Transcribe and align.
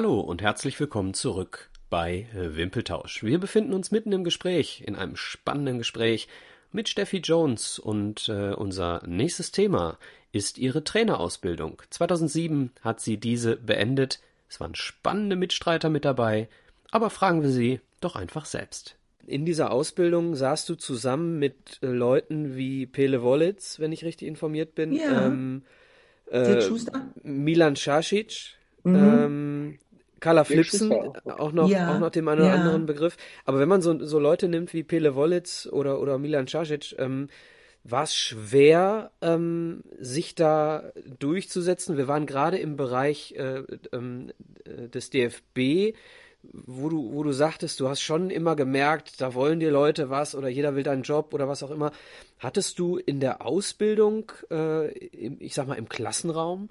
Hallo 0.00 0.20
und 0.20 0.42
herzlich 0.42 0.78
willkommen 0.78 1.12
zurück 1.12 1.70
bei 1.90 2.28
Wimpeltausch. 2.32 3.24
Wir 3.24 3.40
befinden 3.40 3.72
uns 3.72 3.90
mitten 3.90 4.12
im 4.12 4.22
Gespräch, 4.22 4.84
in 4.86 4.94
einem 4.94 5.16
spannenden 5.16 5.78
Gespräch 5.78 6.28
mit 6.70 6.88
Steffi 6.88 7.16
Jones 7.16 7.80
und 7.80 8.28
äh, 8.28 8.52
unser 8.52 9.02
nächstes 9.08 9.50
Thema 9.50 9.98
ist 10.30 10.56
ihre 10.56 10.84
Trainerausbildung. 10.84 11.82
2007 11.90 12.70
hat 12.80 13.00
sie 13.00 13.16
diese 13.16 13.56
beendet. 13.56 14.20
Es 14.48 14.60
waren 14.60 14.76
spannende 14.76 15.34
Mitstreiter 15.34 15.88
mit 15.88 16.04
dabei, 16.04 16.48
aber 16.92 17.10
fragen 17.10 17.42
wir 17.42 17.50
sie 17.50 17.80
doch 18.00 18.14
einfach 18.14 18.44
selbst. 18.44 18.94
In 19.26 19.46
dieser 19.46 19.72
Ausbildung 19.72 20.36
saßt 20.36 20.68
du 20.68 20.76
zusammen 20.76 21.40
mit 21.40 21.80
äh, 21.82 21.86
Leuten 21.88 22.54
wie 22.54 22.86
Pele 22.86 23.20
Wollitz, 23.24 23.80
wenn 23.80 23.90
ich 23.90 24.04
richtig 24.04 24.28
informiert 24.28 24.76
bin, 24.76 24.92
Ja. 24.92 25.26
ähm, 25.26 25.64
äh? 26.30 26.62
Milan 27.24 27.74
Šašić, 27.74 28.58
Mhm. 28.84 28.96
ähm, 28.96 29.78
Carla 30.20 30.44
Flipsen, 30.44 30.92
auch 30.92 31.52
noch, 31.52 31.68
Ja, 31.68 31.94
auch 31.94 31.98
noch 31.98 32.10
dem 32.10 32.28
einen 32.28 32.40
oder 32.40 32.50
ja. 32.50 32.56
anderen 32.56 32.86
Begriff. 32.86 33.16
Aber 33.44 33.58
wenn 33.58 33.68
man 33.68 33.82
so, 33.82 34.04
so 34.04 34.18
Leute 34.18 34.48
nimmt 34.48 34.72
wie 34.72 34.82
Pele 34.82 35.14
Wollitz 35.14 35.68
oder, 35.70 36.00
oder 36.00 36.18
Milan 36.18 36.46
Šašić, 36.46 36.96
ähm, 36.98 37.28
war 37.84 38.02
es 38.02 38.14
schwer, 38.14 39.12
ähm, 39.22 39.82
sich 39.98 40.34
da 40.34 40.92
durchzusetzen. 41.18 41.96
Wir 41.96 42.08
waren 42.08 42.26
gerade 42.26 42.58
im 42.58 42.76
Bereich 42.76 43.34
äh, 43.36 43.62
ähm, 43.92 44.32
äh, 44.64 44.88
des 44.88 45.10
DFB, 45.10 45.94
wo 46.42 46.88
du, 46.88 47.12
wo 47.12 47.22
du 47.22 47.32
sagtest, 47.32 47.80
du 47.80 47.88
hast 47.88 48.00
schon 48.00 48.30
immer 48.30 48.56
gemerkt, 48.56 49.20
da 49.20 49.34
wollen 49.34 49.60
die 49.60 49.66
Leute 49.66 50.10
was 50.10 50.34
oder 50.34 50.48
jeder 50.48 50.74
will 50.76 50.82
deinen 50.82 51.02
Job 51.02 51.34
oder 51.34 51.48
was 51.48 51.62
auch 51.62 51.70
immer. 51.70 51.92
Hattest 52.38 52.78
du 52.78 52.96
in 52.96 53.20
der 53.20 53.44
Ausbildung, 53.44 54.32
äh, 54.50 54.90
im, 55.08 55.36
ich 55.40 55.54
sag 55.54 55.66
mal 55.66 55.78
im 55.78 55.88
Klassenraum, 55.88 56.68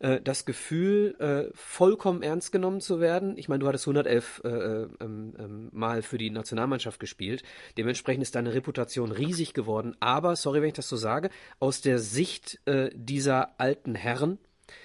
äh, 0.00 0.20
das 0.20 0.44
Gefühl, 0.44 1.16
äh, 1.18 1.50
vollkommen 1.54 2.22
ernst 2.22 2.52
genommen 2.52 2.80
zu 2.80 3.00
werden. 3.00 3.36
Ich 3.36 3.48
meine, 3.48 3.60
du 3.60 3.68
hattest 3.68 3.86
111 3.86 4.42
äh, 4.44 4.48
ähm, 4.48 5.34
ähm, 5.38 5.68
Mal 5.72 6.02
für 6.02 6.18
die 6.18 6.30
Nationalmannschaft 6.30 7.00
gespielt. 7.00 7.42
Dementsprechend 7.76 8.22
ist 8.22 8.34
deine 8.34 8.54
Reputation 8.54 9.12
riesig 9.12 9.54
geworden. 9.54 9.96
Aber, 10.00 10.36
sorry, 10.36 10.60
wenn 10.60 10.68
ich 10.68 10.74
das 10.74 10.88
so 10.88 10.96
sage, 10.96 11.30
aus 11.58 11.80
der 11.80 11.98
Sicht 11.98 12.60
äh, 12.66 12.90
dieser 12.94 13.60
alten 13.60 13.94
Herren 13.94 14.38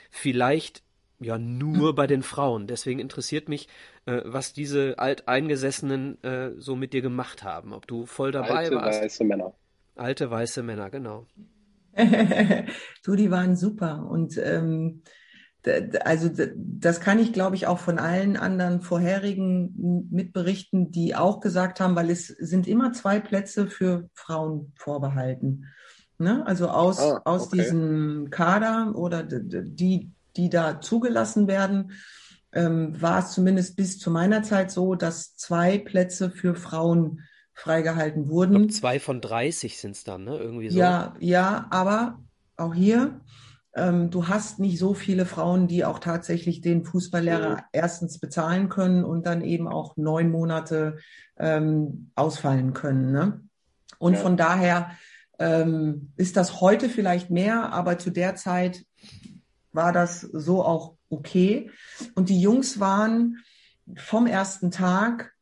vielleicht 0.10 0.84
ja 1.20 1.38
nur 1.38 1.96
bei 1.96 2.08
den 2.08 2.24
Frauen. 2.24 2.68
Deswegen 2.68 3.00
interessiert 3.00 3.50
mich, 3.50 3.68
äh, 4.06 4.22
was 4.26 4.54
diese 4.54 5.00
Alteingesessenen 5.00 6.24
äh, 6.24 6.52
so 6.58 6.76
mit 6.76 6.94
dir 6.94 7.02
gemacht 7.02 7.44
haben. 7.44 7.74
Ob 7.74 7.88
du 7.88 8.06
voll 8.06 8.32
dabei 8.32 8.50
Alte 8.50 8.76
warst. 8.76 9.02
weiße 9.02 9.24
Männer. 9.24 9.54
Alte 9.96 10.30
weiße 10.30 10.64
Männer, 10.64 10.90
genau. 10.90 11.28
du, 13.04 13.16
die 13.16 13.32
waren 13.32 13.56
super. 13.56 14.08
Und 14.10 14.38
ähm, 14.38 15.02
also 16.04 16.30
das 16.56 17.00
kann 17.00 17.20
ich, 17.20 17.32
glaube 17.32 17.56
ich, 17.56 17.68
auch 17.68 17.80
von 17.80 17.98
allen 17.98 18.36
anderen 18.36 18.82
vorherigen 18.82 20.08
mitberichten, 20.12 20.92
die 20.92 21.16
auch 21.16 21.40
gesagt 21.40 21.80
haben, 21.80 21.96
weil 21.96 22.10
es 22.10 22.28
sind 22.28 22.68
immer 22.68 22.92
zwei 22.92 23.20
Plätze 23.20 23.68
für 23.68 24.10
Frauen 24.14 24.74
vorbehalten. 24.76 25.66
Ne? 26.18 26.46
Also 26.46 26.70
aus, 26.70 27.00
Ah, 27.00 27.22
aus 27.24 27.48
okay. 27.48 27.58
diesem 27.58 28.30
Kader 28.30 28.94
oder 28.96 29.24
die, 29.24 30.12
die 30.36 30.50
da 30.50 30.82
zugelassen 30.82 31.48
werden, 31.48 31.92
ähm, 32.52 33.02
war 33.02 33.20
es 33.20 33.32
zumindest 33.32 33.76
bis 33.78 34.00
zu 34.00 34.12
meiner 34.12 34.44
Zeit 34.44 34.70
so, 34.70 34.96
dass 34.96 35.36
zwei 35.38 35.78
Plätze 35.78 36.30
für 36.30 36.56
Frauen 36.56 37.22
freigehalten 37.54 38.30
wurden. 38.30 38.56
glaube, 38.58 38.68
zwei 38.74 39.00
von 39.00 39.22
30 39.22 39.78
sind 39.80 39.92
es 39.92 40.04
dann, 40.04 40.24
ne? 40.24 40.38
Irgendwie 40.38 40.70
so. 40.70 40.80
Ja, 40.80 41.16
ja, 41.20 41.68
aber 41.70 42.20
auch 42.58 42.74
hier, 42.74 43.20
ähm, 43.76 44.10
du 44.12 44.28
hast 44.28 44.60
nicht 44.60 44.78
so 44.80 44.94
viele 44.94 45.26
Frauen, 45.26 45.68
die 45.68 45.86
auch 45.86 46.00
tatsächlich 46.00 46.62
den 46.62 46.84
Fußballlehrer 46.84 47.56
Mhm. 47.58 47.62
erstens 47.72 48.20
bezahlen 48.20 48.70
können 48.70 49.04
und 49.04 49.26
dann 49.26 49.42
eben 49.42 49.68
auch 49.68 49.98
neun 49.98 50.30
Monate 50.32 50.98
ähm, 51.38 52.12
ausfallen 52.16 52.74
können. 52.74 53.12
Ne? 53.12 53.42
Und 54.00 54.14
Ja. 54.14 54.20
von 54.20 54.38
daher 54.38 54.92
ähm, 55.40 56.12
ist 56.16 56.38
das 56.38 56.62
heute 56.62 56.90
vielleicht 56.90 57.30
mehr, 57.32 57.74
aber 57.74 57.98
zu 57.98 58.12
der 58.12 58.36
Zeit 58.36 58.86
war 59.72 59.92
das 59.92 60.22
so 60.22 60.64
auch 60.64 60.96
okay. 61.10 61.72
Und 62.14 62.30
die 62.30 62.40
Jungs 62.40 62.80
waren 62.80 63.38
vom 63.96 64.28
ersten 64.28 64.70
Tag 64.70 65.33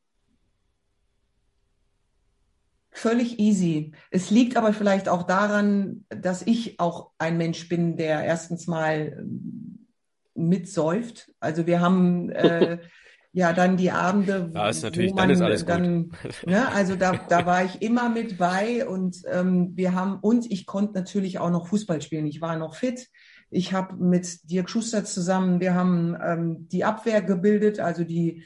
völlig 2.92 3.40
easy. 3.40 3.94
Es 4.12 4.30
liegt 4.30 4.58
aber 4.58 4.74
vielleicht 4.74 5.10
auch 5.10 5.24
daran, 5.24 6.06
dass 6.10 6.42
ich 6.46 6.80
auch 6.80 7.12
ein 7.18 7.38
Mensch 7.38 7.70
bin, 7.70 7.96
der 7.96 8.24
erstens 8.24 8.68
mal 8.68 9.18
ähm, 9.18 9.88
mitsäuft. 10.36 11.32
Also 11.40 11.66
wir 11.66 11.80
haben 11.80 12.30
äh, 12.30 12.80
ja 13.34 13.54
dann 13.54 13.78
die 13.78 13.92
Abende, 13.92 14.52
Ja, 14.54 14.70
ist 14.70 14.84
natürlich, 14.84 15.12
wo 15.12 15.16
dann 15.16 15.28
man 15.30 15.36
ist 15.36 15.42
alles 15.42 15.62
gut. 15.62 15.70
dann, 15.70 16.12
ne, 16.46 16.68
also 16.74 16.96
da, 16.96 17.14
da 17.30 17.46
war 17.46 17.64
ich 17.64 17.82
immer 17.82 18.10
mit 18.10 18.38
bei 18.38 18.86
und 18.86 19.22
ähm, 19.32 19.72
wir 19.76 19.96
haben 19.96 20.20
und 20.20 20.52
ich 20.52 20.66
konnte 20.66 20.94
natürlich 20.94 21.40
auch 21.40 21.50
noch 21.50 21.68
Fußball 21.68 22.02
spielen. 22.02 22.28
Ich 22.28 22.42
war 22.42 22.58
noch 22.58 22.76
fit. 22.76 23.08
Ich 23.50 23.74
habe 23.74 23.96
mit 23.96 24.50
Dirk 24.50 24.70
Schuster 24.70 25.04
zusammen, 25.04 25.60
wir 25.60 25.76
haben 25.76 26.18
ähm, 26.22 26.68
die 26.70 26.86
Abwehr 26.86 27.22
gebildet, 27.22 27.80
also 27.80 28.04
die 28.04 28.46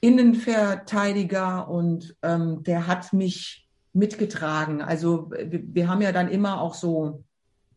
Innenverteidiger 0.00 1.68
und 1.68 2.16
ähm, 2.22 2.62
der 2.62 2.86
hat 2.86 3.12
mich 3.12 3.68
mitgetragen. 3.92 4.82
Also 4.82 5.30
wir, 5.30 5.88
haben 5.88 6.02
ja 6.02 6.12
dann 6.12 6.28
immer 6.28 6.60
auch 6.60 6.74
so 6.74 7.24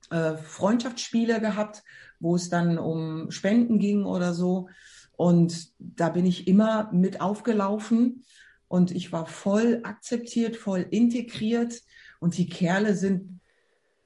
äh, 0.09 0.37
Freundschaftsspiele 0.37 1.39
gehabt, 1.39 1.83
wo 2.19 2.35
es 2.35 2.49
dann 2.49 2.77
um 2.77 3.31
Spenden 3.31 3.79
ging 3.79 4.05
oder 4.05 4.33
so. 4.33 4.69
Und 5.15 5.71
da 5.79 6.09
bin 6.09 6.25
ich 6.25 6.47
immer 6.47 6.91
mit 6.91 7.21
aufgelaufen 7.21 8.23
und 8.67 8.91
ich 8.91 9.11
war 9.11 9.25
voll 9.25 9.81
akzeptiert, 9.83 10.55
voll 10.55 10.85
integriert. 10.89 11.81
Und 12.19 12.37
die 12.37 12.47
Kerle 12.47 12.95
sind, 12.95 13.39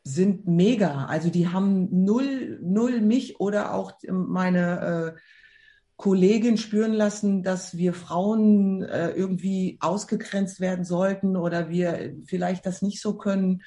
sind 0.03 0.47
mega. 0.47 1.05
Also 1.05 1.29
die 1.29 1.47
haben 1.47 2.03
null, 2.03 2.59
null 2.61 3.01
mich 3.01 3.39
oder 3.39 3.73
auch 3.73 3.93
meine 4.09 5.15
äh, 5.15 5.19
Kollegin 5.97 6.57
spüren 6.57 6.93
lassen, 6.93 7.43
dass 7.43 7.77
wir 7.77 7.93
Frauen 7.93 8.83
äh, 8.83 9.11
irgendwie 9.11 9.77
ausgegrenzt 9.81 10.59
werden 10.61 10.85
sollten 10.85 11.35
oder 11.37 11.69
wir 11.69 12.15
vielleicht 12.25 12.65
das 12.67 12.81
nicht 12.83 13.01
so 13.01 13.17
können. 13.17 13.63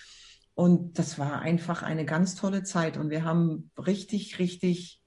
Und 0.55 0.99
das 0.99 1.19
war 1.19 1.41
einfach 1.41 1.83
eine 1.83 2.05
ganz 2.05 2.37
tolle 2.37 2.63
Zeit. 2.63 2.97
Und 2.97 3.11
wir 3.11 3.25
haben 3.25 3.71
richtig, 3.79 4.39
richtig 4.39 5.01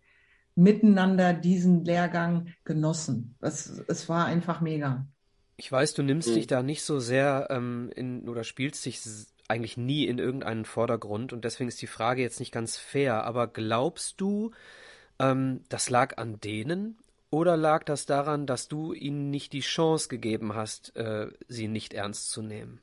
miteinander 0.55 1.33
diesen 1.33 1.85
Lehrgang 1.85 2.49
genossen. 2.65 3.35
Das, 3.39 3.67
es 3.87 4.09
war 4.09 4.25
einfach 4.25 4.61
mega. 4.61 5.07
Ich 5.57 5.71
weiß, 5.71 5.93
du 5.93 6.03
nimmst 6.03 6.29
Mhm. 6.29 6.35
dich 6.35 6.47
da 6.47 6.63
nicht 6.63 6.83
so 6.83 6.99
sehr 6.99 7.47
ähm, 7.51 7.91
in 7.95 8.27
oder 8.27 8.43
spielst 8.43 8.85
dich 8.85 9.01
eigentlich 9.47 9.77
nie 9.77 10.05
in 10.05 10.17
irgendeinen 10.17 10.65
Vordergrund 10.65 11.31
und 11.33 11.45
deswegen 11.45 11.67
ist 11.67 11.81
die 11.81 11.87
Frage 11.87 12.21
jetzt 12.21 12.39
nicht 12.39 12.51
ganz 12.51 12.77
fair. 12.77 13.23
Aber 13.23 13.47
glaubst 13.47 14.19
du, 14.21 14.51
ähm, 15.19 15.63
das 15.69 15.89
lag 15.89 16.17
an 16.17 16.39
denen 16.41 16.99
oder 17.33 17.57
lag 17.57 17.83
das 17.83 18.05
daran, 18.05 18.45
dass 18.45 18.67
du 18.67 18.93
ihnen 18.93 19.31
nicht 19.31 19.53
die 19.53 19.61
Chance 19.61 20.07
gegeben 20.07 20.53
hast, 20.53 20.95
äh, 20.95 21.29
sie 21.47 21.67
nicht 21.67 21.93
ernst 21.95 22.29
zu 22.29 22.43
nehmen? 22.43 22.79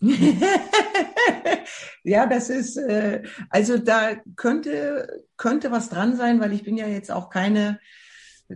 ja, 2.02 2.24
das 2.26 2.48
ist, 2.48 2.78
äh, 2.78 3.22
also 3.50 3.76
da 3.76 4.12
könnte, 4.36 5.22
könnte 5.36 5.70
was 5.70 5.90
dran 5.90 6.16
sein, 6.16 6.40
weil 6.40 6.54
ich 6.54 6.62
bin 6.64 6.78
ja 6.78 6.86
jetzt 6.86 7.12
auch 7.12 7.28
keine, 7.28 7.78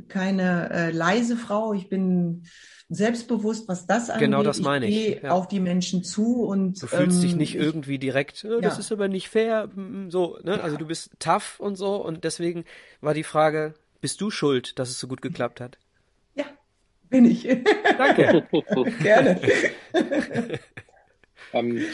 keine 0.08 0.70
äh, 0.70 0.90
leise 0.90 1.36
Frau. 1.36 1.74
Ich 1.74 1.90
bin 1.90 2.44
selbstbewusst, 2.88 3.68
was 3.68 3.86
das 3.86 4.08
angeht. 4.08 4.26
Genau 4.28 4.42
das 4.42 4.60
meine 4.60 4.86
ich, 4.86 4.94
gehe 4.94 5.22
ja. 5.24 5.30
auf 5.30 5.46
die 5.46 5.60
Menschen 5.60 6.04
zu 6.04 6.44
und 6.44 6.82
Du 6.82 6.86
fühlst 6.86 7.22
dich 7.22 7.32
ähm, 7.32 7.38
nicht 7.38 7.54
ich- 7.54 7.60
irgendwie 7.60 7.98
direkt, 7.98 8.44
äh, 8.44 8.62
das 8.62 8.74
Ja. 8.74 8.80
ist 8.80 8.92
aber 8.92 9.08
nicht 9.08 9.28
fair, 9.28 9.68
so, 10.08 10.38
ne? 10.42 10.62
Also 10.62 10.78
du 10.78 10.86
bist 10.86 11.10
tough 11.18 11.60
und 11.60 11.76
so 11.76 11.96
und 11.96 12.24
deswegen 12.24 12.64
war 13.02 13.12
die 13.12 13.24
Frage, 13.24 13.74
bist 14.04 14.20
du 14.20 14.28
schuld, 14.28 14.78
dass 14.78 14.90
es 14.90 15.00
so 15.00 15.08
gut 15.08 15.22
geklappt 15.22 15.62
hat? 15.62 15.78
Ja, 16.34 16.44
bin 17.08 17.24
ich. 17.24 17.48
Danke. 17.96 18.46
Gerne. 19.02 19.40
Ähm, 21.52 21.84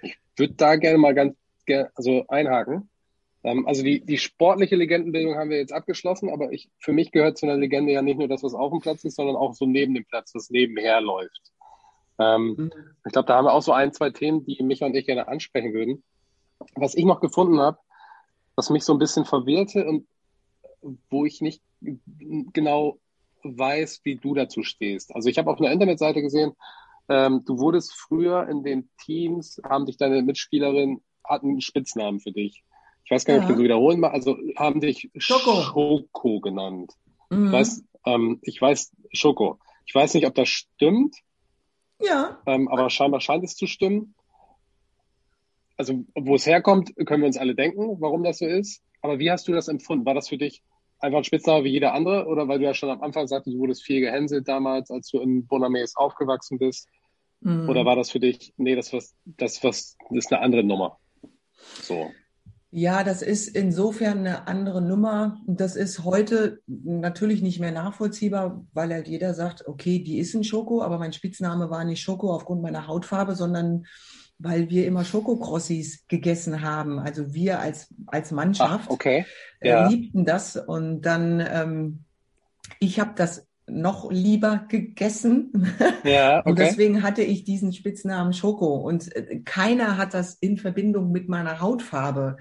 ich 0.00 0.16
würde 0.36 0.54
da 0.54 0.76
gerne 0.76 0.96
mal 0.96 1.12
ganz 1.12 1.34
gerne 1.66 1.90
also 1.96 2.24
einhaken. 2.28 2.88
Ähm, 3.42 3.66
also 3.66 3.82
die, 3.82 4.00
die 4.00 4.16
sportliche 4.16 4.76
Legendenbildung 4.76 5.34
haben 5.34 5.50
wir 5.50 5.56
jetzt 5.56 5.72
abgeschlossen, 5.72 6.30
aber 6.30 6.52
ich, 6.52 6.70
für 6.78 6.92
mich 6.92 7.10
gehört 7.10 7.36
zu 7.36 7.46
einer 7.46 7.56
Legende 7.56 7.92
ja 7.92 8.00
nicht 8.00 8.18
nur 8.18 8.28
das, 8.28 8.44
was 8.44 8.54
auf 8.54 8.70
dem 8.70 8.80
Platz 8.80 9.02
ist, 9.02 9.16
sondern 9.16 9.34
auch 9.34 9.54
so 9.54 9.66
neben 9.66 9.94
dem 9.94 10.04
Platz, 10.04 10.36
was 10.36 10.50
nebenher 10.50 11.00
läuft. 11.00 11.50
Ähm, 12.20 12.70
ich 13.04 13.12
glaube, 13.12 13.26
da 13.26 13.34
haben 13.34 13.46
wir 13.46 13.54
auch 13.54 13.62
so 13.62 13.72
ein, 13.72 13.92
zwei 13.92 14.10
Themen, 14.10 14.44
die 14.44 14.62
Micha 14.62 14.86
und 14.86 14.94
ich 14.94 15.06
gerne 15.06 15.26
ansprechen 15.26 15.72
würden. 15.72 16.04
Was 16.76 16.94
ich 16.94 17.04
noch 17.04 17.20
gefunden 17.20 17.58
habe, 17.58 17.78
was 18.54 18.70
mich 18.70 18.84
so 18.84 18.92
ein 18.92 19.00
bisschen 19.00 19.24
verwirrte 19.24 19.84
und 19.84 20.06
wo 21.10 21.24
ich 21.24 21.40
nicht 21.40 21.62
genau 22.52 22.98
weiß, 23.42 24.00
wie 24.04 24.16
du 24.16 24.34
dazu 24.34 24.62
stehst. 24.62 25.14
Also 25.14 25.28
ich 25.28 25.38
habe 25.38 25.50
auf 25.50 25.60
einer 25.60 25.70
Internetseite 25.72 26.22
gesehen, 26.22 26.52
ähm, 27.08 27.42
du 27.46 27.58
wurdest 27.58 27.94
früher 27.94 28.48
in 28.48 28.62
den 28.62 28.90
Teams, 29.04 29.60
haben 29.64 29.86
dich 29.86 29.96
deine 29.96 30.22
Mitspielerin, 30.22 31.00
hatten 31.24 31.48
einen 31.50 31.60
Spitznamen 31.60 32.20
für 32.20 32.32
dich. 32.32 32.62
Ich 33.04 33.10
weiß 33.10 33.24
gar 33.24 33.34
nicht, 33.34 33.44
ob 33.44 33.50
ich 33.50 33.52
Ja. 33.52 33.56
so 33.56 33.64
wiederholen 33.64 34.00
mag, 34.00 34.12
also 34.12 34.36
haben 34.56 34.80
dich 34.80 35.10
Schoko. 35.16 35.62
Schoko 35.62 36.40
genannt. 36.40 36.92
Mhm. 37.30 37.46
Ich 37.46 37.52
weiß, 37.52 37.84
Ähm, 38.06 38.38
ich 38.42 38.60
weiß, 38.62 38.92
Schoko, 39.12 39.58
ich 39.84 39.94
weiß 39.94 40.14
nicht, 40.14 40.26
ob 40.26 40.34
das 40.34 40.48
stimmt. 40.48 41.16
Ja. 42.00 42.38
Ähm, 42.46 42.68
aber 42.68 42.88
scheinbar 42.90 43.20
scheint 43.20 43.44
es 43.44 43.54
zu 43.56 43.66
stimmen. 43.66 44.14
Also, 45.76 46.04
wo 46.14 46.34
es 46.36 46.46
herkommt, 46.46 46.94
können 47.06 47.22
wir 47.22 47.26
uns 47.26 47.36
alle 47.36 47.54
denken, 47.54 48.00
warum 48.00 48.22
das 48.22 48.38
so 48.38 48.46
ist. 48.46 48.82
Aber 49.00 49.18
wie 49.18 49.30
hast 49.30 49.48
du 49.48 49.52
das 49.52 49.68
empfunden? 49.68 50.06
War 50.06 50.14
das 50.14 50.28
für 50.28 50.38
dich 50.38 50.62
einfach 50.98 51.18
ein 51.18 51.24
Spitzname 51.24 51.64
wie 51.64 51.70
jeder 51.70 51.94
andere? 51.94 52.26
Oder 52.26 52.48
weil 52.48 52.58
du 52.58 52.64
ja 52.64 52.74
schon 52.74 52.90
am 52.90 53.02
Anfang 53.02 53.26
sagtest, 53.26 53.54
du 53.54 53.60
wurdest 53.60 53.84
viel 53.84 54.00
gehänselt 54.00 54.48
damals, 54.48 54.90
als 54.90 55.08
du 55.10 55.20
in 55.20 55.46
Bonames 55.46 55.96
aufgewachsen 55.96 56.58
bist? 56.58 56.88
Mhm. 57.40 57.68
Oder 57.68 57.84
war 57.84 57.96
das 57.96 58.10
für 58.10 58.20
dich, 58.20 58.52
nee, 58.56 58.74
das, 58.74 58.92
was, 58.92 59.14
das, 59.24 59.62
was, 59.62 59.96
das 60.10 60.24
ist 60.24 60.32
eine 60.32 60.42
andere 60.42 60.64
Nummer? 60.64 60.98
So. 61.82 62.10
Ja, 62.70 63.02
das 63.02 63.22
ist 63.22 63.48
insofern 63.48 64.18
eine 64.18 64.46
andere 64.46 64.82
Nummer. 64.82 65.40
Das 65.46 65.74
ist 65.74 66.04
heute 66.04 66.60
natürlich 66.66 67.40
nicht 67.40 67.60
mehr 67.60 67.72
nachvollziehbar, 67.72 68.66
weil 68.74 68.92
halt 68.92 69.08
jeder 69.08 69.32
sagt, 69.32 69.66
okay, 69.66 70.00
die 70.00 70.18
ist 70.18 70.34
ein 70.34 70.44
Schoko, 70.44 70.82
aber 70.82 70.98
mein 70.98 71.14
Spitzname 71.14 71.70
war 71.70 71.84
nicht 71.84 72.02
Schoko 72.02 72.34
aufgrund 72.34 72.60
meiner 72.60 72.86
Hautfarbe, 72.86 73.34
sondern 73.36 73.86
weil 74.38 74.70
wir 74.70 74.86
immer 74.86 75.04
Schokokrossis 75.04 76.06
gegessen 76.06 76.62
haben. 76.62 76.98
Also 76.98 77.34
wir 77.34 77.58
als, 77.58 77.92
als 78.06 78.30
Mannschaft 78.30 78.86
Ach, 78.86 78.90
okay. 78.90 79.26
Äh, 79.60 79.70
ja. 79.70 79.88
liebten 79.88 80.24
das. 80.24 80.56
Und 80.56 81.02
dann, 81.02 81.40
ähm, 81.40 82.04
ich 82.78 83.00
habe 83.00 83.12
das 83.16 83.48
noch 83.66 84.10
lieber 84.10 84.64
gegessen. 84.68 85.52
Ja, 86.04 86.38
okay. 86.40 86.48
Und 86.48 86.58
deswegen 86.58 87.02
hatte 87.02 87.22
ich 87.22 87.44
diesen 87.44 87.72
Spitznamen 87.72 88.32
Schoko. 88.32 88.76
Und 88.76 89.14
äh, 89.14 89.40
keiner 89.44 89.96
hat 89.96 90.14
das 90.14 90.34
in 90.34 90.56
Verbindung 90.56 91.10
mit 91.10 91.28
meiner 91.28 91.60
Hautfarbe 91.60 92.36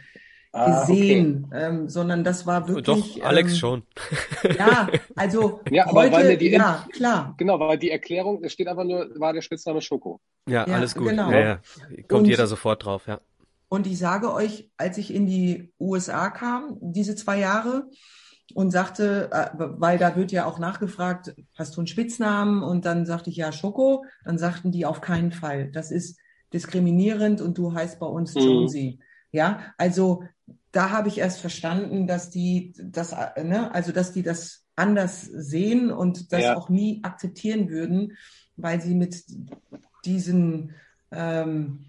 ah, 0.57 0.81
gesehen, 0.81 1.45
okay. 1.47 1.65
ähm, 1.65 1.89
sondern 1.89 2.23
das 2.23 2.45
war 2.45 2.67
wirklich. 2.67 2.85
Doch, 2.85 3.23
Alex 3.23 3.53
ähm, 3.53 3.57
schon. 3.57 3.83
Ja, 4.57 4.89
also 5.15 5.61
ja, 5.71 5.85
heute, 5.85 6.07
aber 6.07 6.11
weil 6.11 6.37
die, 6.37 6.51
ja, 6.51 6.85
klar. 6.93 7.35
Genau, 7.37 7.59
weil 7.59 7.77
die 7.77 7.91
Erklärung, 7.91 8.43
es 8.43 8.53
steht 8.53 8.67
einfach 8.67 8.83
nur, 8.83 9.09
war 9.19 9.33
der 9.33 9.41
Spitzname 9.41 9.81
Schoko. 9.81 10.19
Ja, 10.47 10.65
ja 10.67 10.75
alles 10.75 10.95
gut. 10.95 11.09
Genau. 11.09 11.31
Ja, 11.31 11.39
ja. 11.39 11.59
Kommt 12.07 12.23
und, 12.23 12.25
jeder 12.25 12.47
sofort 12.47 12.85
drauf, 12.85 13.07
ja. 13.07 13.19
Und 13.69 13.85
ich 13.85 13.97
sage 13.97 14.33
euch, 14.33 14.69
als 14.77 14.97
ich 14.97 15.13
in 15.13 15.25
die 15.25 15.73
USA 15.79 16.29
kam, 16.29 16.77
diese 16.81 17.15
zwei 17.15 17.39
Jahre, 17.39 17.89
und 18.53 18.71
sagte, 18.71 19.29
äh, 19.31 19.49
weil 19.57 19.97
da 19.97 20.15
wird 20.15 20.31
ja 20.31 20.45
auch 20.45 20.59
nachgefragt, 20.59 21.35
hast 21.55 21.75
du 21.75 21.81
einen 21.81 21.87
Spitznamen? 21.87 22.63
Und 22.63 22.85
dann 22.85 23.05
sagte 23.05 23.29
ich 23.29 23.35
ja 23.35 23.51
Schoko. 23.51 24.05
Dann 24.23 24.37
sagten 24.37 24.71
die 24.71 24.85
auf 24.85 25.01
keinen 25.01 25.31
Fall. 25.31 25.69
Das 25.71 25.91
ist 25.91 26.17
diskriminierend 26.53 27.41
und 27.41 27.57
du 27.57 27.73
heißt 27.73 27.99
bei 27.99 28.05
uns 28.05 28.33
mhm. 28.35 28.41
Jonesy. 28.41 28.99
Ja, 29.31 29.73
also 29.77 30.23
da 30.71 30.91
habe 30.91 31.09
ich 31.09 31.17
erst 31.17 31.39
verstanden, 31.39 32.07
dass 32.07 32.29
die 32.29 32.73
das, 32.77 33.15
ne, 33.41 33.73
also 33.73 33.91
dass 33.91 34.11
die 34.13 34.23
das 34.23 34.65
anders 34.75 35.23
sehen 35.23 35.91
und 35.91 36.31
das 36.31 36.43
ja. 36.43 36.55
auch 36.55 36.69
nie 36.69 37.03
akzeptieren 37.03 37.69
würden, 37.69 38.15
weil 38.55 38.81
sie 38.81 38.95
mit 38.95 39.23
diesen 40.05 40.75
ähm, 41.11 41.85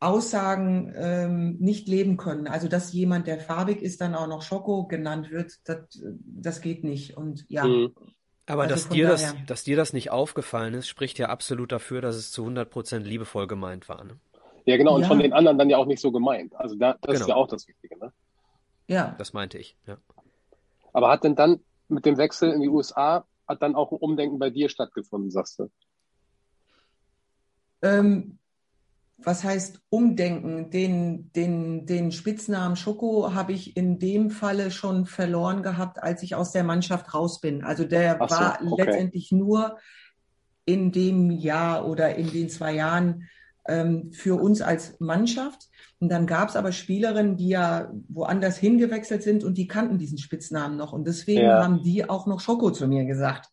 Aussagen 0.00 0.92
ähm, 0.96 1.56
nicht 1.58 1.88
leben 1.88 2.16
können. 2.16 2.46
Also 2.46 2.68
dass 2.68 2.92
jemand, 2.92 3.26
der 3.26 3.40
farbig 3.40 3.82
ist, 3.82 4.00
dann 4.00 4.14
auch 4.14 4.28
noch 4.28 4.42
Schoko 4.42 4.86
genannt 4.86 5.30
wird, 5.30 5.58
das, 5.64 5.78
das 6.24 6.60
geht 6.60 6.84
nicht. 6.84 7.16
Und 7.16 7.44
ja. 7.48 7.64
Mhm. 7.64 7.92
Aber 8.46 8.62
also 8.62 8.74
dass, 8.74 8.88
dir 8.88 9.08
das, 9.08 9.34
dass 9.46 9.64
dir 9.64 9.76
das 9.76 9.92
nicht 9.92 10.10
aufgefallen 10.10 10.74
ist, 10.74 10.88
spricht 10.88 11.18
ja 11.18 11.28
absolut 11.28 11.72
dafür, 11.72 12.00
dass 12.00 12.16
es 12.16 12.30
zu 12.30 12.42
100 12.42 12.70
Prozent 12.70 13.06
liebevoll 13.06 13.46
gemeint 13.46 13.88
war. 13.88 14.04
Ne? 14.04 14.18
Ja, 14.68 14.76
genau. 14.76 14.96
Und 14.96 15.02
ja. 15.02 15.08
von 15.08 15.18
den 15.18 15.32
anderen 15.32 15.56
dann 15.56 15.70
ja 15.70 15.78
auch 15.78 15.86
nicht 15.86 16.00
so 16.00 16.12
gemeint. 16.12 16.54
Also 16.54 16.76
da, 16.76 16.92
das 17.00 17.14
genau. 17.14 17.20
ist 17.20 17.28
ja 17.28 17.34
auch 17.36 17.48
das 17.48 17.66
Wichtige. 17.66 17.98
Ne? 17.98 18.12
Ja. 18.86 19.14
Das 19.16 19.32
meinte 19.32 19.56
ich, 19.56 19.78
ja. 19.86 19.96
Aber 20.92 21.08
hat 21.08 21.24
denn 21.24 21.36
dann 21.36 21.60
mit 21.88 22.04
dem 22.04 22.18
Wechsel 22.18 22.52
in 22.52 22.60
die 22.60 22.68
USA, 22.68 23.24
hat 23.46 23.62
dann 23.62 23.74
auch 23.74 23.92
ein 23.92 23.98
Umdenken 23.98 24.38
bei 24.38 24.50
dir 24.50 24.68
stattgefunden, 24.68 25.30
sagst 25.30 25.58
du? 25.58 25.70
Ähm, 27.80 28.38
was 29.16 29.42
heißt 29.42 29.80
umdenken? 29.88 30.68
Den, 30.68 31.32
den, 31.32 31.86
den 31.86 32.12
Spitznamen 32.12 32.76
Schoko 32.76 33.32
habe 33.32 33.52
ich 33.52 33.74
in 33.74 33.98
dem 33.98 34.30
Falle 34.30 34.70
schon 34.70 35.06
verloren 35.06 35.62
gehabt, 35.62 36.02
als 36.02 36.22
ich 36.22 36.34
aus 36.34 36.52
der 36.52 36.64
Mannschaft 36.64 37.14
raus 37.14 37.40
bin. 37.40 37.64
Also 37.64 37.84
der 37.84 38.18
so, 38.28 38.36
war 38.36 38.58
okay. 38.60 38.84
letztendlich 38.84 39.32
nur 39.32 39.78
in 40.66 40.92
dem 40.92 41.30
Jahr 41.30 41.88
oder 41.88 42.16
in 42.16 42.30
den 42.30 42.50
zwei 42.50 42.74
Jahren 42.74 43.28
ähm, 43.68 44.12
für 44.12 44.40
uns 44.40 44.62
als 44.62 44.98
Mannschaft. 44.98 45.68
Und 46.00 46.10
dann 46.10 46.26
gab 46.26 46.48
es 46.48 46.56
aber 46.56 46.72
Spielerinnen, 46.72 47.36
die 47.36 47.48
ja 47.48 47.92
woanders 48.08 48.56
hingewechselt 48.56 49.22
sind 49.22 49.44
und 49.44 49.58
die 49.58 49.68
kannten 49.68 49.98
diesen 49.98 50.18
Spitznamen 50.18 50.76
noch. 50.76 50.92
Und 50.92 51.06
deswegen 51.06 51.42
ja. 51.42 51.62
haben 51.62 51.82
die 51.82 52.08
auch 52.08 52.26
noch 52.26 52.40
Schoko 52.40 52.70
zu 52.70 52.88
mir 52.88 53.04
gesagt. 53.04 53.50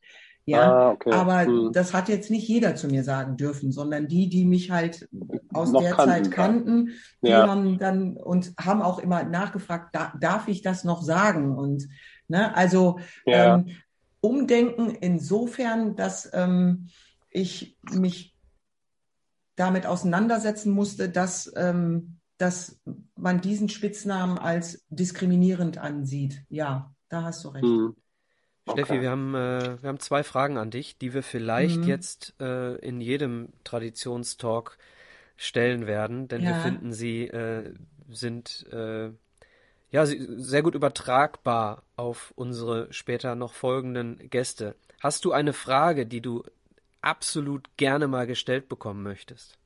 Ja, 0.47 0.71
ah, 0.71 0.89
okay. 0.91 1.12
aber 1.12 1.45
hm. 1.45 1.71
das 1.73 1.91
hat 1.91 2.07
jetzt 2.07 2.29
nicht 2.29 2.47
jeder 2.47 2.75
zu 2.75 2.88
mir 2.88 3.03
sagen 3.03 3.35
dürfen, 3.35 3.71
sondern 3.71 4.07
die, 4.07 4.29
die 4.29 4.45
mich 4.45 4.69
halt 4.69 5.09
aus 5.51 5.71
Noch 5.71 5.81
der 5.81 5.94
kannten, 5.94 6.12
Zeit 6.12 6.31
kannten, 6.31 6.89
die 7.23 7.29
ja. 7.29 7.47
haben 7.47 7.79
dann 7.79 8.15
und 8.15 8.53
haben 8.59 8.83
auch 8.83 9.00
immer 9.00 9.23
nachgefragt, 9.23 9.95
da, 9.95 10.13
darf 10.19 10.47
ich 10.47 10.62
das 10.62 10.83
noch 10.83 11.01
sagen? 11.01 11.57
Und 11.57 11.88
ne, 12.27 12.56
also 12.56 13.00
ja. 13.25 13.56
ähm, 13.56 13.71
umdenken 14.21 14.91
insofern, 15.01 15.95
dass 15.95 16.29
ähm, 16.31 16.89
ich 17.31 17.75
mich 17.91 18.35
damit 19.56 19.86
auseinandersetzen 19.86 20.72
musste, 20.72 21.10
dass 21.10 21.52
ähm, 21.56 22.19
dass 22.38 22.81
man 23.16 23.42
diesen 23.42 23.69
Spitznamen 23.69 24.38
als 24.38 24.86
diskriminierend 24.90 25.78
ansieht. 25.78 26.44
Ja, 26.50 26.94
da 27.10 27.24
hast 27.24 27.44
du 27.46 27.50
recht. 27.50 27.63
Hm. 27.63 27.96
Steffi, 28.69 29.00
wir 29.00 29.12
haben, 29.12 29.36
äh, 29.36 29.81
wir 29.81 29.90
haben 29.90 30.00
zwei 30.00 30.24
Fragen 30.24 30.57
an 30.57 30.72
dich, 30.72 30.98
die 30.98 31.13
wir 31.13 31.22
vielleicht 31.22 31.81
mhm. 31.81 31.88
jetzt 31.88 32.34
äh, 32.42 32.75
in 32.78 33.00
jedem 33.00 33.50
Traditionstalk 33.63 34.80
stellen 35.38 35.86
werden, 35.86 36.28
denn 36.28 36.42
ja. 36.42 36.50
wir 36.50 36.56
finden, 36.62 36.92
sie 36.92 37.28
äh, 37.28 37.74
sind 38.10 38.66
äh, 38.72 39.12
ja 39.92 40.06
sehr 40.06 40.63
gut 40.63 40.74
übertragbar 40.74 41.84
auf 41.96 42.34
unsere 42.36 42.91
später 42.91 43.36
noch 43.36 43.53
folgenden 43.53 44.18
Gäste. 44.32 44.75
Hast 45.00 45.25
du 45.25 45.32
eine 45.32 45.53
Frage, 45.53 46.08
die 46.08 46.22
du 46.22 46.44
absolut 47.05 47.77
gerne 47.77 48.07
mal 48.07 48.25
gestellt 48.27 48.67
bekommen 48.67 49.03
möchtest? 49.03 49.57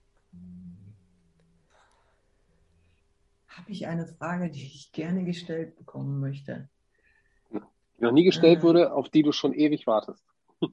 Habe 3.48 3.72
ich 3.72 3.88
eine 3.88 4.08
Frage, 4.08 4.50
die 4.50 4.66
ich 4.66 4.92
gerne 4.92 5.24
gestellt 5.24 5.76
bekommen 5.78 6.20
möchte? 6.20 6.70
die 7.52 8.04
noch 8.04 8.12
nie 8.14 8.24
gestellt 8.24 8.64
wurde, 8.64 8.94
auf 8.94 9.10
die 9.10 9.24
du 9.24 9.32
schon 9.32 9.54
ewig 9.54 9.88
wartest. 9.88 10.24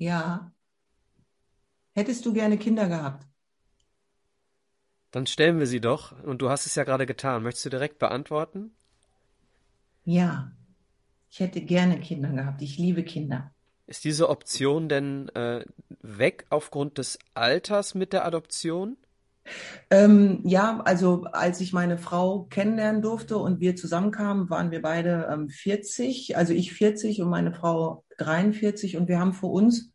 Ja. 0.00 0.52
Hättest 1.92 2.24
du 2.24 2.32
gerne 2.32 2.56
Kinder 2.56 2.86
gehabt? 2.86 3.26
Dann 5.10 5.26
stellen 5.26 5.58
wir 5.58 5.66
sie 5.66 5.80
doch. 5.80 6.12
Und 6.22 6.40
du 6.40 6.50
hast 6.50 6.66
es 6.66 6.76
ja 6.76 6.84
gerade 6.84 7.04
getan. 7.04 7.42
Möchtest 7.42 7.66
du 7.66 7.70
direkt 7.70 7.98
beantworten? 7.98 8.70
Ja. 10.04 10.52
Ich 11.28 11.40
hätte 11.40 11.60
gerne 11.60 11.98
Kinder 11.98 12.28
gehabt. 12.28 12.62
Ich 12.62 12.78
liebe 12.78 13.02
Kinder. 13.02 13.52
Ist 13.88 14.04
diese 14.04 14.28
Option 14.28 14.88
denn 14.88 15.28
äh, 15.30 15.64
weg 16.02 16.44
aufgrund 16.50 16.98
des 16.98 17.18
Alters 17.34 17.94
mit 17.94 18.12
der 18.12 18.24
Adoption? 18.26 18.96
Ähm, 19.90 20.40
ja, 20.44 20.80
also 20.84 21.24
als 21.32 21.60
ich 21.62 21.72
meine 21.72 21.96
Frau 21.96 22.44
kennenlernen 22.50 23.00
durfte 23.00 23.38
und 23.38 23.60
wir 23.60 23.76
zusammenkamen, 23.76 24.50
waren 24.50 24.70
wir 24.70 24.82
beide 24.82 25.28
ähm, 25.32 25.48
40, 25.48 26.36
also 26.36 26.52
ich 26.52 26.74
40 26.74 27.22
und 27.22 27.30
meine 27.30 27.52
Frau 27.52 28.04
43 28.18 28.98
und 28.98 29.08
wir 29.08 29.18
haben 29.18 29.32
für 29.32 29.46
uns 29.46 29.90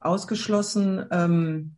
ausgeschlossen, 0.00 1.06
ähm, 1.12 1.76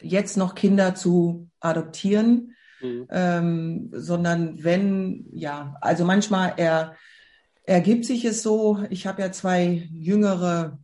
jetzt 0.00 0.36
noch 0.36 0.54
Kinder 0.54 0.94
zu 0.94 1.50
adoptieren, 1.58 2.54
mhm. 2.80 3.08
ähm, 3.10 3.90
sondern 3.92 4.62
wenn, 4.62 5.26
ja, 5.32 5.76
also 5.80 6.04
manchmal 6.04 6.54
er, 6.56 6.94
ergibt 7.64 8.04
sich 8.04 8.24
es 8.24 8.42
so, 8.42 8.84
ich 8.90 9.06
habe 9.06 9.22
ja 9.22 9.32
zwei 9.32 9.88
jüngere, 9.92 10.78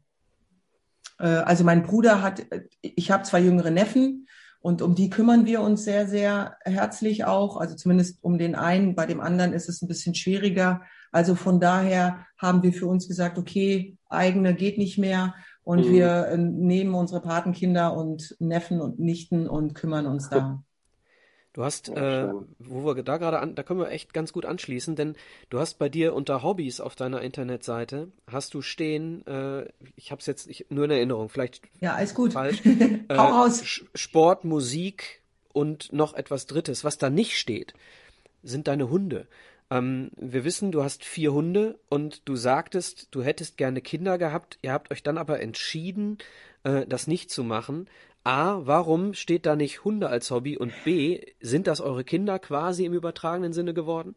also 1.26 1.64
mein 1.64 1.82
Bruder 1.82 2.22
hat, 2.22 2.46
ich 2.80 3.10
habe 3.10 3.24
zwei 3.24 3.40
jüngere 3.40 3.70
Neffen, 3.70 4.26
und 4.62 4.82
um 4.82 4.94
die 4.94 5.08
kümmern 5.08 5.46
wir 5.46 5.62
uns 5.62 5.84
sehr, 5.84 6.06
sehr 6.06 6.56
herzlich 6.64 7.24
auch. 7.24 7.56
Also 7.56 7.76
zumindest 7.76 8.22
um 8.22 8.36
den 8.36 8.54
einen. 8.54 8.94
Bei 8.94 9.06
dem 9.06 9.20
anderen 9.20 9.54
ist 9.54 9.68
es 9.70 9.80
ein 9.80 9.88
bisschen 9.88 10.14
schwieriger. 10.14 10.82
Also 11.12 11.34
von 11.34 11.60
daher 11.60 12.26
haben 12.36 12.62
wir 12.62 12.72
für 12.72 12.86
uns 12.86 13.08
gesagt, 13.08 13.38
okay, 13.38 13.96
eigene 14.10 14.54
geht 14.54 14.76
nicht 14.76 14.98
mehr. 14.98 15.34
Und 15.62 15.86
mhm. 15.86 15.92
wir 15.92 16.26
äh, 16.26 16.36
nehmen 16.36 16.94
unsere 16.94 17.22
Patenkinder 17.22 17.96
und 17.96 18.36
Neffen 18.38 18.82
und 18.82 18.98
Nichten 18.98 19.48
und 19.48 19.74
kümmern 19.74 20.06
uns 20.06 20.28
da. 20.28 20.62
Du 21.52 21.64
hast, 21.64 21.88
äh, 21.88 22.28
wo 22.60 22.84
wir 22.84 23.02
da 23.02 23.16
gerade 23.16 23.40
an, 23.40 23.56
da 23.56 23.64
können 23.64 23.80
wir 23.80 23.90
echt 23.90 24.14
ganz 24.14 24.32
gut 24.32 24.46
anschließen, 24.46 24.94
denn 24.94 25.16
du 25.48 25.58
hast 25.58 25.78
bei 25.78 25.88
dir 25.88 26.14
unter 26.14 26.44
Hobbys 26.44 26.80
auf 26.80 26.94
deiner 26.94 27.22
Internetseite, 27.22 28.12
hast 28.30 28.54
du 28.54 28.62
stehen, 28.62 29.26
äh, 29.26 29.66
ich 29.96 30.12
habe 30.12 30.20
es 30.20 30.26
jetzt 30.26 30.46
ich, 30.46 30.66
nur 30.70 30.84
in 30.84 30.92
Erinnerung, 30.92 31.28
vielleicht 31.28 31.62
ja, 31.80 31.94
alles 31.94 32.14
gut. 32.14 32.34
falsch, 32.34 32.64
äh, 32.64 32.98
Hau 33.10 33.42
raus. 33.42 33.82
Sport, 33.96 34.44
Musik 34.44 35.22
und 35.52 35.92
noch 35.92 36.14
etwas 36.14 36.46
Drittes. 36.46 36.84
Was 36.84 36.98
da 36.98 37.10
nicht 37.10 37.36
steht, 37.36 37.74
sind 38.44 38.68
deine 38.68 38.88
Hunde. 38.88 39.26
Ähm, 39.70 40.10
wir 40.16 40.44
wissen, 40.44 40.70
du 40.70 40.84
hast 40.84 41.04
vier 41.04 41.32
Hunde 41.32 41.80
und 41.88 42.28
du 42.28 42.36
sagtest, 42.36 43.08
du 43.10 43.22
hättest 43.22 43.56
gerne 43.56 43.80
Kinder 43.80 44.18
gehabt. 44.18 44.58
Ihr 44.62 44.72
habt 44.72 44.90
euch 44.90 45.02
dann 45.02 45.18
aber 45.18 45.40
entschieden, 45.40 46.18
äh, 46.64 46.86
das 46.86 47.06
nicht 47.06 47.30
zu 47.30 47.44
machen. 47.44 47.88
A, 48.22 48.60
warum 48.64 49.14
steht 49.14 49.46
da 49.46 49.56
nicht 49.56 49.84
Hunde 49.84 50.08
als 50.08 50.30
Hobby? 50.30 50.58
Und 50.58 50.72
B, 50.84 51.20
sind 51.40 51.66
das 51.66 51.80
eure 51.80 52.04
Kinder 52.04 52.38
quasi 52.38 52.84
im 52.84 52.92
übertragenen 52.92 53.52
Sinne 53.52 53.72
geworden? 53.72 54.14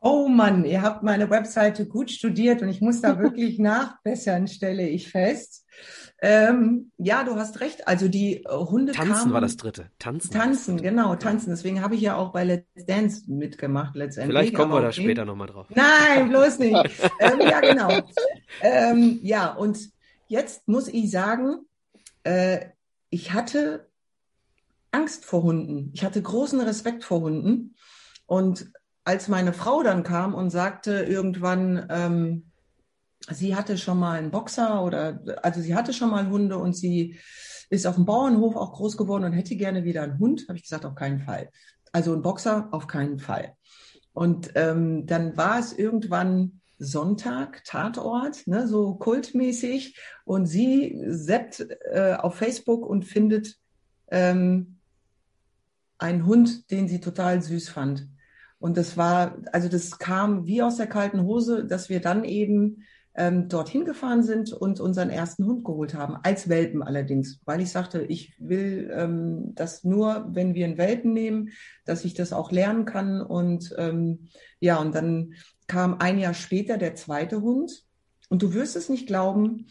Oh 0.00 0.28
Mann, 0.28 0.64
ihr 0.64 0.80
habt 0.80 1.02
meine 1.02 1.28
Webseite 1.28 1.86
gut 1.86 2.10
studiert 2.10 2.62
und 2.62 2.70
ich 2.70 2.80
muss 2.80 3.02
da 3.02 3.18
wirklich 3.20 3.58
nachbessern, 3.58 4.48
stelle 4.48 4.88
ich 4.88 5.10
fest. 5.10 5.66
Ähm, 6.22 6.90
ja, 6.98 7.22
du 7.24 7.36
hast 7.36 7.60
recht. 7.60 7.86
Also 7.86 8.08
die 8.08 8.44
äh, 8.44 8.48
Hunde 8.48 8.92
Tanzen 8.92 9.14
kamen, 9.14 9.32
war 9.32 9.40
das 9.40 9.56
dritte. 9.56 9.90
Tanzen. 9.98 10.30
Tanzen, 10.30 10.82
genau, 10.82 11.16
tanzen. 11.16 11.50
Deswegen 11.50 11.82
habe 11.82 11.94
ich 11.94 12.00
ja 12.02 12.16
auch 12.16 12.32
bei 12.32 12.44
Let's 12.44 12.86
Dance 12.86 13.22
mitgemacht 13.30 13.94
letztendlich. 13.94 14.36
Vielleicht 14.36 14.54
kommen 14.54 14.72
wir 14.72 14.82
da 14.82 14.92
später 14.92 15.24
nochmal 15.24 15.46
drauf. 15.46 15.66
Nein, 15.74 16.28
bloß 16.28 16.58
nicht. 16.58 16.76
ähm, 17.20 17.40
ja, 17.40 17.60
genau. 17.60 17.88
Ähm, 18.60 19.20
ja, 19.22 19.52
und 19.52 19.78
jetzt 20.30 20.68
muss 20.68 20.86
ich 20.86 21.10
sagen, 21.10 21.66
äh, 22.22 22.66
ich 23.10 23.32
hatte 23.32 23.88
Angst 24.92 25.24
vor 25.24 25.42
Hunden. 25.42 25.90
Ich 25.92 26.04
hatte 26.04 26.22
großen 26.22 26.60
Respekt 26.60 27.02
vor 27.02 27.20
Hunden. 27.20 27.74
Und 28.26 28.72
als 29.02 29.26
meine 29.26 29.52
Frau 29.52 29.82
dann 29.82 30.04
kam 30.04 30.34
und 30.34 30.50
sagte 30.50 31.02
irgendwann, 31.02 31.84
ähm, 31.90 32.50
sie 33.28 33.56
hatte 33.56 33.76
schon 33.76 33.98
mal 33.98 34.18
einen 34.18 34.30
Boxer 34.30 34.84
oder 34.84 35.20
also 35.42 35.60
sie 35.60 35.74
hatte 35.74 35.92
schon 35.92 36.10
mal 36.10 36.28
Hunde 36.28 36.58
und 36.58 36.76
sie 36.76 37.18
ist 37.68 37.86
auf 37.86 37.96
dem 37.96 38.04
Bauernhof 38.06 38.54
auch 38.54 38.72
groß 38.72 38.96
geworden 38.96 39.24
und 39.24 39.32
hätte 39.32 39.56
gerne 39.56 39.82
wieder 39.82 40.02
einen 40.02 40.20
Hund, 40.20 40.46
habe 40.48 40.56
ich 40.56 40.62
gesagt, 40.62 40.84
auf 40.84 40.94
keinen 40.94 41.20
Fall. 41.20 41.50
Also 41.90 42.14
ein 42.14 42.22
Boxer 42.22 42.68
auf 42.70 42.86
keinen 42.86 43.18
Fall. 43.18 43.54
Und 44.12 44.52
ähm, 44.54 45.06
dann 45.06 45.36
war 45.36 45.58
es 45.58 45.72
irgendwann 45.72 46.59
Sonntag, 46.80 47.62
Tatort, 47.64 48.46
ne, 48.46 48.66
so 48.66 48.94
kultmäßig. 48.94 49.96
Und 50.24 50.46
sie 50.46 51.00
seppt 51.06 51.66
äh, 51.92 52.14
auf 52.18 52.34
Facebook 52.34 52.86
und 52.86 53.04
findet 53.04 53.56
ähm, 54.10 54.78
einen 55.98 56.26
Hund, 56.26 56.70
den 56.70 56.88
sie 56.88 57.00
total 57.00 57.42
süß 57.42 57.68
fand. 57.68 58.08
Und 58.58 58.76
das 58.76 58.96
war, 58.96 59.38
also 59.52 59.68
das 59.68 59.98
kam 59.98 60.46
wie 60.46 60.62
aus 60.62 60.76
der 60.76 60.86
kalten 60.86 61.22
Hose, 61.22 61.64
dass 61.64 61.88
wir 61.88 62.00
dann 62.00 62.24
eben 62.24 62.84
ähm, 63.14 63.48
dorthin 63.48 63.84
gefahren 63.84 64.22
sind 64.22 64.52
und 64.52 64.80
unseren 64.80 65.10
ersten 65.10 65.44
Hund 65.44 65.64
geholt 65.64 65.94
haben, 65.94 66.16
als 66.22 66.48
Welpen 66.48 66.82
allerdings, 66.82 67.40
weil 67.44 67.60
ich 67.60 67.70
sagte, 67.70 68.02
ich 68.02 68.34
will 68.38 68.90
ähm, 68.94 69.52
das 69.54 69.82
nur, 69.84 70.28
wenn 70.32 70.54
wir 70.54 70.64
einen 70.64 70.78
Welpen 70.78 71.12
nehmen, 71.12 71.50
dass 71.84 72.04
ich 72.04 72.14
das 72.14 72.32
auch 72.32 72.52
lernen 72.52 72.84
kann. 72.84 73.20
Und 73.20 73.74
ähm, 73.78 74.28
ja, 74.60 74.78
und 74.78 74.94
dann 74.94 75.34
kam 75.70 75.98
ein 76.00 76.18
Jahr 76.18 76.34
später 76.34 76.78
der 76.78 76.96
zweite 76.96 77.42
Hund. 77.42 77.84
Und 78.28 78.42
du 78.42 78.54
wirst 78.54 78.74
es 78.74 78.88
nicht 78.88 79.06
glauben, 79.06 79.68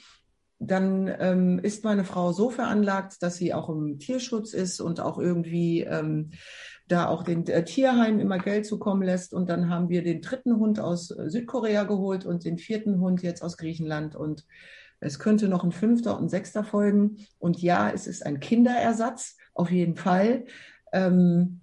dann 0.59 1.13
ähm, 1.19 1.59
ist 1.59 1.83
meine 1.83 2.05
Frau 2.05 2.31
so 2.31 2.49
veranlagt, 2.49 3.21
dass 3.21 3.35
sie 3.35 3.53
auch 3.53 3.67
im 3.67 3.99
Tierschutz 3.99 4.53
ist 4.53 4.79
und 4.79 5.01
auch 5.01 5.17
irgendwie 5.17 5.81
ähm, 5.81 6.31
da 6.87 7.07
auch 7.07 7.23
den 7.23 7.45
äh, 7.47 7.65
Tierheim 7.65 8.21
immer 8.21 8.37
Geld 8.37 8.65
zukommen 8.65 9.03
lässt. 9.03 9.33
Und 9.33 9.49
dann 9.49 9.69
haben 9.69 9.89
wir 9.89 10.01
den 10.01 10.21
dritten 10.21 10.55
Hund 10.57 10.79
aus 10.79 11.11
äh, 11.11 11.29
Südkorea 11.29 11.83
geholt 11.83 12.25
und 12.25 12.45
den 12.45 12.57
vierten 12.57 13.01
Hund 13.01 13.21
jetzt 13.21 13.43
aus 13.43 13.57
Griechenland. 13.57 14.15
Und 14.15 14.45
es 15.01 15.19
könnte 15.19 15.49
noch 15.49 15.65
ein 15.65 15.73
fünfter 15.73 16.15
und 16.17 16.25
ein 16.25 16.29
sechster 16.29 16.63
folgen. 16.63 17.25
Und 17.39 17.61
ja, 17.61 17.89
es 17.89 18.07
ist 18.07 18.25
ein 18.25 18.39
Kinderersatz, 18.39 19.35
auf 19.53 19.69
jeden 19.69 19.97
Fall. 19.97 20.45
Ähm, 20.93 21.59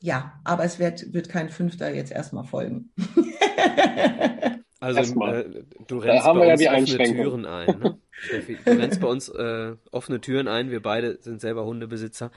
ja, 0.00 0.40
aber 0.44 0.64
es 0.64 0.78
wird, 0.78 1.12
wird 1.12 1.28
kein 1.28 1.48
fünfter 1.48 1.92
jetzt 1.94 2.12
erstmal 2.12 2.44
folgen. 2.44 2.92
Also 4.80 5.02
äh, 5.24 5.64
du 5.88 5.98
rennst 5.98 6.24
haben 6.24 6.38
bei 6.38 6.46
ja 6.46 6.54
uns 6.54 6.62
die 6.62 6.68
offene. 6.68 6.98
Türen 7.02 7.46
ein, 7.46 7.78
ne? 7.78 7.98
Steffi, 8.16 8.62
du 8.64 8.76
rennst 8.76 9.00
bei 9.00 9.08
uns 9.08 9.28
äh, 9.28 9.76
offene 9.90 10.20
Türen 10.20 10.46
ein. 10.48 10.70
Wir 10.70 10.80
beide 10.82 11.20
sind 11.20 11.40
selber 11.40 11.64
Hundebesitzer. 11.64 12.30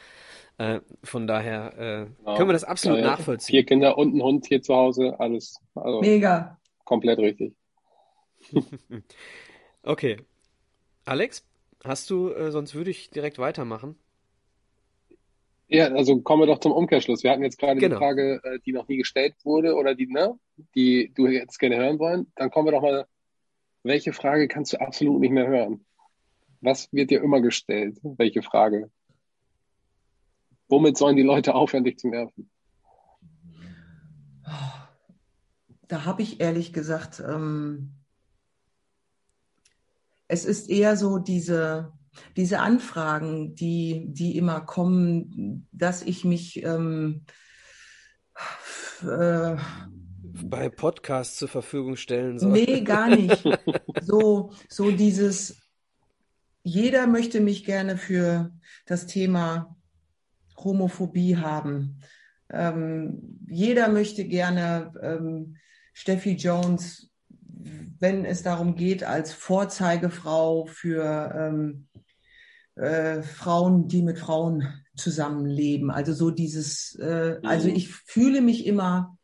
Äh, 0.58 0.82
von 1.04 1.28
daher 1.28 1.78
äh, 1.78 2.08
Genau. 2.18 2.36
können 2.36 2.50
wir 2.50 2.54
das 2.54 2.64
absolut 2.64 3.00
Äh, 3.00 3.04
nachvollziehen. 3.04 3.58
Vier 3.58 3.66
Kinder 3.66 3.98
und 3.98 4.16
ein 4.16 4.22
Hund 4.24 4.46
hier 4.48 4.62
zu 4.62 4.76
Hause, 4.76 5.20
alles 5.20 5.60
also 5.76 6.02
Mega. 6.02 6.60
komplett 6.84 7.20
richtig. 7.20 7.56
Okay. 9.84 10.18
Alex, 11.06 11.46
hast 11.84 12.10
du, 12.12 12.32
äh, 12.34 12.52
sonst 12.52 12.76
würde 12.76 12.92
ich 12.92 13.12
direkt 13.12 13.40
weitermachen. 13.40 13.98
Ja, 15.74 15.86
also 15.88 16.20
kommen 16.20 16.42
wir 16.42 16.48
doch 16.48 16.60
zum 16.60 16.74
Umkehrschluss. 16.74 17.24
Wir 17.24 17.32
hatten 17.32 17.44
jetzt 17.44 17.58
gerade 17.58 17.80
Genau. 17.80 17.96
die 17.96 18.00
Frage, 18.00 18.42
äh, 18.44 18.60
die 18.66 18.74
noch 18.74 18.90
nie 18.90 18.98
gestellt 18.98 19.36
wurde 19.46 19.76
oder 19.76 19.96
die, 19.96 20.06
ne, 20.08 20.38
die 20.76 21.14
du 21.16 21.28
jetzt 21.28 21.60
gerne 21.60 21.78
hören 21.78 21.98
wollen. 21.98 22.30
Dann 22.36 22.52
kommen 22.52 22.68
wir 22.68 22.74
doch 22.74 22.82
mal, 22.82 23.08
welche 23.84 24.12
Frage 24.12 24.50
kannst 24.50 24.74
du 24.74 24.82
absolut 24.82 25.22
nicht 25.22 25.32
mehr 25.32 25.48
hören? 25.48 25.86
Was 26.60 26.92
wird 26.92 27.10
dir 27.10 27.24
immer 27.24 27.40
gestellt? 27.40 28.00
Welche 28.04 28.42
Frage? 28.44 28.92
Womit 30.68 30.98
sollen 30.98 31.16
die 31.16 31.24
Leute 31.24 31.56
aufhören, 31.56 31.86
dich 31.86 31.98
zu 31.98 32.10
nerven? 32.10 32.50
Da 35.88 36.06
habe 36.06 36.22
ich 36.22 36.42
ehrlich 36.42 36.74
gesagt, 36.74 37.24
ähm, 37.26 37.94
es 40.28 40.44
ist 40.44 40.70
eher 40.70 40.98
so 40.98 41.18
diese, 41.18 41.94
diese 42.36 42.60
Anfragen, 42.60 43.56
die, 43.56 44.06
die 44.08 44.38
immer 44.38 44.62
kommen, 44.62 45.68
dass 45.72 46.02
ich 46.02 46.26
mich 46.26 46.64
ähm, 46.64 47.26
äh, 49.04 49.56
Bei 50.44 50.70
Podcasts 50.70 51.38
zur 51.38 51.48
Verfügung 51.48 51.96
stellen 51.96 52.40
soll. 52.40 52.52
Nee, 52.52 52.82
gar 52.82 53.10
nicht. 53.10 53.44
So, 54.04 54.52
so 54.68 54.92
dieses, 54.92 55.62
jeder 56.64 57.08
möchte 57.08 57.40
mich 57.40 57.66
gerne 57.66 57.98
für 57.98 58.52
das 58.86 59.06
Thema 59.06 59.78
Homophobie 60.58 61.38
haben. 61.38 62.02
Ähm, 62.50 63.40
jeder 63.48 63.90
möchte 63.90 64.26
gerne 64.26 64.94
ähm, 65.02 65.58
Steffi 65.94 66.34
Jones, 66.34 67.11
wenn 68.00 68.26
es 68.26 68.44
darum 68.44 68.76
geht, 68.76 69.04
als 69.04 69.34
Vorzeigefrau 69.34 70.66
für 70.66 71.34
ähm, 71.36 71.88
äh, 72.76 73.22
Frauen, 73.22 73.88
die 73.88 74.02
mit 74.02 74.18
Frauen 74.20 74.68
zusammenleben. 74.96 75.92
Also 75.92 76.14
so 76.14 76.32
dieses, 76.32 76.96
äh, 77.00 77.38
also 77.44 77.68
Mhm. 77.70 77.76
ich 77.76 77.90
fühle 77.90 78.42
mich 78.42 78.66
immer 78.66 79.18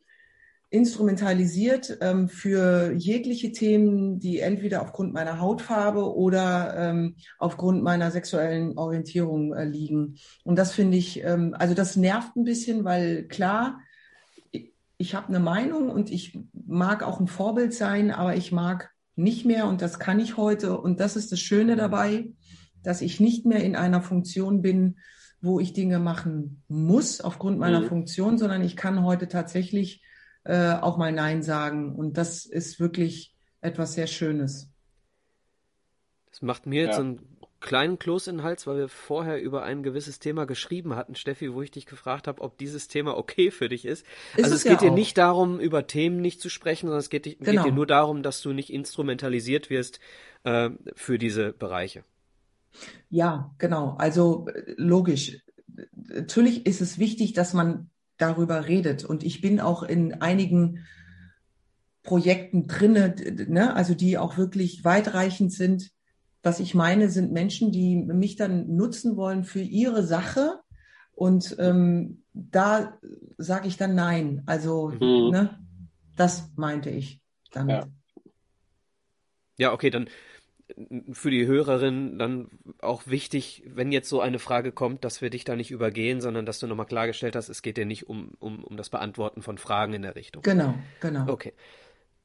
instrumentalisiert 0.69 1.97
ähm, 2.01 2.27
für 2.27 2.91
jegliche 2.91 3.53
Themen, 3.53 4.19
die 4.19 4.39
entweder 4.39 4.81
aufgrund 4.81 5.13
meiner 5.13 5.39
Hautfarbe 5.39 6.13
oder 6.13 6.75
ähm, 6.77 7.15
aufgrund 7.39 7.83
meiner 7.83 8.11
sexuellen 8.11 8.77
Orientierung 8.77 9.53
äh, 9.53 9.63
liegen. 9.63 10.17
Und 10.43 10.57
das 10.57 10.73
finde 10.73 10.97
ich, 10.97 11.23
ähm, 11.23 11.55
also 11.57 11.73
das 11.73 11.95
nervt 11.95 12.35
ein 12.35 12.43
bisschen, 12.43 12.83
weil 12.83 13.23
klar, 13.29 13.79
ich, 14.97 15.15
habe 15.15 15.27
eine 15.27 15.39
Meinung 15.39 15.89
und 15.89 16.09
ich 16.11 16.37
mag 16.53 17.03
auch 17.03 17.19
ein 17.19 17.27
Vorbild 17.27 17.73
sein, 17.73 18.11
aber 18.11 18.35
ich 18.35 18.51
mag 18.51 18.91
nicht 19.15 19.45
mehr 19.45 19.67
und 19.67 19.81
das 19.81 19.99
kann 19.99 20.19
ich 20.19 20.37
heute. 20.37 20.79
Und 20.79 20.99
das 20.99 21.15
ist 21.15 21.31
das 21.31 21.39
Schöne 21.39 21.75
dabei, 21.75 22.29
dass 22.83 23.01
ich 23.01 23.19
nicht 23.19 23.45
mehr 23.45 23.63
in 23.63 23.75
einer 23.75 24.01
Funktion 24.01 24.61
bin, 24.61 24.97
wo 25.41 25.59
ich 25.59 25.73
Dinge 25.73 25.99
machen 25.99 26.63
muss 26.67 27.21
aufgrund 27.21 27.59
meiner 27.59 27.81
Mhm. 27.81 27.87
Funktion, 27.87 28.37
sondern 28.37 28.63
ich 28.63 28.75
kann 28.75 29.03
heute 29.03 29.27
tatsächlich 29.27 30.03
äh, 30.43 30.73
auch 30.73 30.97
mal 30.97 31.11
Nein 31.11 31.43
sagen. 31.43 31.93
Und 31.95 32.17
das 32.17 32.45
ist 32.45 32.79
wirklich 32.79 33.35
etwas 33.61 33.93
sehr 33.93 34.07
Schönes. 34.07 34.71
Das 36.31 36.41
macht 36.41 36.65
mir 36.65 36.81
jetzt 36.83 36.91
Ja. 36.91 36.95
so 36.97 37.01
einen 37.01 37.36
kleinen 37.59 37.97
Kloß 37.99 38.27
in 38.27 38.37
den 38.37 38.43
Hals, 38.43 38.67
weil 38.67 38.77
wir 38.77 38.87
vorher 38.89 39.41
über 39.41 39.63
ein 39.63 39.81
gewisses 39.83 40.19
Thema 40.19 40.45
geschrieben 40.45 40.95
hatten, 40.95 41.15
Steffi, 41.15 41.53
wo 41.53 41.61
ich 41.61 41.71
dich 41.71 41.85
gefragt 41.85 42.27
habe, 42.27 42.41
ob 42.41 42.57
dieses 42.57 42.87
Thema 42.87 43.17
okay 43.17 43.49
für 43.51 43.67
dich 43.69 43.85
ist. 43.85 44.05
Ist 44.35 44.43
also 44.43 44.55
es 44.55 44.61
es 44.61 44.63
geht 44.63 44.81
ja 44.81 44.87
dir 44.87 44.91
auch. 44.91 44.95
nicht 44.95 45.17
darum, 45.17 45.59
über 45.59 45.87
Themen 45.87 46.21
nicht 46.21 46.39
zu 46.41 46.49
sprechen, 46.49 46.87
sondern 46.87 46.99
es 46.99 47.09
geht, 47.09 47.25
dich- 47.25 47.39
geht 47.39 47.47
Genau. 47.47 47.63
dir 47.63 47.71
nur 47.71 47.87
darum, 47.87 48.21
dass 48.23 48.41
du 48.41 48.53
nicht 48.53 48.71
instrumentalisiert 48.71 49.69
wirst 49.69 49.99
äh, 50.43 50.69
für 50.95 51.17
diese 51.17 51.51
Bereiche. 51.53 52.03
Ja, 53.09 53.53
genau. 53.57 53.95
Also 53.97 54.47
logisch. 54.77 55.39
Natürlich 55.93 56.65
ist 56.65 56.81
es 56.81 56.97
wichtig, 56.99 57.33
dass 57.33 57.53
man 57.53 57.89
darüber 58.17 58.67
redet. 58.67 59.03
Und 59.03 59.23
ich 59.23 59.41
bin 59.41 59.59
auch 59.59 59.83
in 59.83 60.21
einigen 60.21 60.85
Projekten 62.03 62.67
drinne, 62.67 63.15
ne, 63.47 63.75
also 63.75 63.93
die 63.93 64.17
auch 64.17 64.37
wirklich 64.37 64.83
weitreichend 64.85 65.51
sind. 65.53 65.91
Was 66.47 66.61
ich 66.61 66.73
meine, 66.73 67.09
sind 67.09 67.33
Menschen, 67.33 67.73
die 67.73 67.97
mich 67.97 68.37
dann 68.37 68.73
nutzen 68.73 69.17
wollen 69.17 69.43
für 69.43 69.59
ihre 69.59 70.01
Sache. 70.03 70.61
Und 71.11 71.57
ähm, 71.59 72.23
da 72.33 72.97
sage 73.37 73.67
ich 73.67 73.75
dann 73.75 73.95
nein. 73.95 74.43
Also, 74.45 74.93
Mhm. 74.97 75.29
ne, 75.29 75.59
das 76.15 76.49
meinte 76.55 76.89
ich 76.89 77.19
damit. 77.51 77.75
Ja. 77.75 77.87
Ja, 79.57 79.73
okay, 79.73 79.89
dann 79.89 80.07
für 81.11 81.29
die 81.29 81.45
Hörerin 81.47 82.17
dann 82.17 82.47
auch 82.79 83.07
wichtig, 83.07 83.63
wenn 83.67 83.91
jetzt 83.91 84.07
so 84.07 84.21
eine 84.21 84.39
Frage 84.39 84.71
kommt, 84.71 85.03
dass 85.03 85.21
wir 85.21 85.29
dich 85.29 85.43
da 85.43 85.57
nicht 85.57 85.71
übergehen, 85.71 86.21
sondern 86.21 86.45
dass 86.45 86.59
du 86.59 86.67
nochmal 86.67 86.85
klargestellt 86.85 87.35
hast, 87.35 87.49
es 87.49 87.61
geht 87.61 87.75
dir 87.75 87.85
nicht 87.85 88.07
um, 88.07 88.31
um, 88.39 88.63
um 88.63 88.77
das 88.77 88.89
Beantworten 88.89 89.41
von 89.41 89.57
Fragen 89.57 89.91
in 89.91 90.03
der 90.03 90.15
Richtung. 90.15 90.43
Genau, 90.43 90.75
genau. 91.01 91.27
Okay. 91.27 91.51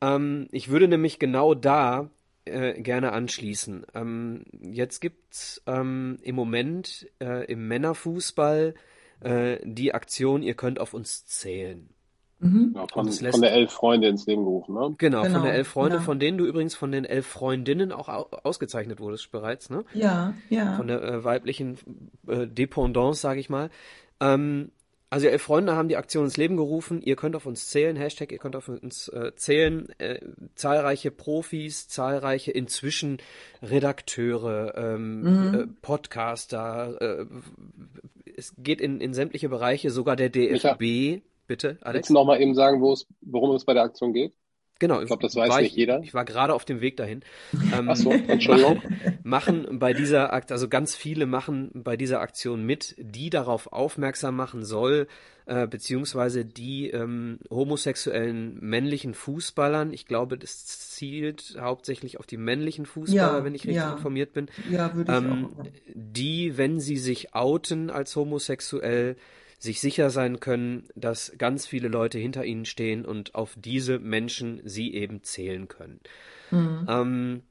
Ähm, 0.00 0.47
ich 0.52 0.69
würde 0.69 0.87
nämlich 0.87 1.19
genau 1.19 1.55
da 1.55 2.09
äh, 2.44 2.80
gerne 2.80 3.12
anschließen. 3.12 3.87
Ähm, 3.94 4.44
jetzt 4.61 5.00
gibt's 5.00 5.62
ähm, 5.66 6.18
im 6.22 6.34
Moment 6.34 7.06
äh, 7.20 7.44
im 7.46 7.68
Männerfußball 7.68 8.75
äh, 9.20 9.58
die 9.64 9.94
Aktion, 9.94 10.42
ihr 10.42 10.54
könnt 10.54 10.80
auf 10.80 10.94
uns 10.94 11.25
zählen. 11.26 11.88
Mhm. 12.42 12.72
Ja, 12.75 12.87
von, 12.88 13.06
lässt, 13.06 13.30
von, 13.30 13.40
der 13.40 13.52
elf 13.52 13.70
Freunde 13.70 14.08
ins 14.08 14.26
Leben 14.26 14.42
gerufen, 14.42 14.75
ne? 14.75 14.94
Genau, 14.99 15.22
genau 15.22 15.34
von 15.34 15.44
der 15.44 15.54
elf 15.54 15.68
Freunde, 15.68 15.96
ja. 15.99 16.02
von 16.02 16.18
denen 16.18 16.38
du 16.38 16.44
übrigens 16.44 16.75
von 16.75 16.90
den 16.90 17.04
elf 17.04 17.26
Freundinnen 17.26 17.92
auch 17.92 18.08
ausgezeichnet 18.08 18.99
wurdest 18.99 19.30
bereits, 19.30 19.70
ne? 19.70 19.84
Ja, 19.94 20.34
ja. 20.50 20.75
Von 20.76 20.88
der 20.88 21.02
äh, 21.02 21.25
weiblichen 21.25 21.78
äh, 22.26 22.49
Dependance, 22.49 23.20
sage 23.20 23.38
ich 23.38 23.49
mal. 23.49 23.70
Ähm, 24.20 24.72
also 25.12 25.26
elf 25.26 25.42
Freunde 25.42 25.76
haben 25.76 25.88
die 25.88 25.99
Aktion 25.99 26.25
ins 26.25 26.38
Leben 26.38 26.57
gerufen. 26.57 27.02
Ihr 27.02 27.16
könnt 27.16 27.37
auf 27.37 27.45
uns 27.45 27.69
zählen. 27.69 27.97
Hashtag, 27.97 28.33
ihr 28.33 28.38
könnt 28.38 28.57
auf 28.57 28.69
uns 28.69 29.09
äh, 29.09 29.35
zählen. 29.35 29.90
Äh, 29.99 30.21
zahlreiche 30.54 31.11
Profis, 31.11 31.87
zahlreiche 31.87 32.50
inzwischen 32.50 33.19
Redakteure, 33.61 34.73
ähm, 34.75 35.21
mhm. 35.21 35.54
äh, 35.54 35.66
Podcaster. 35.83 36.97
Äh, 36.99 37.26
es 38.38 38.54
geht 38.57 38.81
in, 38.81 39.02
in 39.02 39.12
sämtliche 39.12 39.50
Bereiche, 39.50 39.90
sogar 39.90 40.16
der 40.16 40.31
DFB. 40.31 40.81
Micha, 40.81 41.21
Bitte, 41.47 41.76
Alex? 41.83 41.95
Willst 41.95 42.11
du 42.11 42.14
noch 42.14 42.25
mal 42.25 42.40
eben 42.40 42.54
sagen, 42.54 42.81
worum 42.81 43.54
es 43.54 43.66
bei 43.66 43.75
der 43.75 43.83
Aktion 43.83 44.14
geht? 44.14 44.33
Genau. 44.82 45.00
Ich 45.00 45.06
glaube, 45.06 45.22
das 45.22 45.36
weiß 45.36 45.58
nicht 45.58 45.70
ich, 45.70 45.76
jeder. 45.76 46.00
Ich 46.02 46.12
war 46.12 46.24
gerade 46.24 46.52
auf 46.52 46.64
dem 46.64 46.80
Weg 46.80 46.96
dahin. 46.96 47.20
Ähm, 47.72 47.88
Ach 47.88 47.94
so, 47.94 48.10
Entschuldigung. 48.10 48.82
Machen 49.22 49.78
bei 49.78 49.92
dieser 49.92 50.32
Aktion, 50.32 50.56
also 50.56 50.68
ganz 50.68 50.96
viele 50.96 51.26
machen 51.26 51.70
bei 51.72 51.96
dieser 51.96 52.20
Aktion 52.20 52.66
mit, 52.66 52.96
die 52.98 53.30
darauf 53.30 53.72
aufmerksam 53.72 54.34
machen 54.34 54.64
soll, 54.64 55.06
äh, 55.46 55.68
beziehungsweise 55.68 56.44
die 56.44 56.90
ähm, 56.90 57.38
homosexuellen 57.48 58.58
männlichen 58.58 59.14
Fußballern, 59.14 59.92
ich 59.92 60.06
glaube, 60.06 60.36
das 60.36 60.66
zielt 60.66 61.56
hauptsächlich 61.60 62.18
auf 62.18 62.26
die 62.26 62.36
männlichen 62.36 62.84
Fußballer, 62.84 63.38
ja, 63.38 63.44
wenn 63.44 63.54
ich 63.54 63.62
richtig 63.62 63.76
ja. 63.76 63.92
informiert 63.92 64.32
bin, 64.32 64.48
ja, 64.68 64.92
würde 64.96 65.12
ich 65.12 65.18
ähm, 65.18 65.50
auch. 65.56 65.64
die, 65.94 66.58
wenn 66.58 66.80
sie 66.80 66.96
sich 66.96 67.36
outen 67.36 67.88
als 67.88 68.16
homosexuell, 68.16 69.14
sich 69.62 69.81
sicher 69.81 70.11
sein 70.11 70.40
können, 70.40 70.88
dass 70.97 71.35
ganz 71.38 71.69
viele 71.69 71.87
Leute 71.87 72.19
hinter 72.19 72.45
ihnen 72.45 72.64
stehen 72.64 73.04
und 73.04 73.37
auf 73.37 73.54
diese 73.57 74.00
Menschen 74.00 74.61
sie 74.64 74.92
eben 74.92 75.23
zählen 75.23 75.69
können. 75.69 76.00
Mhm. 76.50 76.87
Ähm, 76.88 77.42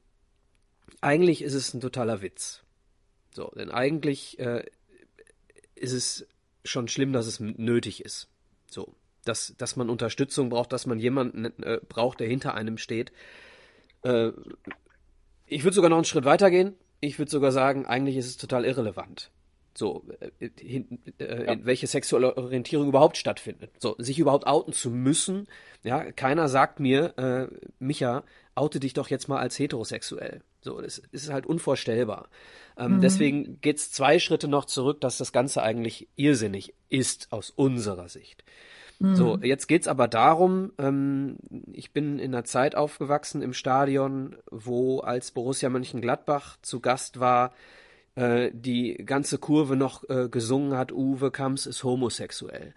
eigentlich 1.00 1.40
ist 1.40 1.54
es 1.54 1.72
ein 1.72 1.80
totaler 1.80 2.20
Witz. 2.20 2.64
So, 3.34 3.50
denn 3.56 3.70
eigentlich 3.70 4.38
äh, 4.38 4.66
ist 5.74 5.92
es 5.92 6.28
schon 6.66 6.86
schlimm, 6.86 7.14
dass 7.14 7.26
es 7.26 7.40
nötig 7.40 8.04
ist. 8.04 8.28
So, 8.70 8.94
dass, 9.24 9.54
dass 9.56 9.76
man 9.76 9.88
Unterstützung 9.88 10.50
braucht, 10.50 10.74
dass 10.74 10.84
man 10.84 10.98
jemanden 10.98 11.46
äh, 11.62 11.80
braucht, 11.88 12.20
der 12.20 12.28
hinter 12.28 12.54
einem 12.54 12.76
steht. 12.76 13.10
Äh, 14.02 14.32
ich 15.46 15.64
würde 15.64 15.74
sogar 15.74 15.88
noch 15.88 15.96
einen 15.96 16.04
Schritt 16.04 16.26
weiter 16.26 16.50
gehen. 16.50 16.74
Ich 17.00 17.18
würde 17.18 17.30
sogar 17.30 17.52
sagen, 17.52 17.86
eigentlich 17.86 18.18
ist 18.18 18.26
es 18.26 18.36
total 18.36 18.66
irrelevant. 18.66 19.30
So, 19.74 20.04
äh, 20.40 20.50
hin, 20.58 20.98
äh, 21.18 21.46
ja. 21.46 21.64
welche 21.64 21.86
sexuelle 21.86 22.36
Orientierung 22.36 22.88
überhaupt 22.88 23.16
stattfindet. 23.16 23.70
So, 23.78 23.94
sich 23.98 24.18
überhaupt 24.18 24.46
outen 24.46 24.72
zu 24.72 24.90
müssen. 24.90 25.48
Ja, 25.82 26.12
keiner 26.12 26.48
sagt 26.48 26.80
mir, 26.80 27.16
äh, 27.18 27.46
Micha, 27.78 28.24
oute 28.54 28.80
dich 28.80 28.92
doch 28.92 29.08
jetzt 29.08 29.28
mal 29.28 29.38
als 29.38 29.58
heterosexuell. 29.58 30.42
So, 30.60 30.80
das 30.80 30.98
ist 30.98 31.32
halt 31.32 31.46
unvorstellbar. 31.46 32.28
Ähm, 32.76 32.96
mhm. 32.96 33.00
Deswegen 33.00 33.60
geht's 33.60 33.90
zwei 33.90 34.18
Schritte 34.18 34.48
noch 34.48 34.64
zurück, 34.66 35.00
dass 35.00 35.18
das 35.18 35.32
Ganze 35.32 35.62
eigentlich 35.62 36.08
irrsinnig 36.16 36.74
ist 36.88 37.32
aus 37.32 37.50
unserer 37.50 38.08
Sicht. 38.08 38.44
Mhm. 38.98 39.16
So, 39.16 39.38
jetzt 39.38 39.66
geht's 39.66 39.88
aber 39.88 40.06
darum, 40.06 40.72
ähm, 40.78 41.36
ich 41.72 41.92
bin 41.92 42.18
in 42.18 42.34
einer 42.34 42.44
Zeit 42.44 42.76
aufgewachsen 42.76 43.42
im 43.42 43.52
Stadion, 43.52 44.36
wo 44.50 45.00
als 45.00 45.32
Borussia 45.32 45.68
Mönchengladbach 45.68 46.58
zu 46.62 46.80
Gast 46.80 47.18
war, 47.18 47.52
äh, 48.14 48.50
die 48.52 48.94
ganze 49.04 49.38
Kurve 49.38 49.76
noch 49.76 50.08
äh, 50.08 50.28
gesungen 50.28 50.76
hat, 50.76 50.92
Uwe 50.92 51.30
Kamps 51.30 51.66
ist 51.66 51.84
homosexuell. 51.84 52.74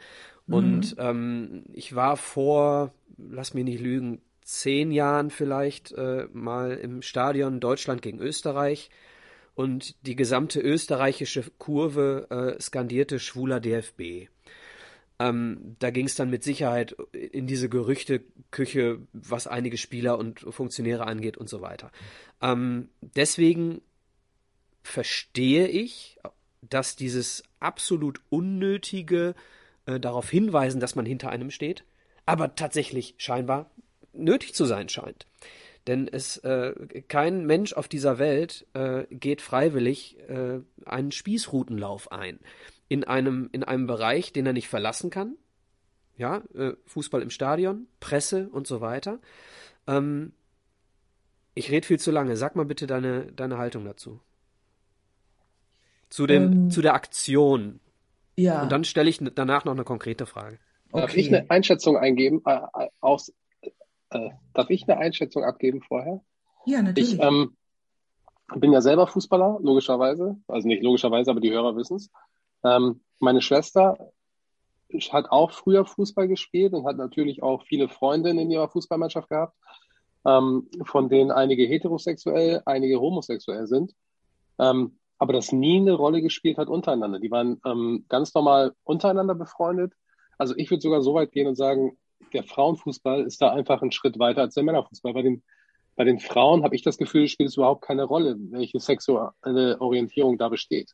Mhm. 0.48 0.54
Und 0.54 0.96
ähm, 0.98 1.64
ich 1.74 1.96
war 1.96 2.18
vor, 2.18 2.94
lass 3.18 3.54
mich 3.54 3.66
nicht 3.66 3.82
lügen, 3.82 4.22
zehn 4.42 4.92
Jahren 4.92 5.32
vielleicht 5.32 5.92
äh, 5.94 6.28
mal 6.32 6.72
im 6.72 7.02
Stadion 7.02 7.60
Deutschland 7.60 8.02
gegen 8.02 8.20
Österreich 8.20 8.90
und 9.56 9.96
die 10.06 10.16
gesamte 10.16 10.60
österreichische 10.60 11.44
Kurve 11.58 12.28
äh, 12.58 12.62
skandierte 12.62 13.20
schwuler 13.20 13.60
DFB. 13.60 14.30
Ähm, 15.18 15.78
da 15.80 15.92
ging 15.92 16.06
es 16.06 16.16
dann 16.16 16.30
mit 16.30 16.44
Sicherheit 16.44 16.96
in 17.14 17.48
diese 17.48 17.70
Gerüchteküche, 17.70 19.00
was 19.14 19.48
einige 19.48 19.78
Spieler 19.78 20.18
und 20.18 20.42
Funktionäre 20.42 21.08
angeht 21.08 21.38
und 21.38 21.50
so 21.50 21.62
weiter. 21.62 21.92
Ähm, 22.42 22.90
deswegen 23.02 23.82
verstehe 24.88 25.68
ich, 25.68 26.20
dass 26.62 26.96
dieses 26.96 27.44
absolut 27.60 28.22
unnötige 28.30 29.36
äh, 29.86 30.00
darauf 30.00 30.30
hinweisen, 30.30 30.80
dass 30.80 30.96
man 30.96 31.06
hinter 31.06 31.30
einem 31.30 31.52
steht, 31.52 31.84
aber 32.26 32.56
tatsächlich 32.56 33.16
scheinbar 33.18 33.72
nötig 34.14 34.54
zu 34.54 34.66
sein 34.66 34.90
scheint. 34.90 35.28
Denn 35.88 36.08
es 36.08 36.38
äh, 36.38 36.74
kein 37.08 37.46
Mensch 37.46 37.74
auf 37.74 37.88
dieser 37.88 38.18
Welt 38.18 38.66
äh, 38.74 39.06
geht 39.12 39.42
freiwillig 39.42 40.18
äh, 40.30 40.62
einen 40.86 41.12
Spießrutenlauf 41.12 42.12
ein 42.12 42.40
in 42.88 43.04
einem 43.04 43.50
in 43.52 43.64
einem 43.64 43.86
Bereich, 43.86 44.34
den 44.34 44.46
er 44.46 44.54
nicht 44.54 44.68
verlassen 44.68 45.10
kann. 45.10 45.36
Ja, 46.18 46.44
äh, 46.56 46.74
Fußball 46.86 47.22
im 47.22 47.30
Stadion, 47.30 47.88
Presse 48.00 48.50
und 48.50 48.66
so 48.66 48.82
weiter. 48.82 49.20
Ähm, 49.86 50.34
ich 51.54 51.70
rede 51.70 51.86
viel 51.86 52.00
zu 52.00 52.12
lange. 52.12 52.36
Sag 52.38 52.56
mal 52.56 52.66
bitte 52.66 52.88
deine 52.88 53.32
deine 53.34 53.58
Haltung 53.58 53.86
dazu. 53.86 54.20
Zu, 56.16 56.28
dem, 56.28 56.44
ähm, 56.44 56.72
zu 56.72 56.82
der 56.82 56.94
Aktion. 56.94 57.82
Ja. 58.38 58.64
Und 58.64 58.72
dann 58.72 58.86
stelle 58.86 59.10
ich 59.10 59.20
danach 59.36 59.66
noch 59.66 59.74
eine 59.74 59.84
konkrete 59.84 60.26
Frage. 60.26 60.60
Okay. 60.94 61.02
Darf 61.02 61.18
ich 61.18 61.28
eine 61.28 61.50
Einschätzung 61.50 61.98
eingeben? 61.98 62.42
Äh, 62.46 62.56
äh, 62.74 62.88
aus, 63.02 63.34
äh, 64.12 64.30
darf 64.54 64.70
ich 64.70 64.88
eine 64.88 64.98
Einschätzung 64.98 65.44
abgeben 65.44 65.82
vorher? 65.82 66.22
Ja, 66.66 66.82
natürlich. 66.82 67.16
Ich 67.16 67.20
ähm, 67.20 67.58
bin 68.56 68.72
ja 68.72 68.80
selber 68.80 69.08
Fußballer, 69.08 69.60
logischerweise. 69.62 70.38
Also 70.48 70.70
nicht 70.70 70.84
logischerweise, 70.84 71.32
aber 71.32 71.42
die 71.42 71.52
Hörer 71.52 71.76
wissen 71.76 71.98
es. 71.98 72.10
Ähm, 72.64 73.02
meine 73.20 73.42
Schwester 73.42 73.98
hat 75.12 75.32
auch 75.32 75.52
früher 75.52 75.84
Fußball 75.84 76.30
gespielt 76.30 76.72
und 76.72 76.86
hat 76.86 76.96
natürlich 76.96 77.44
auch 77.44 77.64
viele 77.64 77.90
Freundinnen 77.90 78.40
in 78.40 78.52
ihrer 78.52 78.70
Fußballmannschaft 78.70 79.28
gehabt, 79.28 79.58
ähm, 80.26 80.70
von 80.86 81.10
denen 81.10 81.32
einige 81.32 81.66
heterosexuell, 81.66 82.62
einige 82.66 83.02
homosexuell 83.02 83.68
sind. 83.68 83.94
Ähm, 84.60 84.98
aber 85.18 85.34
das 85.34 85.52
nie 85.52 85.78
eine 85.78 85.94
Rolle 85.94 86.22
gespielt 86.22 86.58
hat 86.58 86.68
untereinander. 86.68 87.20
Die 87.20 87.32
waren 87.32 87.62
ähm, 87.66 88.06
ganz 88.10 88.34
normal 88.34 88.74
untereinander 88.84 89.36
befreundet. 89.36 89.94
Also 90.38 90.54
ich 90.58 90.70
würde 90.70 90.82
sogar 90.82 91.02
so 91.02 91.14
weit 91.14 91.32
gehen 91.32 91.48
und 91.48 91.56
sagen, 91.56 91.98
der 92.34 92.44
Frauenfußball 92.44 93.24
ist 93.24 93.42
da 93.42 93.52
einfach 93.52 93.82
ein 93.82 93.92
Schritt 93.92 94.20
weiter 94.20 94.42
als 94.42 94.56
der 94.56 94.64
Männerfußball. 94.64 95.14
Bei 95.14 95.22
den, 95.22 95.44
bei 95.96 96.04
den 96.04 96.20
Frauen 96.20 96.64
habe 96.64 96.76
ich 96.76 96.82
das 96.82 96.98
Gefühl, 96.98 97.28
spielt 97.28 97.50
es 97.50 97.58
überhaupt 97.58 97.84
keine 97.84 98.04
Rolle, 98.04 98.36
welche 98.52 98.80
sexuelle 98.80 99.80
Orientierung 99.80 100.38
da 100.38 100.50
besteht. 100.50 100.92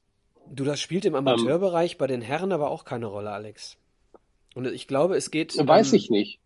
Du, 0.54 0.64
das 0.64 0.80
spielt 0.80 1.06
im 1.06 1.16
Amateurbereich 1.16 1.94
ähm, 1.94 1.98
bei 1.98 2.08
den 2.08 2.22
Herren 2.22 2.52
aber 2.52 2.70
auch 2.70 2.86
keine 2.86 3.08
Rolle, 3.08 3.32
Alex. 3.32 3.78
Und 4.54 4.68
ich 4.68 4.88
glaube, 4.88 5.16
es 5.16 5.32
geht. 5.32 5.56
Weiß 5.58 5.94
ähm, 5.94 5.98
ich 5.98 6.10
nicht. 6.10 6.40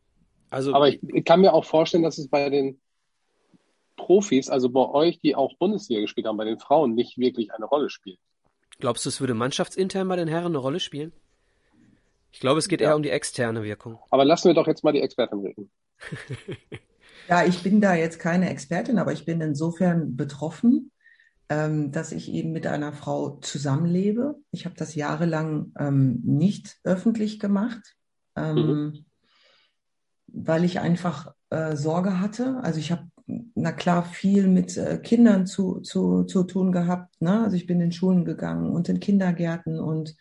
Also, 0.50 0.74
aber 0.74 0.90
ich, 0.90 1.00
ich 1.02 1.26
kann 1.26 1.42
mir 1.42 1.54
auch 1.54 1.66
vorstellen, 1.66 2.04
dass 2.04 2.18
es 2.18 2.28
bei 2.28 2.50
den 2.50 2.80
Profis, 3.96 4.50
also 4.50 4.70
bei 4.70 4.88
euch, 4.90 5.20
die 5.20 5.36
auch 5.36 5.58
Bundesliga 5.58 6.02
gespielt 6.02 6.28
haben, 6.28 6.38
bei 6.38 6.46
den 6.46 6.60
Frauen 6.60 6.96
nicht 6.96 7.18
wirklich 7.18 7.54
eine 7.54 7.66
Rolle 7.66 7.90
spielt. 7.90 8.20
Glaubst 8.80 9.06
du, 9.06 9.10
es 9.10 9.20
würde 9.20 9.34
mannschaftsintern 9.34 10.08
bei 10.08 10.16
den 10.16 10.28
Herren 10.28 10.48
eine 10.48 10.58
Rolle 10.58 10.80
spielen? 10.80 11.14
Ich 12.32 12.42
glaube, 12.42 12.60
es 12.60 12.68
geht 12.68 12.82
ja. 12.82 12.90
eher 12.90 12.96
um 12.96 13.04
die 13.04 13.10
externe 13.10 13.64
Wirkung. 13.64 13.98
Aber 14.10 14.26
lassen 14.26 14.50
wir 14.50 14.54
doch 14.54 14.68
jetzt 14.68 14.84
mal 14.84 14.92
die 14.92 15.00
Expertin 15.00 15.40
reden. 15.40 15.72
ja, 17.30 17.46
ich 17.46 17.64
bin 17.64 17.80
da 17.80 17.96
jetzt 17.96 18.20
keine 18.20 18.50
Expertin, 18.50 19.00
aber 19.00 19.14
ich 19.14 19.24
bin 19.24 19.40
insofern 19.40 20.18
betroffen, 20.18 20.92
ähm, 21.48 21.94
dass 21.94 22.12
ich 22.12 22.30
eben 22.32 22.52
mit 22.52 22.68
einer 22.68 22.92
Frau 22.92 23.38
zusammenlebe. 23.38 24.36
Ich 24.52 24.66
habe 24.66 24.76
das 24.76 24.96
jahrelang 24.96 25.72
ähm, 25.80 26.22
nicht 26.26 26.78
öffentlich 26.84 27.40
gemacht, 27.40 27.96
ähm, 28.36 28.56
mhm. 28.56 29.06
weil 30.28 30.66
ich 30.66 30.80
einfach 30.80 31.34
äh, 31.52 31.78
Sorge 31.78 32.20
hatte. 32.20 32.60
Also 32.62 32.80
ich 32.80 32.92
habe 32.92 33.08
na 33.28 33.72
klar, 33.72 34.04
viel 34.04 34.48
mit 34.48 34.78
äh, 34.78 35.00
Kindern 35.00 35.48
zu, 35.48 35.80
zu, 35.82 36.24
zu 36.24 36.44
tun 36.44 36.72
gehabt. 36.72 37.22
Ne? 37.22 37.44
Also 37.44 37.56
ich 37.56 37.66
bin 37.66 37.82
in 37.82 37.92
Schulen 37.92 38.26
gegangen 38.26 38.72
und 38.72 38.88
in 38.90 39.00
Kindergärten 39.00 39.80
und 39.80 40.16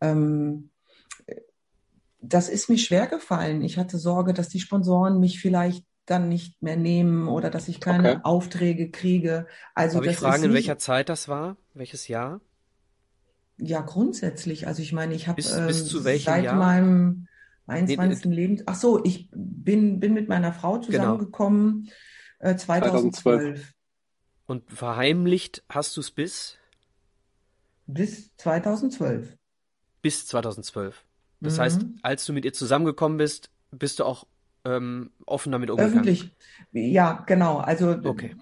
ähm, 0.00 0.70
das 2.20 2.48
ist 2.48 2.68
mir 2.68 2.78
schwer 2.78 3.06
gefallen. 3.06 3.62
Ich 3.62 3.78
hatte 3.78 3.98
Sorge, 3.98 4.34
dass 4.34 4.48
die 4.48 4.60
Sponsoren 4.60 5.20
mich 5.20 5.40
vielleicht 5.40 5.84
dann 6.06 6.28
nicht 6.28 6.62
mehr 6.62 6.76
nehmen 6.76 7.28
oder 7.28 7.50
dass 7.50 7.68
ich 7.68 7.80
keine 7.80 8.10
Okay. 8.12 8.20
Aufträge 8.22 8.90
kriege. 8.90 9.46
Also 9.74 9.98
Darf 9.98 10.04
ich 10.04 10.10
das 10.12 10.16
ist 10.16 10.22
fragen, 10.22 10.44
in 10.44 10.54
welcher 10.54 10.78
Zeit 10.78 11.08
das 11.08 11.28
war? 11.28 11.56
Welches 11.74 12.08
Jahr? 12.08 12.40
ja 13.58 13.80
grundsätzlich. 13.80 14.66
Also 14.66 14.82
ich 14.82 14.92
meine, 14.92 15.14
ich 15.14 15.28
habe 15.28 15.42
welchem 15.42 16.24
seit 16.24 16.44
Jahr? 16.44 16.56
meinem 16.56 17.26
Nee, 17.66 17.74
21. 17.98 18.24
äh, 18.24 18.34
Lebens, 18.34 18.62
ach 18.66 18.76
so, 18.76 19.04
ich 19.04 19.28
bin 19.34 20.00
bin 20.00 20.14
mit 20.14 20.28
meiner 20.28 20.52
Frau 20.52 20.80
genau. 20.80 21.18
Zusammengekommen 22.40 22.52
äh, 22.52 22.56
2012. 22.56 23.14
2012 23.16 23.72
Und 24.46 24.70
verheimlicht 24.72 25.62
hast 25.68 25.96
du 25.96 26.00
es 26.00 26.10
bis? 26.10 26.58
bis 27.86 28.34
2012. 28.36 29.36
Bis 30.02 30.26
2012. 30.26 31.04
Das 31.40 31.58
heißt, 31.58 31.82
Mhm. 31.82 31.98
als 32.02 32.26
du 32.26 32.32
mit 32.32 32.44
ihr 32.44 32.52
zusammengekommen 32.52 33.18
bist, 33.18 33.50
bist 33.70 33.98
du 33.98 34.04
auch 34.04 34.26
ähm, 34.64 35.10
offen 35.24 35.52
damit 35.52 35.70
umgegangen. 35.70 35.94
Öffentlich, 35.98 36.34
ja, 36.72 37.24
genau. 37.26 37.58
Also 37.58 37.90
Okay. 38.04 38.36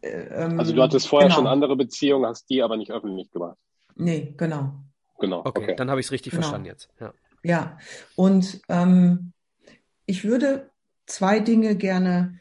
äh, 0.00 0.28
Also 0.30 0.72
du 0.72 0.78
ähm, 0.78 0.84
hattest 0.84 1.08
vorher 1.08 1.30
schon 1.30 1.40
genau. 1.44 1.52
andere 1.52 1.76
Beziehungen, 1.76 2.26
hast 2.26 2.48
die 2.48 2.62
aber 2.62 2.76
nicht 2.76 2.90
öffentlich 2.92 3.30
gemacht. 3.30 3.58
Nee, 3.96 4.34
genau. 4.36 4.74
Genau, 5.20 5.40
Okay, 5.40 5.64
okay. 5.64 5.76
dann 5.76 5.90
habe 5.90 6.00
ich 6.00 6.06
es 6.06 6.12
richtig 6.12 6.30
Genau. 6.30 6.42
verstanden 6.42 6.66
jetzt. 6.66 6.88
Ja. 7.00 7.12
Ja, 7.42 7.78
und 8.14 8.60
ähm, 8.68 9.32
ich 10.06 10.24
würde 10.24 10.70
zwei 11.06 11.40
Dinge 11.40 11.74
gerne 11.76 12.40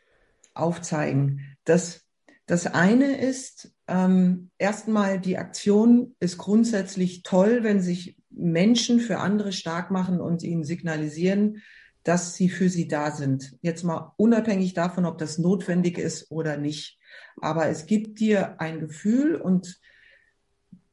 aufzeigen. 0.59 1.57
Das, 1.63 2.05
das 2.45 2.67
eine 2.67 3.17
ist, 3.17 3.71
ähm, 3.87 4.49
erstmal 4.57 5.19
die 5.19 5.37
Aktion 5.37 6.15
ist 6.19 6.37
grundsätzlich 6.37 7.23
toll, 7.23 7.63
wenn 7.63 7.81
sich 7.81 8.17
Menschen 8.29 8.99
für 8.99 9.19
andere 9.19 9.51
stark 9.51 9.91
machen 9.91 10.21
und 10.21 10.43
ihnen 10.43 10.63
signalisieren, 10.63 11.63
dass 12.03 12.35
sie 12.35 12.49
für 12.49 12.69
sie 12.69 12.87
da 12.87 13.11
sind. 13.11 13.57
Jetzt 13.61 13.83
mal 13.83 14.13
unabhängig 14.17 14.73
davon, 14.73 15.05
ob 15.05 15.17
das 15.17 15.37
notwendig 15.37 15.97
ist 15.97 16.31
oder 16.31 16.57
nicht. 16.57 16.99
Aber 17.41 17.67
es 17.67 17.85
gibt 17.85 18.19
dir 18.19 18.61
ein 18.61 18.79
Gefühl 18.79 19.35
und 19.35 19.79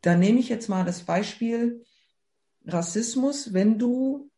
da 0.00 0.16
nehme 0.16 0.40
ich 0.40 0.48
jetzt 0.48 0.68
mal 0.68 0.84
das 0.84 1.02
Beispiel 1.02 1.84
Rassismus, 2.66 3.52
wenn 3.52 3.78
du 3.78 4.30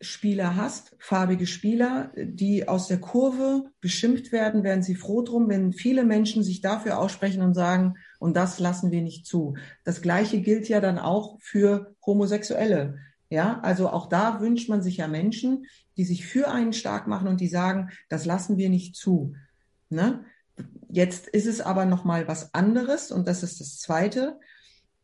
Spieler 0.00 0.56
hast, 0.56 0.94
farbige 0.98 1.46
Spieler, 1.46 2.12
die 2.16 2.68
aus 2.68 2.86
der 2.86 3.00
Kurve 3.00 3.70
beschimpft 3.80 4.30
werden, 4.30 4.62
werden 4.62 4.82
sie 4.82 4.94
froh 4.94 5.22
drum, 5.22 5.48
wenn 5.48 5.72
viele 5.72 6.04
Menschen 6.04 6.42
sich 6.42 6.60
dafür 6.60 6.98
aussprechen 6.98 7.42
und 7.42 7.54
sagen, 7.54 7.94
und 8.18 8.36
das 8.36 8.58
lassen 8.58 8.90
wir 8.90 9.00
nicht 9.00 9.26
zu. 9.26 9.54
Das 9.84 10.02
Gleiche 10.02 10.40
gilt 10.42 10.68
ja 10.68 10.80
dann 10.80 10.98
auch 10.98 11.38
für 11.40 11.94
Homosexuelle. 12.04 12.98
Ja, 13.30 13.58
also 13.60 13.88
auch 13.88 14.08
da 14.08 14.40
wünscht 14.40 14.68
man 14.68 14.82
sich 14.82 14.98
ja 14.98 15.08
Menschen, 15.08 15.66
die 15.96 16.04
sich 16.04 16.26
für 16.26 16.48
einen 16.48 16.72
stark 16.72 17.06
machen 17.06 17.26
und 17.26 17.40
die 17.40 17.48
sagen, 17.48 17.90
das 18.08 18.24
lassen 18.24 18.58
wir 18.58 18.68
nicht 18.68 18.96
zu. 18.96 19.34
Ne? 19.88 20.24
Jetzt 20.88 21.26
ist 21.26 21.46
es 21.46 21.60
aber 21.60 21.86
noch 21.86 22.04
mal 22.04 22.28
was 22.28 22.54
anderes 22.54 23.10
und 23.10 23.26
das 23.26 23.42
ist 23.42 23.60
das 23.60 23.78
Zweite. 23.78 24.38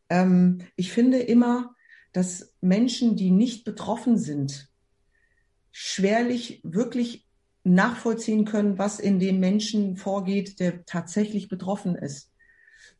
Ähm, 0.09 0.59
ich 0.75 0.93
finde 0.93 1.19
immer, 1.19 1.75
dass 2.13 2.53
Menschen, 2.61 3.15
die 3.15 3.31
nicht 3.31 3.65
betroffen 3.65 4.17
sind, 4.17 4.69
schwerlich 5.73 6.61
wirklich 6.63 7.25
nachvollziehen 7.63 8.45
können, 8.45 8.77
was 8.77 8.99
in 8.99 9.19
dem 9.19 9.39
Menschen 9.39 9.97
vorgeht, 9.97 10.59
der 10.59 10.85
tatsächlich 10.85 11.49
betroffen 11.49 11.95
ist. 11.95 12.31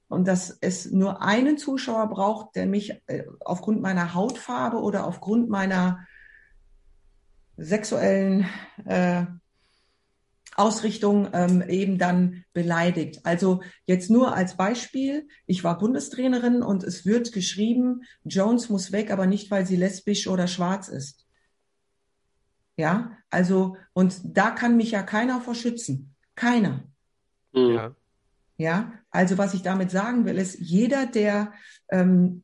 Und 0.07 0.27
dass 0.27 0.57
es 0.59 0.91
nur 0.91 1.21
einen 1.21 1.57
Zuschauer 1.57 2.09
braucht, 2.09 2.55
der 2.55 2.65
mich 2.65 3.01
äh, 3.07 3.23
aufgrund 3.39 3.81
meiner 3.81 4.13
Hautfarbe 4.13 4.77
oder 4.77 5.07
aufgrund 5.07 5.49
meiner 5.49 6.05
sexuellen 7.57 8.47
äh, 8.86 9.25
Ausrichtung 10.55 11.29
ähm, 11.33 11.63
eben 11.67 11.97
dann 11.97 12.43
beleidigt. 12.53 13.21
Also 13.23 13.62
jetzt 13.86 14.09
nur 14.09 14.36
als 14.36 14.55
Beispiel, 14.55 15.27
ich 15.45 15.63
war 15.63 15.77
Bundestrainerin 15.77 16.62
und 16.62 16.83
es 16.83 17.05
wird 17.05 17.31
geschrieben, 17.31 18.03
Jones 18.23 18.69
muss 18.69 18.91
weg, 18.91 19.12
aber 19.12 19.25
nicht, 19.25 19.49
weil 19.51 19.65
sie 19.65 19.75
lesbisch 19.75 20.27
oder 20.27 20.47
schwarz 20.47 20.88
ist. 20.88 21.22
Ja, 22.75 23.17
also, 23.29 23.77
und 23.93 24.19
da 24.23 24.51
kann 24.51 24.77
mich 24.77 24.91
ja 24.91 25.03
keiner 25.03 25.41
vor 25.41 25.55
schützen. 25.55 26.15
Keiner. 26.36 26.83
Mhm. 27.53 27.75
Ja. 27.75 27.95
Ja, 28.57 28.93
also 29.09 29.38
was 29.38 29.53
ich 29.55 29.63
damit 29.63 29.89
sagen 29.91 30.25
will, 30.25 30.38
ist, 30.38 30.59
jeder, 30.59 31.07
der 31.07 31.53
ähm, 31.89 32.43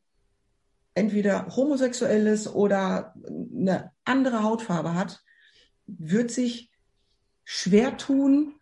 entweder 0.94 1.46
homosexuell 1.54 2.26
ist 2.26 2.48
oder 2.48 3.14
eine 3.26 3.92
andere 4.04 4.42
Hautfarbe 4.42 4.94
hat, 4.94 5.22
wird 5.86 6.30
sich 6.30 6.70
schwer 7.44 7.96
tun, 7.96 8.54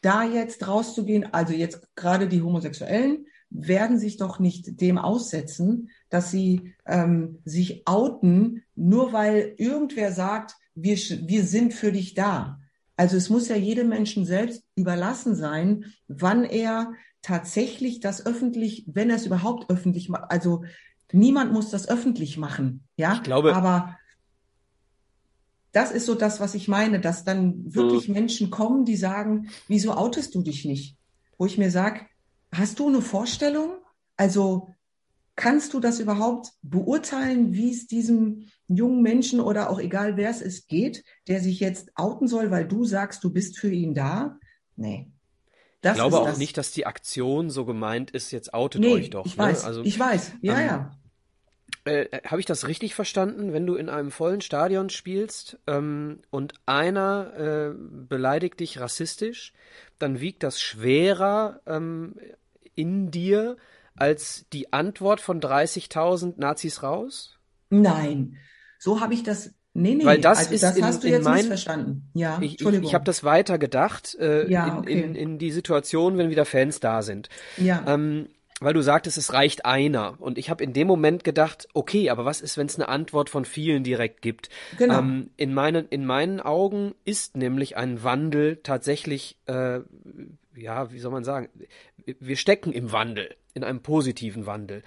da 0.00 0.24
jetzt 0.24 0.66
rauszugehen. 0.66 1.32
Also 1.32 1.54
jetzt 1.54 1.88
gerade 1.94 2.28
die 2.28 2.42
Homosexuellen 2.42 3.26
werden 3.50 3.98
sich 3.98 4.16
doch 4.16 4.38
nicht 4.38 4.80
dem 4.80 4.98
aussetzen, 4.98 5.90
dass 6.10 6.30
sie 6.30 6.74
ähm, 6.84 7.40
sich 7.44 7.86
outen, 7.86 8.64
nur 8.74 9.12
weil 9.12 9.54
irgendwer 9.56 10.12
sagt, 10.12 10.56
wir, 10.76 10.96
wir 10.96 11.44
sind 11.44 11.74
für 11.74 11.90
dich 11.90 12.14
da. 12.14 12.60
Also 12.96 13.16
es 13.16 13.28
muss 13.28 13.48
ja 13.48 13.56
jedem 13.56 13.88
Menschen 13.88 14.24
selbst 14.24 14.62
überlassen 14.76 15.34
sein, 15.34 15.86
wann 16.06 16.44
er 16.44 16.92
tatsächlich 17.22 17.98
das 18.00 18.24
öffentlich, 18.24 18.84
wenn 18.86 19.10
er 19.10 19.16
es 19.16 19.26
überhaupt 19.26 19.68
öffentlich 19.70 20.08
macht. 20.08 20.30
Also 20.30 20.64
niemand 21.12 21.52
muss 21.52 21.70
das 21.70 21.88
öffentlich 21.88 22.38
machen, 22.38 22.84
ja. 22.96 23.14
Ich 23.14 23.22
glaube- 23.24 23.54
Aber 23.56 23.96
das 25.72 25.90
ist 25.90 26.06
so 26.06 26.14
das, 26.14 26.40
was 26.40 26.54
ich 26.54 26.68
meine, 26.68 27.00
dass 27.00 27.24
dann 27.24 27.74
wirklich 27.74 28.08
Menschen 28.08 28.50
kommen, 28.50 28.84
die 28.84 28.96
sagen, 28.96 29.48
wieso 29.68 29.92
outest 29.92 30.34
du 30.34 30.42
dich 30.42 30.64
nicht? 30.64 30.96
Wo 31.36 31.44
ich 31.44 31.58
mir 31.58 31.70
sage, 31.70 32.00
hast 32.50 32.78
du 32.78 32.88
eine 32.88 33.02
Vorstellung? 33.02 33.72
Also 34.16 34.74
kannst 35.36 35.74
du 35.74 35.80
das 35.80 36.00
überhaupt 36.00 36.52
beurteilen, 36.62 37.52
wie 37.52 37.70
es 37.70 37.86
diesem 37.86 38.48
jungen 38.68 39.02
Menschen 39.02 39.40
oder 39.40 39.70
auch 39.70 39.78
egal 39.78 40.16
wer 40.16 40.30
es 40.30 40.40
ist 40.42 40.68
geht, 40.68 41.04
der 41.28 41.40
sich 41.40 41.60
jetzt 41.60 41.90
outen 41.94 42.26
soll, 42.28 42.50
weil 42.50 42.66
du 42.66 42.84
sagst, 42.84 43.22
du 43.24 43.32
bist 43.32 43.58
für 43.58 43.70
ihn 43.70 43.94
da? 43.94 44.38
Nee. 44.76 45.10
Das 45.82 45.92
Ich 45.92 46.00
glaube 46.02 46.20
auch 46.20 46.26
das. 46.26 46.38
nicht, 46.38 46.56
dass 46.56 46.72
die 46.72 46.86
Aktion 46.86 47.50
so 47.50 47.64
gemeint 47.64 48.10
ist, 48.10 48.30
jetzt 48.32 48.54
outet 48.54 48.80
Nee, 48.82 48.92
euch 48.92 49.10
doch. 49.10 49.26
ich 49.26 49.36
ne? 49.36 49.44
weiß, 49.44 49.64
Also, 49.64 49.82
ich 49.82 49.98
weiß. 49.98 50.32
Ja, 50.42 50.60
ähm, 50.60 50.66
ja. 50.66 50.90
Äh, 51.84 52.20
Habe 52.26 52.40
ich 52.40 52.46
das 52.46 52.66
richtig 52.66 52.94
verstanden? 52.94 53.52
Wenn 53.52 53.66
du 53.66 53.74
in 53.76 53.88
einem 53.88 54.10
vollen 54.10 54.40
Stadion 54.40 54.90
spielst 54.90 55.58
ähm, 55.66 56.20
und 56.30 56.54
einer 56.66 57.32
äh, 57.36 57.74
beleidigt 57.78 58.60
dich 58.60 58.80
rassistisch, 58.80 59.52
dann 59.98 60.20
wiegt 60.20 60.42
das 60.42 60.60
schwerer 60.60 61.60
ähm, 61.66 62.16
in 62.74 63.10
dir 63.10 63.56
als 63.96 64.46
die 64.52 64.72
Antwort 64.72 65.20
von 65.20 65.40
30.000 65.40 66.34
Nazis 66.38 66.82
raus? 66.82 67.38
Nein. 67.70 68.36
So 68.78 69.00
habe 69.00 69.14
ich 69.14 69.22
das. 69.22 69.54
Nee, 69.78 69.94
nee, 69.94 70.06
Weil 70.06 70.20
das 70.20 70.38
also 70.38 70.54
ist 70.54 70.62
das 70.62 70.76
in- 70.76 70.84
hast 70.84 71.02
du 71.02 71.06
in 71.08 71.12
jetzt 71.14 71.24
mein- 71.24 71.34
missverstanden. 71.36 72.08
Ja, 72.14 72.38
Ich, 72.40 72.60
ich, 72.60 72.66
ich 72.66 72.94
habe 72.94 73.04
das 73.04 73.24
weiter 73.24 73.58
gedacht 73.58 74.14
äh, 74.18 74.50
Ja, 74.50 74.66
in, 74.68 74.78
okay. 74.78 75.00
in, 75.02 75.14
in 75.14 75.38
die 75.38 75.50
Situation, 75.50 76.16
wenn 76.16 76.30
wieder 76.30 76.46
Fans 76.46 76.80
da 76.80 77.02
sind. 77.02 77.28
Ja. 77.58 77.84
Ähm, 77.86 78.28
weil 78.58 78.72
du 78.72 78.80
sagtest, 78.80 79.18
es 79.18 79.34
reicht 79.34 79.66
einer. 79.66 80.18
Und 80.18 80.38
ich 80.38 80.48
habe 80.48 80.64
in 80.64 80.72
dem 80.72 80.86
Moment 80.86 81.24
gedacht, 81.24 81.68
okay, 81.74 82.08
aber 82.08 82.24
was 82.24 82.40
ist, 82.40 82.56
wenn 82.56 82.66
es 82.68 82.76
eine 82.76 82.88
Antwort 82.88 83.28
von 83.28 83.44
vielen 83.44 83.84
direkt 83.84 84.22
gibt? 84.22 84.48
Genau. 84.78 84.98
Ähm, 84.98 85.28
in, 85.36 85.52
meinen, 85.52 85.86
in 85.90 86.06
meinen 86.06 86.40
Augen 86.40 86.94
ist 87.04 87.36
nämlich 87.36 87.76
ein 87.76 88.02
Wandel 88.02 88.56
tatsächlich, 88.62 89.36
äh, 89.44 89.80
ja, 90.54 90.90
wie 90.90 90.98
soll 91.00 91.12
man 91.12 91.22
sagen, 91.24 91.50
wir 92.20 92.36
stecken 92.36 92.72
im 92.72 92.92
Wandel, 92.92 93.34
in 93.54 93.64
einem 93.64 93.80
positiven 93.80 94.46
Wandel. 94.46 94.82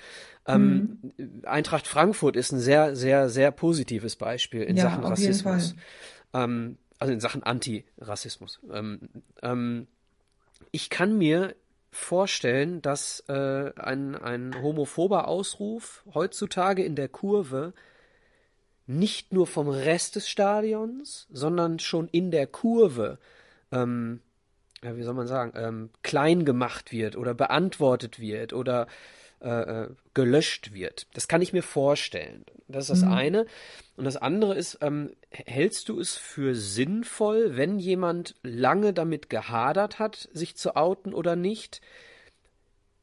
Ähm, 0.48 1.00
Mhm. 1.18 1.42
Eintracht 1.46 1.88
Frankfurt 1.88 2.36
ist 2.36 2.52
ein 2.52 2.60
sehr, 2.60 2.96
sehr, 2.96 3.30
sehr 3.30 3.52
positives 3.52 4.16
Beispiel 4.16 4.64
in 4.64 4.78
Ja, 4.78 4.84
Sachen 4.84 5.04
Rassismus. 5.04 5.76
Ähm, 6.34 6.78
also 6.98 7.14
in 7.14 7.20
Sachen 7.20 7.44
Antirassismus. 7.44 8.60
Ähm, 8.72 9.10
ähm, 9.42 9.88
ich 10.72 10.90
kann 10.90 11.18
mir 11.18 11.56
vorstellen, 11.92 12.82
dass 12.82 13.24
äh, 13.28 13.72
ein, 13.76 14.16
ein 14.16 14.62
homophober 14.62 15.28
Ausruf 15.28 16.04
heutzutage 16.14 16.84
in 16.84 16.96
der 16.96 17.08
Kurve 17.08 17.74
nicht 18.86 19.34
nur 19.34 19.48
vom 19.48 19.70
Rest 19.70 20.16
des 20.16 20.28
Stadions, 20.30 21.28
sondern 21.32 21.80
schon 21.80 22.08
in 22.08 22.32
der 22.32 22.48
Kurve, 22.48 23.20
ähm, 23.72 24.22
ja, 24.84 24.96
wie 24.96 25.04
soll 25.04 25.14
man 25.14 25.28
sagen, 25.28 25.54
ähm, 25.56 25.90
klein 26.04 26.46
gemacht 26.46 26.92
wird 26.92 27.16
oder 27.18 27.34
beantwortet 27.34 28.20
wird 28.20 28.54
oder 28.54 28.88
äh, 29.42 29.84
äh, 29.84 29.90
gelöscht 30.14 30.74
wird. 30.74 31.08
Das 31.14 31.30
kann 31.30 31.42
ich 31.42 31.54
mir 31.54 31.64
vorstellen. 31.64 32.44
Das 32.68 32.90
ist 32.90 33.02
das 33.02 33.10
Mhm. 33.10 33.16
eine. 33.16 33.46
Und 33.96 34.04
das 34.04 34.18
andere 34.18 34.54
ist, 34.56 34.80
ähm, 34.82 35.12
hältst 35.30 35.88
du 35.88 36.00
es 36.00 36.18
für 36.18 36.56
sinnvoll, 36.56 37.56
wenn 37.56 37.80
jemand 37.80 38.36
lange 38.44 38.92
damit 38.92 39.30
gehadert 39.30 39.98
hat, 39.98 40.28
sich 40.34 40.58
zu 40.58 40.76
outen 40.76 41.14
oder 41.14 41.38
nicht, 41.38 41.80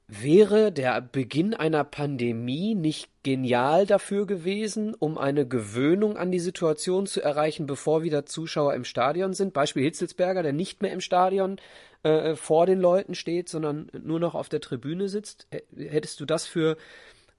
Wäre 0.09 0.71
der 0.71 1.01
Beginn 1.01 1.53
einer 1.53 1.83
Pandemie 1.83 2.77
nicht 2.77 3.11
genial 3.25 3.87
dafür 3.87 4.25
gewesen, 4.25 4.95
um 4.95 5.19
eine 5.19 5.49
Gewöhnung 5.49 6.17
an 6.17 6.31
die 6.31 6.39
Situation 6.39 7.09
zu 7.09 7.21
erreichen, 7.21 7.67
bevor 7.67 8.05
wieder 8.05 8.25
Zuschauer 8.25 8.75
im 8.75 8.85
Stadion 8.85 9.35
sind? 9.35 9.53
Beispiel 9.53 9.83
Hitzelsberger, 9.83 10.45
der 10.45 10.53
nicht 10.53 10.81
mehr 10.81 10.93
im 10.93 11.01
Stadion 11.01 11.57
äh, 12.05 12.37
vor 12.37 12.67
den 12.67 12.79
Leuten 12.79 13.17
steht, 13.17 13.49
sondern 13.49 13.91
nur 14.01 14.21
noch 14.21 14.37
auf 14.37 14.49
der 14.49 14.61
Tribüne 14.61 15.09
sitzt. 15.09 15.49
Hättest 15.77 16.21
du 16.21 16.25
das 16.25 16.47
für 16.47 16.77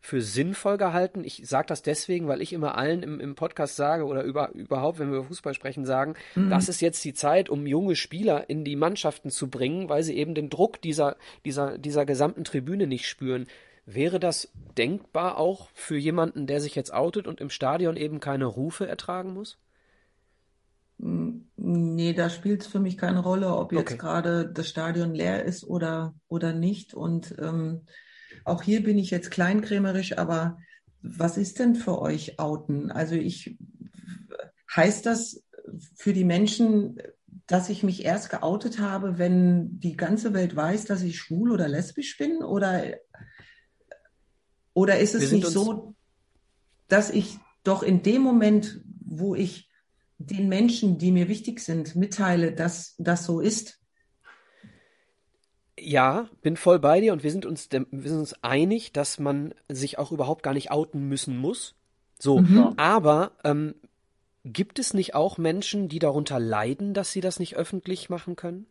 für 0.07 0.21
sinnvoll 0.21 0.77
gehalten. 0.77 1.25
Ich 1.25 1.41
sage 1.43 1.67
das 1.67 1.81
deswegen, 1.81 2.29
weil 2.29 2.41
ich 2.41 2.53
immer 2.53 2.77
allen 2.77 3.03
im, 3.03 3.19
im 3.19 3.35
Podcast 3.35 3.75
sage 3.75 4.05
oder 4.05 4.23
über, 4.23 4.53
überhaupt, 4.53 4.99
wenn 4.99 5.11
wir 5.11 5.17
über 5.17 5.27
Fußball 5.27 5.53
sprechen, 5.53 5.85
sagen, 5.85 6.13
mhm. 6.35 6.49
das 6.49 6.69
ist 6.69 6.79
jetzt 6.79 7.03
die 7.03 7.13
Zeit, 7.13 7.49
um 7.49 7.67
junge 7.67 7.97
Spieler 7.97 8.49
in 8.49 8.63
die 8.63 8.77
Mannschaften 8.77 9.31
zu 9.31 9.49
bringen, 9.49 9.89
weil 9.89 10.03
sie 10.03 10.15
eben 10.15 10.33
den 10.33 10.49
Druck 10.49 10.81
dieser, 10.81 11.17
dieser, 11.43 11.77
dieser 11.77 12.05
gesamten 12.05 12.45
Tribüne 12.45 12.87
nicht 12.87 13.05
spüren. 13.05 13.47
Wäre 13.85 14.17
das 14.17 14.49
denkbar 14.77 15.37
auch 15.37 15.67
für 15.73 15.97
jemanden, 15.97 16.47
der 16.47 16.61
sich 16.61 16.75
jetzt 16.75 16.93
outet 16.93 17.27
und 17.27 17.41
im 17.41 17.49
Stadion 17.49 17.97
eben 17.97 18.21
keine 18.21 18.45
Rufe 18.45 18.87
ertragen 18.87 19.33
muss? 19.33 19.57
Nee, 20.99 22.13
da 22.13 22.29
spielt 22.29 22.61
es 22.61 22.67
für 22.67 22.79
mich 22.79 22.97
keine 22.97 23.19
Rolle, 23.19 23.53
ob 23.53 23.73
jetzt 23.73 23.91
okay. 23.91 23.97
gerade 23.97 24.49
das 24.49 24.69
Stadion 24.69 25.13
leer 25.13 25.43
ist 25.43 25.65
oder, 25.65 26.13
oder 26.29 26.53
nicht. 26.53 26.93
Und 26.93 27.35
ähm, 27.39 27.81
auch 28.47 28.63
hier 28.63 28.83
bin 28.83 28.97
ich 28.97 29.11
jetzt 29.11 29.31
kleinkrämerisch, 29.31 30.17
aber 30.17 30.57
was 31.01 31.37
ist 31.37 31.59
denn 31.59 31.75
für 31.75 32.01
euch 32.01 32.39
Outen? 32.39 32.91
Also 32.91 33.15
ich, 33.15 33.57
heißt 34.75 35.05
das 35.05 35.43
für 35.95 36.13
die 36.13 36.23
Menschen, 36.23 37.01
dass 37.45 37.69
ich 37.69 37.83
mich 37.83 38.03
erst 38.03 38.29
geoutet 38.29 38.79
habe, 38.79 39.17
wenn 39.17 39.79
die 39.79 39.95
ganze 39.95 40.33
Welt 40.33 40.55
weiß, 40.55 40.85
dass 40.85 41.01
ich 41.01 41.17
schwul 41.17 41.51
oder 41.51 41.67
lesbisch 41.67 42.17
bin? 42.17 42.43
Oder, 42.43 42.97
oder 44.73 44.99
ist 44.99 45.15
es 45.15 45.31
nicht 45.31 45.47
so, 45.47 45.95
dass 46.87 47.09
ich 47.09 47.39
doch 47.63 47.83
in 47.83 48.03
dem 48.03 48.21
Moment, 48.21 48.81
wo 48.99 49.35
ich 49.35 49.69
den 50.17 50.49
Menschen, 50.49 50.97
die 50.97 51.11
mir 51.11 51.27
wichtig 51.27 51.59
sind, 51.59 51.95
mitteile, 51.95 52.53
dass 52.53 52.95
das 52.97 53.25
so 53.25 53.39
ist, 53.39 53.76
ja, 55.79 56.27
bin 56.41 56.57
voll 56.57 56.79
bei 56.79 57.01
dir 57.01 57.13
und 57.13 57.23
wir 57.23 57.31
sind 57.31 57.45
uns, 57.45 57.69
wir 57.71 58.09
sind 58.09 58.19
uns 58.19 58.43
einig, 58.43 58.91
dass 58.93 59.19
man 59.19 59.53
sich 59.69 59.99
auch 59.99 60.11
überhaupt 60.11 60.43
gar 60.43 60.53
nicht 60.53 60.71
outen 60.71 61.07
müssen 61.07 61.37
muss. 61.37 61.75
So, 62.19 62.39
mhm. 62.39 62.73
aber 62.77 63.33
ähm, 63.43 63.75
gibt 64.43 64.79
es 64.79 64.93
nicht 64.93 65.13
auch 65.13 65.37
Menschen, 65.37 65.87
die 65.87 65.99
darunter 65.99 66.39
leiden, 66.39 66.93
dass 66.93 67.11
sie 67.11 67.21
das 67.21 67.39
nicht 67.39 67.55
öffentlich 67.55 68.09
machen 68.09 68.35
können? 68.35 68.65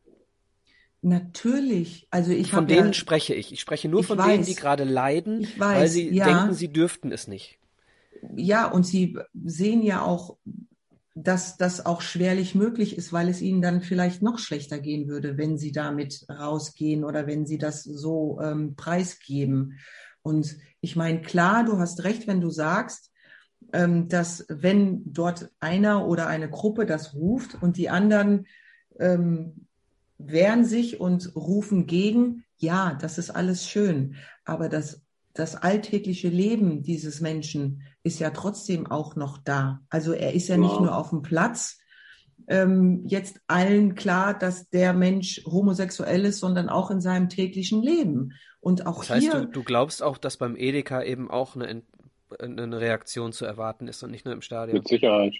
Natürlich. 1.02 2.08
Also 2.10 2.32
ich 2.32 2.50
von 2.50 2.66
denen 2.66 2.88
ja, 2.88 2.92
spreche 2.92 3.34
ich. 3.34 3.52
Ich 3.52 3.60
spreche 3.60 3.88
nur 3.88 4.00
ich 4.00 4.06
von 4.06 4.18
weiß, 4.18 4.26
denen, 4.26 4.44
die 4.44 4.54
gerade 4.56 4.84
leiden, 4.84 5.42
weiß, 5.42 5.76
weil 5.76 5.88
sie 5.88 6.12
ja. 6.12 6.24
denken, 6.24 6.54
sie 6.54 6.72
dürften 6.72 7.12
es 7.12 7.28
nicht. 7.28 7.58
Ja, 8.34 8.66
und 8.66 8.84
sie 8.84 9.16
sehen 9.44 9.82
ja 9.82 10.02
auch 10.02 10.36
dass 11.18 11.56
das 11.56 11.86
auch 11.86 12.02
schwerlich 12.02 12.54
möglich 12.54 12.98
ist, 12.98 13.10
weil 13.10 13.30
es 13.30 13.40
ihnen 13.40 13.62
dann 13.62 13.80
vielleicht 13.80 14.20
noch 14.20 14.38
schlechter 14.38 14.78
gehen 14.78 15.08
würde, 15.08 15.38
wenn 15.38 15.56
sie 15.56 15.72
damit 15.72 16.26
rausgehen 16.28 17.04
oder 17.04 17.26
wenn 17.26 17.46
sie 17.46 17.56
das 17.56 17.84
so 17.84 18.38
ähm, 18.42 18.76
preisgeben. 18.76 19.78
Und 20.20 20.58
ich 20.82 20.94
meine, 20.94 21.22
klar, 21.22 21.64
du 21.64 21.78
hast 21.78 22.04
recht, 22.04 22.26
wenn 22.26 22.42
du 22.42 22.50
sagst, 22.50 23.10
ähm, 23.72 24.08
dass 24.08 24.44
wenn 24.50 25.10
dort 25.10 25.50
einer 25.58 26.06
oder 26.06 26.26
eine 26.26 26.50
Gruppe 26.50 26.84
das 26.84 27.14
ruft 27.14 27.62
und 27.62 27.78
die 27.78 27.88
anderen 27.88 28.46
ähm, 29.00 29.66
wehren 30.18 30.66
sich 30.66 31.00
und 31.00 31.34
rufen 31.34 31.86
gegen, 31.86 32.44
ja, 32.58 32.92
das 33.00 33.16
ist 33.16 33.30
alles 33.30 33.66
schön. 33.66 34.16
Aber 34.44 34.68
das 34.68 35.00
das 35.38 35.54
alltägliche 35.54 36.28
Leben 36.28 36.82
dieses 36.82 37.20
Menschen 37.20 37.82
ist 38.06 38.20
ja 38.20 38.30
trotzdem 38.30 38.86
auch 38.86 39.16
noch 39.16 39.36
da. 39.38 39.80
Also 39.90 40.12
er 40.12 40.32
ist 40.32 40.48
ja, 40.48 40.54
ja. 40.54 40.60
nicht 40.60 40.80
nur 40.80 40.96
auf 40.96 41.10
dem 41.10 41.22
Platz, 41.22 41.78
ähm, 42.48 43.02
jetzt 43.04 43.40
allen 43.48 43.96
klar, 43.96 44.38
dass 44.38 44.70
der 44.70 44.92
Mensch 44.92 45.42
homosexuell 45.44 46.24
ist, 46.24 46.38
sondern 46.38 46.68
auch 46.68 46.92
in 46.92 47.00
seinem 47.00 47.28
täglichen 47.28 47.82
Leben. 47.82 48.32
Und 48.60 48.86
auch 48.86 49.00
das 49.00 49.10
heißt, 49.10 49.22
hier. 49.22 49.40
Du, 49.40 49.46
du 49.46 49.64
glaubst 49.64 50.02
auch, 50.02 50.18
dass 50.18 50.36
beim 50.36 50.56
Edeka 50.56 51.02
eben 51.02 51.28
auch 51.30 51.56
eine, 51.56 51.82
eine 52.38 52.80
Reaktion 52.80 53.32
zu 53.32 53.44
erwarten 53.44 53.88
ist 53.88 54.02
und 54.04 54.12
nicht 54.12 54.24
nur 54.24 54.34
im 54.34 54.42
Stadion? 54.42 54.78
Mit 54.78 54.88
Sicherheit. 54.88 55.34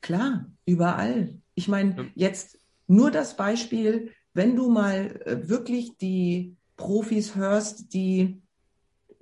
Klar, 0.00 0.46
überall. 0.66 1.38
Ich 1.54 1.68
meine, 1.68 1.94
ja. 1.96 2.04
jetzt 2.14 2.58
nur 2.88 3.12
das 3.12 3.36
Beispiel, 3.36 4.12
wenn 4.34 4.56
du 4.56 4.68
mal 4.68 5.20
äh, 5.24 5.48
wirklich 5.48 5.96
die 5.98 6.56
Profis 6.76 7.36
hörst, 7.36 7.92
die 7.94 8.42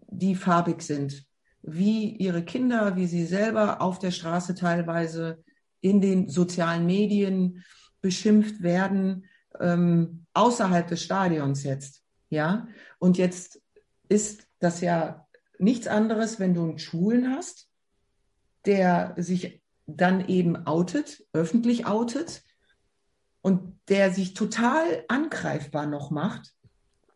die 0.09 0.35
farbig 0.35 0.83
sind, 0.83 1.26
wie 1.67 2.11
ihre 2.11 2.45
Kinder, 2.45 2.97
wie 2.97 3.07
sie 3.07 3.27
selber 3.27 3.81
auf 3.81 3.99
der 3.99 4.13
Straße 4.13 4.55
teilweise 4.55 5.43
in 5.81 6.01
den 6.01 6.29
sozialen 6.29 6.87
Medien 6.87 7.65
beschimpft 8.01 8.63
werden, 8.63 9.27
ähm, 9.61 10.27
außerhalb 10.33 10.87
des 10.87 11.03
Stadions 11.03 11.65
jetzt. 11.65 12.03
Ja, 12.31 12.69
und 12.99 13.19
jetzt 13.19 13.61
ist 14.09 14.47
das 14.59 14.81
ja 14.81 15.27
nichts 15.59 15.87
anderes, 15.87 16.39
wenn 16.39 16.55
du 16.55 16.63
einen 16.63 16.79
Schulen 16.79 17.35
hast, 17.35 17.69
der 18.65 19.15
sich 19.17 19.63
dann 19.87 20.29
eben 20.29 20.67
outet, 20.67 21.25
öffentlich 21.33 21.87
outet 21.87 22.43
und 23.43 23.79
der 23.89 24.13
sich 24.13 24.35
total 24.35 25.05
angreifbar 25.09 25.87
noch 25.87 26.11
macht, 26.11 26.53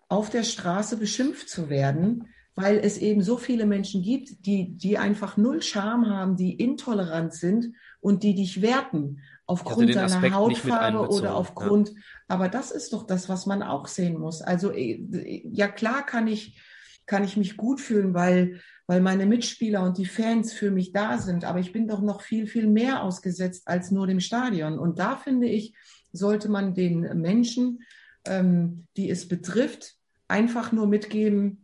auf 0.08 0.30
der 0.30 0.44
Straße 0.44 0.96
beschimpft 0.96 1.48
zu 1.48 1.68
werden, 1.68 2.28
weil 2.60 2.78
es 2.78 2.98
eben 2.98 3.22
so 3.22 3.36
viele 3.36 3.66
Menschen 3.66 4.02
gibt, 4.02 4.46
die, 4.46 4.76
die 4.76 4.98
einfach 4.98 5.36
null 5.36 5.62
Charme 5.62 6.08
haben, 6.08 6.36
die 6.36 6.54
intolerant 6.54 7.34
sind 7.34 7.72
und 8.00 8.22
die 8.22 8.34
dich 8.34 8.62
werten 8.62 9.20
aufgrund 9.46 9.94
deiner 9.94 10.32
Hautfarbe 10.32 11.08
oder 11.08 11.34
aufgrund. 11.34 11.90
Ja. 11.90 11.94
Aber 12.28 12.48
das 12.48 12.70
ist 12.70 12.92
doch 12.92 13.06
das, 13.06 13.28
was 13.28 13.46
man 13.46 13.62
auch 13.62 13.88
sehen 13.88 14.18
muss. 14.18 14.42
Also 14.42 14.72
äh, 14.72 15.42
ja 15.52 15.68
klar 15.68 16.06
kann 16.06 16.26
ich 16.26 16.60
kann 17.06 17.24
ich 17.24 17.36
mich 17.36 17.56
gut 17.56 17.80
fühlen, 17.80 18.14
weil 18.14 18.60
weil 18.86 19.00
meine 19.00 19.26
Mitspieler 19.26 19.82
und 19.82 19.98
die 19.98 20.06
Fans 20.06 20.52
für 20.52 20.70
mich 20.70 20.92
da 20.92 21.18
sind. 21.18 21.44
Aber 21.44 21.58
ich 21.58 21.72
bin 21.72 21.88
doch 21.88 22.00
noch 22.00 22.22
viel 22.22 22.46
viel 22.46 22.68
mehr 22.68 23.02
ausgesetzt 23.02 23.66
als 23.66 23.90
nur 23.90 24.06
dem 24.06 24.20
Stadion. 24.20 24.78
Und 24.78 24.98
da 24.98 25.16
finde 25.16 25.48
ich 25.48 25.74
sollte 26.12 26.48
man 26.48 26.74
den 26.74 27.20
Menschen, 27.20 27.82
ähm, 28.24 28.86
die 28.96 29.10
es 29.10 29.28
betrifft, 29.28 29.96
einfach 30.28 30.72
nur 30.72 30.86
mitgeben, 30.86 31.59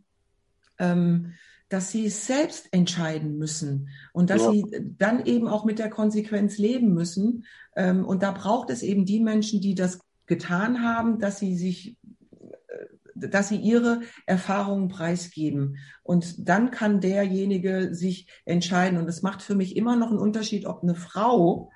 ähm, 0.79 1.33
dass 1.69 1.91
sie 1.91 2.09
selbst 2.09 2.69
entscheiden 2.71 3.37
müssen 3.37 3.89
und 4.13 4.29
dass 4.29 4.43
ja. 4.43 4.51
sie 4.51 4.65
dann 4.97 5.25
eben 5.25 5.47
auch 5.47 5.65
mit 5.65 5.79
der 5.79 5.89
Konsequenz 5.89 6.57
leben 6.57 6.93
müssen. 6.93 7.45
Ähm, 7.75 8.05
und 8.05 8.23
da 8.23 8.31
braucht 8.31 8.69
es 8.69 8.83
eben 8.83 9.05
die 9.05 9.19
Menschen, 9.19 9.59
die 9.59 9.75
das 9.75 9.99
getan 10.27 10.81
haben, 10.81 11.19
dass 11.19 11.39
sie 11.39 11.57
sich 11.57 11.97
äh, 12.01 12.85
dass 13.15 13.49
sie 13.49 13.57
ihre 13.57 14.01
Erfahrungen 14.25 14.87
preisgeben. 14.87 15.77
Und 16.03 16.47
dann 16.47 16.71
kann 16.71 17.01
derjenige 17.01 17.93
sich 17.93 18.27
entscheiden. 18.45 18.97
Und 18.97 19.09
es 19.09 19.21
macht 19.21 19.41
für 19.41 19.55
mich 19.55 19.75
immer 19.75 19.95
noch 19.95 20.09
einen 20.09 20.19
Unterschied, 20.19 20.65
ob 20.65 20.83
eine 20.83 20.95
Frau 20.95 21.71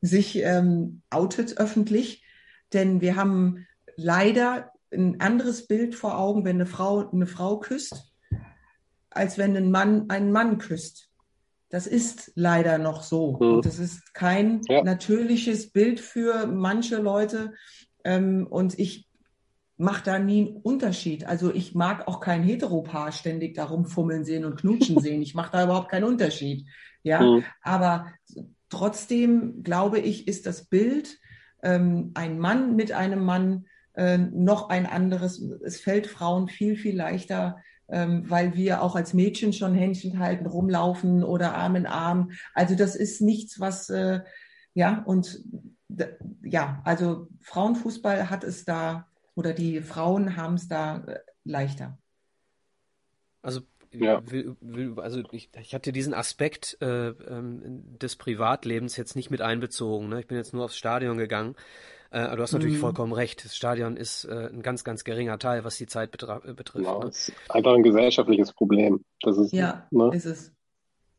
sich 0.00 0.36
ähm, 0.36 1.02
outet 1.10 1.58
öffentlich. 1.58 2.24
Denn 2.72 3.00
wir 3.02 3.16
haben 3.16 3.66
leider 3.96 4.70
ein 4.90 5.20
anderes 5.20 5.66
Bild 5.66 5.94
vor 5.94 6.16
Augen, 6.16 6.44
wenn 6.46 6.56
eine 6.56 6.66
Frau 6.66 7.10
eine 7.10 7.26
Frau 7.26 7.58
küsst 7.58 8.07
als 9.10 9.38
wenn 9.38 9.56
ein 9.56 9.70
Mann 9.70 10.10
einen 10.10 10.32
Mann 10.32 10.58
küsst. 10.58 11.08
Das 11.70 11.86
ist 11.86 12.32
leider 12.34 12.78
noch 12.78 13.02
so. 13.02 13.32
Mhm. 13.40 13.54
Und 13.54 13.66
das 13.66 13.78
ist 13.78 14.14
kein 14.14 14.62
ja. 14.68 14.82
natürliches 14.82 15.70
Bild 15.70 16.00
für 16.00 16.46
manche 16.46 16.96
Leute. 16.96 17.52
Ähm, 18.04 18.46
und 18.48 18.78
ich 18.78 19.08
mache 19.76 20.02
da 20.04 20.18
nie 20.18 20.48
einen 20.48 20.56
Unterschied. 20.56 21.26
Also 21.26 21.52
ich 21.52 21.74
mag 21.74 22.08
auch 22.08 22.20
kein 22.20 22.42
Heteropaar 22.42 23.12
ständig 23.12 23.54
darum 23.54 23.86
fummeln 23.86 24.24
sehen 24.24 24.44
und 24.44 24.60
knutschen 24.60 24.98
sehen. 25.00 25.22
Ich 25.22 25.34
mache 25.34 25.52
da 25.52 25.64
überhaupt 25.64 25.90
keinen 25.90 26.04
Unterschied. 26.04 26.66
Ja, 27.02 27.20
mhm. 27.20 27.44
aber 27.62 28.12
trotzdem 28.70 29.62
glaube 29.62 30.00
ich, 30.00 30.26
ist 30.26 30.46
das 30.46 30.64
Bild 30.64 31.18
ähm, 31.62 32.10
ein 32.14 32.38
Mann 32.38 32.76
mit 32.76 32.92
einem 32.92 33.24
Mann 33.24 33.66
äh, 33.94 34.18
noch 34.18 34.68
ein 34.68 34.86
anderes. 34.86 35.40
Es 35.64 35.80
fällt 35.80 36.06
Frauen 36.06 36.48
viel, 36.48 36.76
viel 36.76 36.96
leichter, 36.96 37.58
ähm, 37.88 38.28
weil 38.28 38.54
wir 38.54 38.82
auch 38.82 38.96
als 38.96 39.14
Mädchen 39.14 39.52
schon 39.52 39.74
Händchen 39.74 40.18
halten, 40.18 40.46
rumlaufen 40.46 41.24
oder 41.24 41.54
Arm 41.54 41.76
in 41.76 41.86
Arm. 41.86 42.32
Also 42.54 42.74
das 42.74 42.96
ist 42.96 43.20
nichts, 43.20 43.60
was, 43.60 43.90
äh, 43.90 44.20
ja, 44.74 45.02
und 45.04 45.42
ja, 46.42 46.82
also 46.84 47.28
Frauenfußball 47.40 48.30
hat 48.30 48.44
es 48.44 48.64
da 48.64 49.08
oder 49.34 49.52
die 49.52 49.80
Frauen 49.80 50.36
haben 50.36 50.54
es 50.54 50.68
da 50.68 50.98
äh, 51.04 51.18
leichter. 51.44 51.98
Also 53.40 53.62
ja. 53.92 54.22
also 54.96 55.22
ich, 55.30 55.48
ich 55.58 55.74
hatte 55.74 55.92
diesen 55.92 56.12
Aspekt 56.12 56.76
äh, 56.82 57.08
ähm, 57.08 57.98
des 57.98 58.16
Privatlebens 58.16 58.96
jetzt 58.96 59.16
nicht 59.16 59.30
mit 59.30 59.40
einbezogen. 59.40 60.08
Ne? 60.08 60.20
Ich 60.20 60.26
bin 60.26 60.36
jetzt 60.36 60.52
nur 60.52 60.64
aufs 60.64 60.76
Stadion 60.76 61.16
gegangen. 61.16 61.56
Äh, 62.10 62.36
du 62.36 62.42
hast 62.42 62.52
natürlich 62.52 62.76
mhm. 62.76 62.80
vollkommen 62.80 63.12
recht. 63.12 63.44
Das 63.44 63.54
Stadion 63.56 63.96
ist 63.96 64.24
äh, 64.24 64.48
ein 64.50 64.62
ganz, 64.62 64.82
ganz 64.84 65.04
geringer 65.04 65.38
Teil, 65.38 65.64
was 65.64 65.76
die 65.76 65.86
Zeit 65.86 66.10
betrifft. 66.10 66.72
Genau, 66.72 67.02
ne? 67.02 67.08
ist 67.08 67.32
einfach 67.48 67.74
ein 67.74 67.82
gesellschaftliches 67.82 68.52
Problem. 68.52 69.04
Das 69.20 69.36
ist, 69.36 69.52
ja, 69.52 69.86
ne? 69.90 70.10
ist 70.14 70.24
es. 70.24 70.52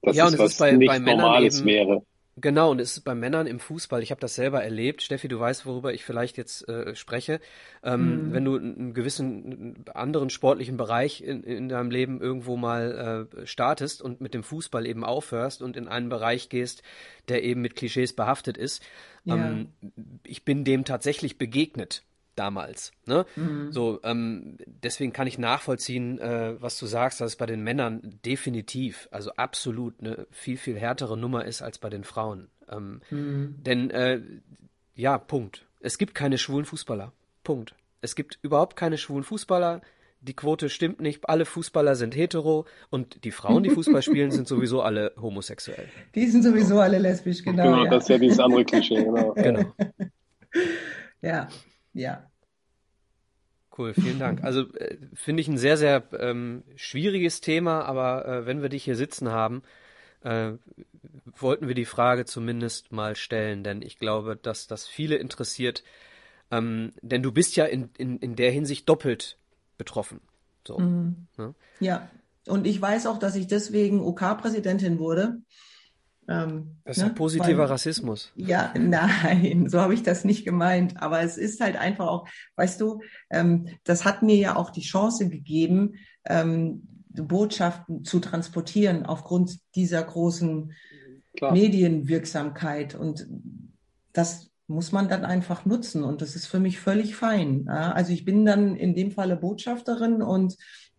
Das 0.01 0.15
ja, 0.15 0.25
ist, 0.27 0.33
und 0.33 0.45
es 0.45 0.51
ist 0.53 0.59
bei, 0.59 0.71
nicht 0.71 0.87
bei 0.87 0.99
Männern 0.99 1.25
Normales 1.25 1.59
eben, 1.59 1.67
wäre. 1.67 2.03
Genau, 2.41 2.71
und 2.71 2.79
es 2.79 2.97
ist 2.97 3.03
bei 3.03 3.15
Männern 3.15 3.47
im 3.47 3.59
Fußball, 3.59 4.03
ich 4.03 4.11
habe 4.11 4.21
das 4.21 4.35
selber 4.35 4.63
erlebt. 4.63 5.01
Steffi, 5.01 5.27
du 5.27 5.39
weißt, 5.39 5.65
worüber 5.65 5.93
ich 5.93 6.05
vielleicht 6.05 6.37
jetzt 6.37 6.67
äh, 6.69 6.95
spreche. 6.95 7.39
Ähm, 7.83 8.27
mhm. 8.27 8.33
Wenn 8.33 8.45
du 8.45 8.57
einen 8.57 8.93
gewissen 8.93 9.85
anderen 9.93 10.29
sportlichen 10.29 10.77
Bereich 10.77 11.21
in, 11.21 11.43
in 11.43 11.69
deinem 11.69 11.91
Leben 11.91 12.21
irgendwo 12.21 12.55
mal 12.57 13.27
äh, 13.33 13.45
startest 13.45 14.01
und 14.01 14.21
mit 14.21 14.33
dem 14.33 14.43
Fußball 14.43 14.85
eben 14.85 15.03
aufhörst 15.03 15.61
und 15.61 15.75
in 15.75 15.87
einen 15.87 16.09
Bereich 16.09 16.49
gehst, 16.49 16.83
der 17.27 17.43
eben 17.43 17.61
mit 17.61 17.75
Klischees 17.75 18.13
behaftet 18.13 18.57
ist, 18.57 18.83
ja. 19.25 19.35
ähm, 19.35 19.69
ich 20.23 20.45
bin 20.45 20.63
dem 20.63 20.85
tatsächlich 20.85 21.37
begegnet 21.37 22.03
damals. 22.39 22.91
Ne? 23.05 23.25
Mhm. 23.35 23.71
So, 23.71 23.99
ähm, 24.03 24.57
deswegen 24.65 25.13
kann 25.13 25.27
ich 25.27 25.37
nachvollziehen, 25.37 26.19
äh, 26.19 26.55
was 26.59 26.79
du 26.79 26.85
sagst, 26.85 27.19
dass 27.21 27.31
es 27.31 27.35
bei 27.35 27.45
den 27.45 27.63
Männern 27.63 28.19
definitiv, 28.25 29.09
also 29.11 29.31
absolut 29.33 29.95
eine 29.99 30.25
viel, 30.31 30.57
viel 30.57 30.79
härtere 30.79 31.17
Nummer 31.17 31.45
ist 31.45 31.61
als 31.61 31.77
bei 31.77 31.89
den 31.89 32.03
Frauen. 32.03 32.47
Ähm, 32.71 33.01
mhm. 33.09 33.55
Denn 33.59 33.89
äh, 33.91 34.21
ja, 34.95 35.17
Punkt. 35.17 35.65
Es 35.81 35.97
gibt 35.97 36.15
keine 36.15 36.37
schwulen 36.37 36.65
Fußballer. 36.65 37.11
Punkt. 37.43 37.75
Es 38.01 38.15
gibt 38.15 38.39
überhaupt 38.41 38.75
keine 38.75 38.97
schwulen 38.97 39.23
Fußballer. 39.23 39.81
Die 40.21 40.33
Quote 40.33 40.69
stimmt 40.69 40.99
nicht. 40.99 41.27
Alle 41.29 41.45
Fußballer 41.45 41.95
sind 41.95 42.15
hetero 42.15 42.65
und 42.89 43.23
die 43.23 43.31
Frauen, 43.31 43.63
die 43.63 43.69
Fußball 43.69 44.01
spielen, 44.01 44.31
sind 44.31 44.47
sowieso 44.47 44.81
alle 44.81 45.13
homosexuell. 45.19 45.87
Die 46.15 46.27
sind 46.27 46.43
sowieso 46.43 46.79
alle 46.79 46.97
lesbisch, 46.99 47.43
genau. 47.43 47.63
Genau, 47.63 47.83
ja. 47.85 47.89
das 47.89 48.03
ist 48.03 48.09
ja 48.09 48.17
dieses 48.17 48.39
andere 48.39 48.65
Klischee, 48.65 49.03
genau. 49.03 49.33
genau. 49.33 49.73
Ja, 51.21 51.49
ja. 51.99 52.29
Cool, 53.77 53.93
vielen 53.93 54.19
Dank. 54.19 54.43
Also 54.43 54.73
äh, 54.75 54.97
finde 55.13 55.41
ich 55.41 55.47
ein 55.47 55.57
sehr, 55.57 55.77
sehr 55.77 56.03
ähm, 56.19 56.63
schwieriges 56.75 57.39
Thema, 57.39 57.83
aber 57.83 58.25
äh, 58.27 58.45
wenn 58.45 58.61
wir 58.61 58.69
dich 58.69 58.83
hier 58.83 58.95
sitzen 58.95 59.29
haben, 59.29 59.63
äh, 60.21 60.53
wollten 61.25 61.67
wir 61.67 61.75
die 61.75 61.85
Frage 61.85 62.25
zumindest 62.25 62.91
mal 62.91 63.15
stellen, 63.15 63.63
denn 63.63 63.81
ich 63.81 63.97
glaube, 63.97 64.35
dass 64.35 64.67
das 64.67 64.87
viele 64.87 65.15
interessiert. 65.15 65.83
Ähm, 66.51 66.93
denn 67.01 67.23
du 67.23 67.31
bist 67.31 67.55
ja 67.55 67.65
in, 67.65 67.89
in, 67.97 68.17
in 68.17 68.35
der 68.35 68.51
Hinsicht 68.51 68.89
doppelt 68.89 69.37
betroffen. 69.77 70.19
So, 70.67 70.79
mhm. 70.79 71.27
ne? 71.37 71.53
Ja, 71.79 72.09
und 72.47 72.65
ich 72.65 72.81
weiß 72.81 73.05
auch, 73.07 73.19
dass 73.19 73.35
ich 73.35 73.47
deswegen 73.47 74.01
OK-Präsidentin 74.01 74.99
wurde. 74.99 75.41
Ähm, 76.29 76.77
das 76.85 76.97
ist 76.97 77.03
ne? 77.03 77.09
ja 77.09 77.15
positiver 77.15 77.63
Weil, 77.63 77.67
Rassismus. 77.67 78.31
Ja, 78.35 78.71
nein, 78.77 79.67
so 79.67 79.81
habe 79.81 79.95
ich 79.95 80.03
das 80.03 80.23
nicht 80.23 80.45
gemeint. 80.45 81.01
Aber 81.01 81.21
es 81.21 81.37
ist 81.37 81.59
halt 81.59 81.75
einfach 81.75 82.07
auch, 82.07 82.27
weißt 82.55 82.79
du, 82.79 83.01
ähm, 83.31 83.67
das 83.83 84.05
hat 84.05 84.21
mir 84.21 84.35
ja 84.35 84.55
auch 84.55 84.69
die 84.69 84.81
Chance 84.81 85.27
gegeben, 85.27 85.95
ähm, 86.25 86.87
Botschaften 87.09 88.05
zu 88.05 88.19
transportieren 88.19 89.07
aufgrund 89.07 89.57
dieser 89.73 90.03
großen 90.03 90.73
Klar. 91.35 91.51
Medienwirksamkeit. 91.51 92.93
Und 92.93 93.27
das 94.13 94.51
muss 94.67 94.91
man 94.91 95.09
dann 95.09 95.25
einfach 95.25 95.65
nutzen. 95.65 96.03
Und 96.03 96.21
das 96.21 96.35
ist 96.35 96.45
für 96.45 96.59
mich 96.59 96.79
völlig 96.79 97.15
fein. 97.15 97.65
Ja? 97.65 97.91
Also 97.91 98.13
ich 98.13 98.23
bin 98.23 98.45
dann 98.45 98.75
in 98.75 98.93
dem 98.93 99.11
Falle 99.11 99.35
Botschafterin 99.35 100.21
und 100.21 100.55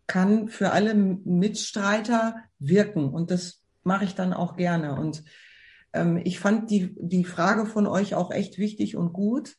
kann 0.08 0.48
für 0.48 0.72
alle 0.72 0.94
Mitstreiter 0.94 2.34
wirken. 2.58 3.08
Und 3.10 3.30
das 3.30 3.59
mache 3.90 4.04
ich 4.04 4.14
dann 4.14 4.32
auch 4.32 4.56
gerne. 4.56 4.94
Und 4.94 5.24
ähm, 5.92 6.20
ich 6.22 6.38
fand 6.38 6.70
die, 6.70 6.94
die 6.96 7.24
Frage 7.24 7.66
von 7.66 7.88
euch 7.88 8.14
auch 8.14 8.30
echt 8.30 8.56
wichtig 8.56 8.96
und 8.96 9.12
gut, 9.12 9.56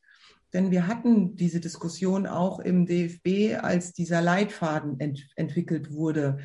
denn 0.53 0.71
wir 0.71 0.87
hatten 0.87 1.35
diese 1.35 1.59
Diskussion 1.59 2.27
auch 2.27 2.59
im 2.59 2.85
DFB, 2.85 3.61
als 3.61 3.91
dieser 3.91 4.21
Leitfaden 4.21 5.01
ent 5.01 5.27
entwickelt 5.35 5.91
wurde. 5.91 6.37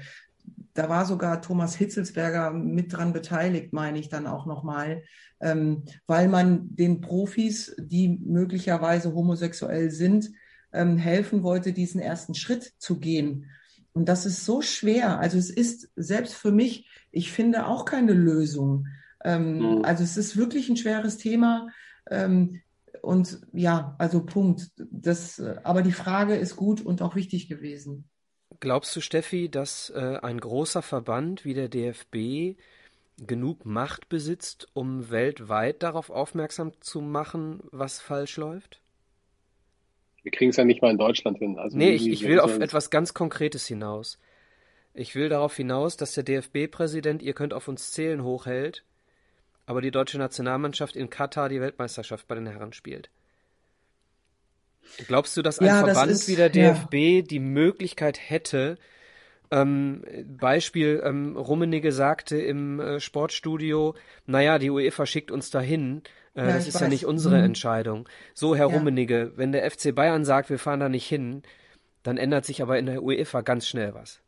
Da 0.75 0.89
war 0.89 1.07
sogar 1.07 1.41
Thomas 1.43 1.77
Hitzelsberger 1.77 2.51
mit 2.51 2.93
dran 2.93 3.13
beteiligt, 3.13 3.73
meine 3.73 4.01
ich 4.01 4.09
dann 4.09 4.27
auch 4.27 4.47
nochmal, 4.47 5.05
ähm, 5.41 5.85
weil 6.09 6.27
man 6.27 6.75
den 6.75 7.01
Profis, 7.01 7.73
die 7.79 8.09
möglicherweise 8.09 9.15
homosexuell 9.15 9.93
sind, 9.93 10.33
ähm, 10.73 10.97
helfen 10.97 11.45
wollte, 11.45 11.73
diesen 11.73 12.01
ersten 12.01 12.35
Schritt 12.35 12.73
zu 12.79 12.99
gehen. 12.99 13.47
Und 13.93 14.09
das 14.09 14.27
ist 14.27 14.45
so 14.45 14.61
schwer. 14.61 15.21
Also 15.21 15.39
es 15.39 15.51
ist 15.51 15.89
selbst 15.95 16.35
für 16.35 16.51
mich, 16.51 16.89
ich 17.17 17.33
finde 17.33 17.67
auch 17.67 17.87
keine 17.87 18.13
Lösung. 18.13 18.87
Ähm, 19.25 19.79
mhm. 19.79 19.85
Also 19.85 20.05
es 20.05 20.17
ist 20.17 20.37
wirklich 20.37 20.69
ein 20.69 20.77
schweres 20.77 21.17
Thema. 21.17 21.69
Ähm, 22.11 22.61
und 23.01 23.41
ja, 23.53 23.95
also 23.99 24.25
Punkt. 24.25 24.71
Das, 24.77 25.41
aber 25.65 25.83
die 25.83 25.93
Frage 25.93 26.35
ist 26.35 26.57
gut 26.57 26.83
und 26.83 27.01
auch 27.01 27.17
wichtig 27.17 27.49
gewesen. 27.49 28.09
Glaubst 28.61 28.95
du, 28.95 29.01
Steffi, 29.01 29.49
dass 29.49 29.91
äh, 29.91 30.19
ein 30.23 30.39
großer 30.39 30.83
Verband 30.83 31.45
wie 31.45 31.55
der 31.55 31.69
DFB 31.69 32.59
genug 33.19 33.65
Macht 33.65 34.09
besitzt, 34.09 34.69
um 34.75 35.11
weltweit 35.11 35.83
darauf 35.83 36.11
aufmerksam 36.11 36.73
zu 36.81 37.01
machen, 37.01 37.61
was 37.73 38.01
falsch 38.01 38.37
läuft? 38.37 38.83
Wir 40.23 40.33
kriegen 40.33 40.51
es 40.51 40.57
ja 40.57 40.65
nicht 40.65 40.83
mal 40.83 40.91
in 40.91 40.99
Deutschland 40.99 41.39
hin. 41.39 41.59
Also 41.59 41.79
nee, 41.79 41.93
ich, 41.93 42.09
ich 42.09 42.25
will 42.25 42.41
auf 42.41 42.59
etwas 42.59 42.91
ganz 42.91 43.15
Konkretes 43.15 43.67
hinaus. 43.67 44.19
Ich 44.97 45.15
will 45.15 45.29
darauf 45.29 45.55
hinaus, 45.55 45.97
dass 45.97 46.15
der 46.15 46.25
DFB-Präsident, 46.25 47.23
ihr 47.23 47.35
könnt 47.35 47.53
auf 47.53 47.69
uns 47.69 47.93
zählen, 47.93 48.25
hochhält, 48.25 48.83
aber 49.67 49.83
die 49.83 49.91
deutsche 49.91 50.19
Nationalmannschaft 50.19 50.97
in 50.97 51.11
Katar 51.11 51.49
die 51.51 51.61
Weltmeisterschaft 51.61 52.27
bei 52.27 52.35
den 52.35 52.47
Herren 52.47 52.73
spielt. 52.73 53.11
Glaubst 55.07 55.37
du, 55.37 55.43
dass 55.43 55.59
ein 55.59 55.67
ja, 55.67 55.85
Verband 55.85 56.11
das 56.11 56.21
ist, 56.23 56.29
wie 56.29 56.37
der 56.37 56.49
DFB 56.49 56.95
ja. 56.95 57.23
die 57.23 57.41
Möglichkeit 57.41 58.19
hätte, 58.19 58.79
ähm, 59.51 60.03
Beispiel, 60.27 61.03
ähm, 61.05 61.37
Rummenigge 61.37 61.93
sagte 61.93 62.39
im 62.39 62.81
äh, 62.81 62.99
Sportstudio, 62.99 63.95
naja, 64.25 64.59
die 64.59 64.71
UEFA 64.71 65.05
schickt 65.07 65.31
uns 65.31 65.51
dahin, 65.51 66.03
äh, 66.35 66.41
ja, 66.41 66.47
das 66.55 66.67
ist 66.67 66.77
weiß. 66.77 66.83
ja 66.83 66.89
nicht 66.89 67.05
unsere 67.05 67.39
mhm. 67.39 67.45
Entscheidung. 67.45 68.09
So, 68.35 68.57
Herr 68.57 68.71
ja. 68.71 68.75
Rummenigge, 68.75 69.33
wenn 69.37 69.53
der 69.53 69.71
FC 69.71 69.95
Bayern 69.95 70.25
sagt, 70.25 70.49
wir 70.49 70.59
fahren 70.59 70.81
da 70.81 70.89
nicht 70.89 71.07
hin, 71.07 71.43
dann 72.03 72.17
ändert 72.17 72.45
sich 72.45 72.63
aber 72.63 72.79
in 72.79 72.87
der 72.87 73.03
UEFA 73.03 73.43
ganz 73.43 73.69
schnell 73.69 73.95
was. 73.95 74.21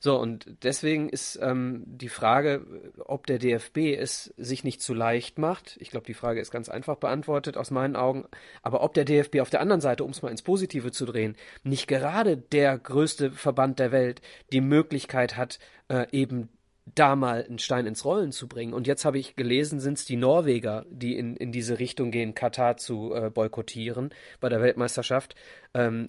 So, 0.00 0.18
und 0.18 0.46
deswegen 0.62 1.08
ist 1.08 1.38
ähm, 1.42 1.82
die 1.86 2.08
Frage, 2.08 2.66
ob 2.98 3.26
der 3.26 3.38
DFB 3.38 3.96
es 3.98 4.34
sich 4.36 4.64
nicht 4.64 4.82
zu 4.82 4.94
leicht 4.94 5.38
macht. 5.38 5.76
Ich 5.80 5.90
glaube, 5.90 6.06
die 6.06 6.14
Frage 6.14 6.40
ist 6.40 6.50
ganz 6.50 6.68
einfach 6.68 6.96
beantwortet 6.96 7.56
aus 7.56 7.70
meinen 7.70 7.96
Augen. 7.96 8.24
Aber 8.62 8.82
ob 8.82 8.94
der 8.94 9.04
DFB 9.04 9.40
auf 9.40 9.50
der 9.50 9.60
anderen 9.60 9.80
Seite, 9.80 10.04
um 10.04 10.10
es 10.10 10.22
mal 10.22 10.30
ins 10.30 10.42
Positive 10.42 10.90
zu 10.92 11.06
drehen, 11.06 11.36
nicht 11.62 11.86
gerade 11.86 12.36
der 12.36 12.78
größte 12.78 13.32
Verband 13.32 13.78
der 13.78 13.92
Welt 13.92 14.20
die 14.52 14.60
Möglichkeit 14.60 15.36
hat, 15.36 15.58
äh, 15.88 16.06
eben 16.12 16.48
da 16.94 17.16
mal 17.16 17.44
einen 17.44 17.58
Stein 17.58 17.86
ins 17.86 18.04
Rollen 18.04 18.32
zu 18.32 18.46
bringen. 18.46 18.72
Und 18.72 18.86
jetzt 18.86 19.04
habe 19.04 19.18
ich 19.18 19.34
gelesen, 19.34 19.80
sind 19.80 19.98
es 19.98 20.04
die 20.04 20.16
Norweger, 20.16 20.86
die 20.88 21.16
in, 21.16 21.36
in 21.36 21.50
diese 21.50 21.78
Richtung 21.78 22.10
gehen, 22.10 22.34
Katar 22.34 22.76
zu 22.76 23.12
äh, 23.12 23.30
boykottieren 23.30 24.10
bei 24.40 24.48
der 24.48 24.60
Weltmeisterschaft. 24.60 25.34
Ähm, 25.74 26.08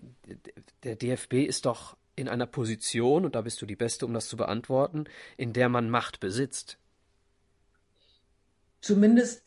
der 0.84 0.96
DFB 0.96 1.34
ist 1.34 1.66
doch 1.66 1.97
in 2.18 2.28
einer 2.28 2.48
Position, 2.48 3.24
und 3.24 3.36
da 3.36 3.42
bist 3.42 3.62
du 3.62 3.66
die 3.66 3.78
Beste, 3.78 4.06
um 4.06 4.14
das 4.14 4.28
zu 4.28 4.36
beantworten, 4.36 5.06
in 5.38 5.54
der 5.54 5.70
man 5.70 5.90
Macht 5.90 6.20
besitzt. 6.20 6.78
Zumindest 8.82 9.44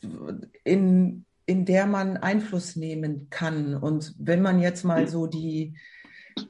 in, 0.63 1.25
in 1.45 1.65
der 1.65 1.85
man 1.85 2.17
Einfluss 2.17 2.75
nehmen 2.75 3.29
kann. 3.29 3.75
Und 3.75 4.15
wenn 4.17 4.41
man 4.41 4.59
jetzt 4.59 4.83
mal 4.83 5.07
so 5.07 5.27
die 5.27 5.75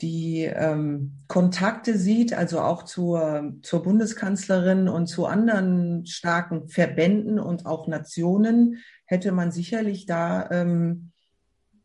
die 0.02 0.44
ähm, 0.44 1.14
Kontakte 1.28 1.98
sieht, 1.98 2.34
also 2.34 2.62
auch 2.62 2.84
zur, 2.84 3.56
zur 3.64 3.82
Bundeskanzlerin 3.82 4.88
und 4.88 5.08
zu 5.08 5.26
anderen 5.26 6.06
starken 6.06 6.68
Verbänden 6.68 7.40
und 7.40 7.66
auch 7.66 7.88
Nationen, 7.88 8.78
hätte 9.06 9.32
man 9.32 9.52
sicherlich 9.52 10.06
da, 10.06 10.50
ähm, 10.52 11.12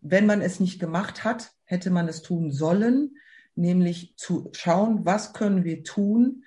wenn 0.02 0.26
man 0.26 0.42
es 0.42 0.60
nicht 0.60 0.78
gemacht 0.78 1.24
hat, 1.24 1.52
hätte 1.64 1.90
man 1.90 2.06
es 2.06 2.22
tun 2.22 2.52
sollen, 2.52 3.16
nämlich 3.56 4.14
zu 4.16 4.50
schauen, 4.52 5.04
was 5.04 5.32
können 5.32 5.64
wir 5.64 5.82
tun, 5.82 6.44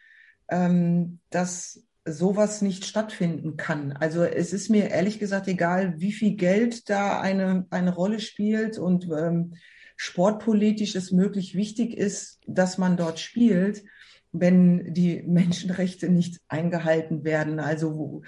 ähm, 0.50 1.20
dass 1.30 1.84
sowas 2.06 2.62
nicht 2.62 2.86
stattfinden 2.86 3.58
kann. 3.58 3.92
Also 3.94 4.24
es 4.24 4.54
ist 4.54 4.70
mir 4.70 4.90
ehrlich 4.90 5.20
gesagt 5.20 5.48
egal, 5.48 5.96
wie 6.00 6.12
viel 6.12 6.36
Geld 6.36 6.90
da 6.90 7.20
eine, 7.20 7.68
eine 7.70 7.94
Rolle 7.94 8.20
spielt 8.20 8.78
und 8.78 9.10
ähm, 9.12 9.56
sportpolitisch 9.96 10.96
es 10.96 11.12
möglich 11.12 11.56
wichtig 11.56 11.96
ist, 11.96 12.40
dass 12.48 12.78
man 12.78 12.98
dort 12.98 13.20
spielt, 13.20 13.84
wenn 14.32 14.94
die 14.94 15.22
Menschenrechte 15.28 16.10
nicht 16.10 16.40
eingehalten 16.48 17.24
werden. 17.24 17.60
Also 17.60 17.96
wo, 17.96 18.22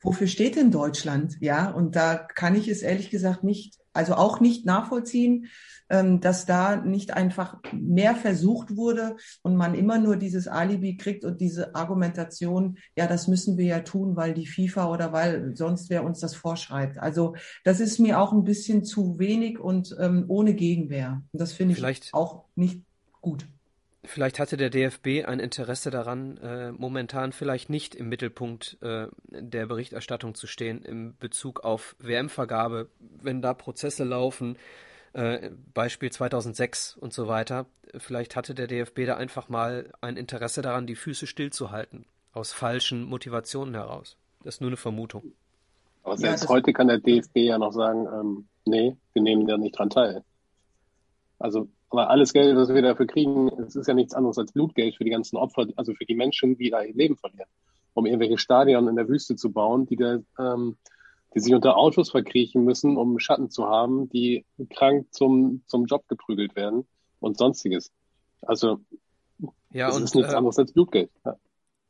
wofür 0.00 0.26
steht 0.26 0.56
denn 0.56 0.70
Deutschland? 0.70 1.36
Ja, 1.40 1.70
und 1.70 1.96
da 1.96 2.14
kann 2.16 2.54
ich 2.54 2.68
es 2.68 2.82
ehrlich 2.82 3.10
gesagt 3.10 3.44
nicht 3.44 3.78
also 3.98 4.14
auch 4.14 4.38
nicht 4.38 4.64
nachvollziehen, 4.64 5.48
ähm, 5.90 6.20
dass 6.20 6.46
da 6.46 6.76
nicht 6.76 7.14
einfach 7.14 7.58
mehr 7.72 8.14
versucht 8.14 8.76
wurde 8.76 9.16
und 9.42 9.56
man 9.56 9.74
immer 9.74 9.98
nur 9.98 10.16
dieses 10.16 10.46
Alibi 10.46 10.96
kriegt 10.96 11.24
und 11.24 11.40
diese 11.40 11.74
Argumentation, 11.74 12.78
ja, 12.96 13.08
das 13.08 13.26
müssen 13.26 13.58
wir 13.58 13.64
ja 13.64 13.80
tun, 13.80 14.14
weil 14.14 14.34
die 14.34 14.46
FIFA 14.46 14.92
oder 14.92 15.12
weil 15.12 15.56
sonst 15.56 15.90
wer 15.90 16.04
uns 16.04 16.20
das 16.20 16.36
vorschreibt. 16.36 16.98
Also 16.98 17.34
das 17.64 17.80
ist 17.80 17.98
mir 17.98 18.20
auch 18.20 18.32
ein 18.32 18.44
bisschen 18.44 18.84
zu 18.84 19.18
wenig 19.18 19.58
und 19.58 19.96
ähm, 19.98 20.26
ohne 20.28 20.54
Gegenwehr. 20.54 21.22
Und 21.32 21.40
das 21.40 21.52
finde 21.52 21.74
ich 21.74 22.14
auch 22.14 22.44
nicht 22.54 22.82
gut. 23.20 23.48
Vielleicht 24.08 24.38
hatte 24.38 24.56
der 24.56 24.70
DFB 24.70 25.26
ein 25.26 25.38
Interesse 25.38 25.90
daran, 25.90 26.38
äh, 26.38 26.72
momentan 26.72 27.32
vielleicht 27.32 27.68
nicht 27.68 27.94
im 27.94 28.08
Mittelpunkt 28.08 28.78
äh, 28.80 29.08
der 29.28 29.66
Berichterstattung 29.66 30.34
zu 30.34 30.46
stehen 30.46 30.80
im 30.82 31.14
Bezug 31.18 31.60
auf 31.62 31.94
WM-Vergabe, 31.98 32.88
wenn 33.00 33.42
da 33.42 33.52
Prozesse 33.52 34.04
laufen, 34.04 34.56
äh, 35.12 35.50
Beispiel 35.74 36.10
2006 36.10 36.96
und 36.96 37.12
so 37.12 37.28
weiter. 37.28 37.66
Vielleicht 37.98 38.34
hatte 38.34 38.54
der 38.54 38.66
DFB 38.66 39.04
da 39.04 39.18
einfach 39.18 39.50
mal 39.50 39.92
ein 40.00 40.16
Interesse 40.16 40.62
daran, 40.62 40.86
die 40.86 40.96
Füße 40.96 41.26
stillzuhalten, 41.26 42.06
aus 42.32 42.52
falschen 42.52 43.04
Motivationen 43.04 43.74
heraus. 43.74 44.16
Das 44.42 44.54
ist 44.54 44.60
nur 44.62 44.70
eine 44.70 44.78
Vermutung. 44.78 45.32
Aber 46.02 46.14
Ja, 46.14 46.18
selbst 46.20 46.44
das- 46.44 46.48
heute 46.50 46.72
kann 46.72 46.88
der 46.88 46.98
DFB 46.98 47.36
ja 47.44 47.58
noch 47.58 47.72
sagen, 47.72 48.06
ähm, 48.06 48.48
nee, 48.64 48.96
wir 49.12 49.20
nehmen 49.22 49.46
da 49.46 49.58
nicht 49.58 49.78
dran 49.78 49.90
teil. 49.90 50.24
Also, 51.38 51.68
aber 51.90 52.10
alles 52.10 52.32
Geld, 52.32 52.56
was 52.56 52.68
wir 52.68 52.82
dafür 52.82 53.06
kriegen, 53.06 53.48
es 53.60 53.76
ist 53.76 53.86
ja 53.86 53.94
nichts 53.94 54.14
anderes 54.14 54.38
als 54.38 54.52
Blutgeld 54.52 54.96
für 54.96 55.04
die 55.04 55.10
ganzen 55.10 55.36
Opfer, 55.36 55.66
also 55.76 55.94
für 55.94 56.04
die 56.04 56.14
Menschen, 56.14 56.56
die 56.56 56.70
da 56.70 56.82
ihr 56.82 56.94
Leben 56.94 57.16
verlieren. 57.16 57.48
Um 57.94 58.06
irgendwelche 58.06 58.38
Stadien 58.38 58.86
in 58.88 58.96
der 58.96 59.08
Wüste 59.08 59.36
zu 59.36 59.50
bauen, 59.50 59.86
die 59.86 59.96
da, 59.96 60.18
ähm, 60.38 60.76
die 61.34 61.40
sich 61.40 61.54
unter 61.54 61.76
Autos 61.76 62.10
verkriechen 62.10 62.64
müssen, 62.64 62.96
um 62.96 63.18
Schatten 63.18 63.50
zu 63.50 63.66
haben, 63.66 64.08
die 64.10 64.44
krank 64.70 65.06
zum, 65.10 65.62
zum 65.66 65.86
Job 65.86 66.06
geprügelt 66.08 66.54
werden 66.56 66.86
und 67.20 67.38
sonstiges. 67.38 67.90
Also, 68.42 68.80
Ja, 69.72 69.88
das 69.88 69.96
und 69.96 70.04
ist 70.04 70.14
nichts 70.14 70.32
äh, 70.32 70.36
anderes 70.36 70.58
als 70.58 70.72
Blutgeld. 70.72 71.10
Ja. 71.24 71.36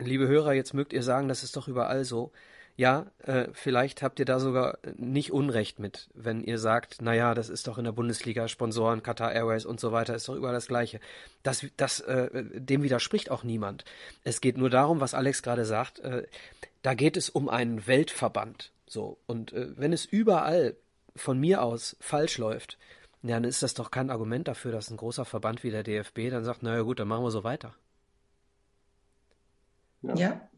Liebe 0.00 0.28
Hörer, 0.28 0.52
jetzt 0.52 0.74
mögt 0.74 0.92
ihr 0.92 1.02
sagen, 1.02 1.28
das 1.28 1.42
ist 1.42 1.56
doch 1.56 1.68
überall 1.68 2.04
so. 2.04 2.30
Ja, 2.78 3.06
äh, 3.24 3.48
vielleicht 3.54 4.02
habt 4.02 4.20
ihr 4.20 4.24
da 4.24 4.38
sogar 4.38 4.78
nicht 4.96 5.32
Unrecht 5.32 5.80
mit, 5.80 6.08
wenn 6.14 6.44
ihr 6.44 6.60
sagt, 6.60 7.02
naja, 7.02 7.34
das 7.34 7.48
ist 7.48 7.66
doch 7.66 7.76
in 7.76 7.82
der 7.82 7.90
Bundesliga, 7.90 8.46
Sponsoren, 8.46 9.02
Qatar 9.02 9.32
Airways 9.32 9.66
und 9.66 9.80
so 9.80 9.90
weiter, 9.90 10.14
ist 10.14 10.28
doch 10.28 10.36
überall 10.36 10.54
das 10.54 10.68
Gleiche. 10.68 11.00
Das, 11.42 11.66
das, 11.76 11.98
äh, 11.98 12.30
dem 12.32 12.84
widerspricht 12.84 13.32
auch 13.32 13.42
niemand. 13.42 13.84
Es 14.22 14.40
geht 14.40 14.56
nur 14.56 14.70
darum, 14.70 15.00
was 15.00 15.12
Alex 15.12 15.42
gerade 15.42 15.64
sagt, 15.64 15.98
äh, 15.98 16.22
da 16.82 16.94
geht 16.94 17.16
es 17.16 17.28
um 17.28 17.48
einen 17.48 17.88
Weltverband. 17.88 18.70
So, 18.86 19.18
und 19.26 19.52
äh, 19.54 19.76
wenn 19.76 19.92
es 19.92 20.04
überall 20.04 20.76
von 21.16 21.40
mir 21.40 21.64
aus 21.64 21.96
falsch 21.98 22.38
läuft, 22.38 22.78
ja, 23.24 23.34
dann 23.34 23.42
ist 23.42 23.64
das 23.64 23.74
doch 23.74 23.90
kein 23.90 24.08
Argument 24.08 24.46
dafür, 24.46 24.70
dass 24.70 24.88
ein 24.88 24.98
großer 24.98 25.24
Verband 25.24 25.64
wie 25.64 25.72
der 25.72 25.82
DFB 25.82 26.30
dann 26.30 26.44
sagt, 26.44 26.62
naja 26.62 26.82
gut, 26.82 27.00
dann 27.00 27.08
machen 27.08 27.24
wir 27.24 27.32
so 27.32 27.42
weiter. 27.42 27.74
Ja. 30.02 30.14
Ja, 30.14 30.48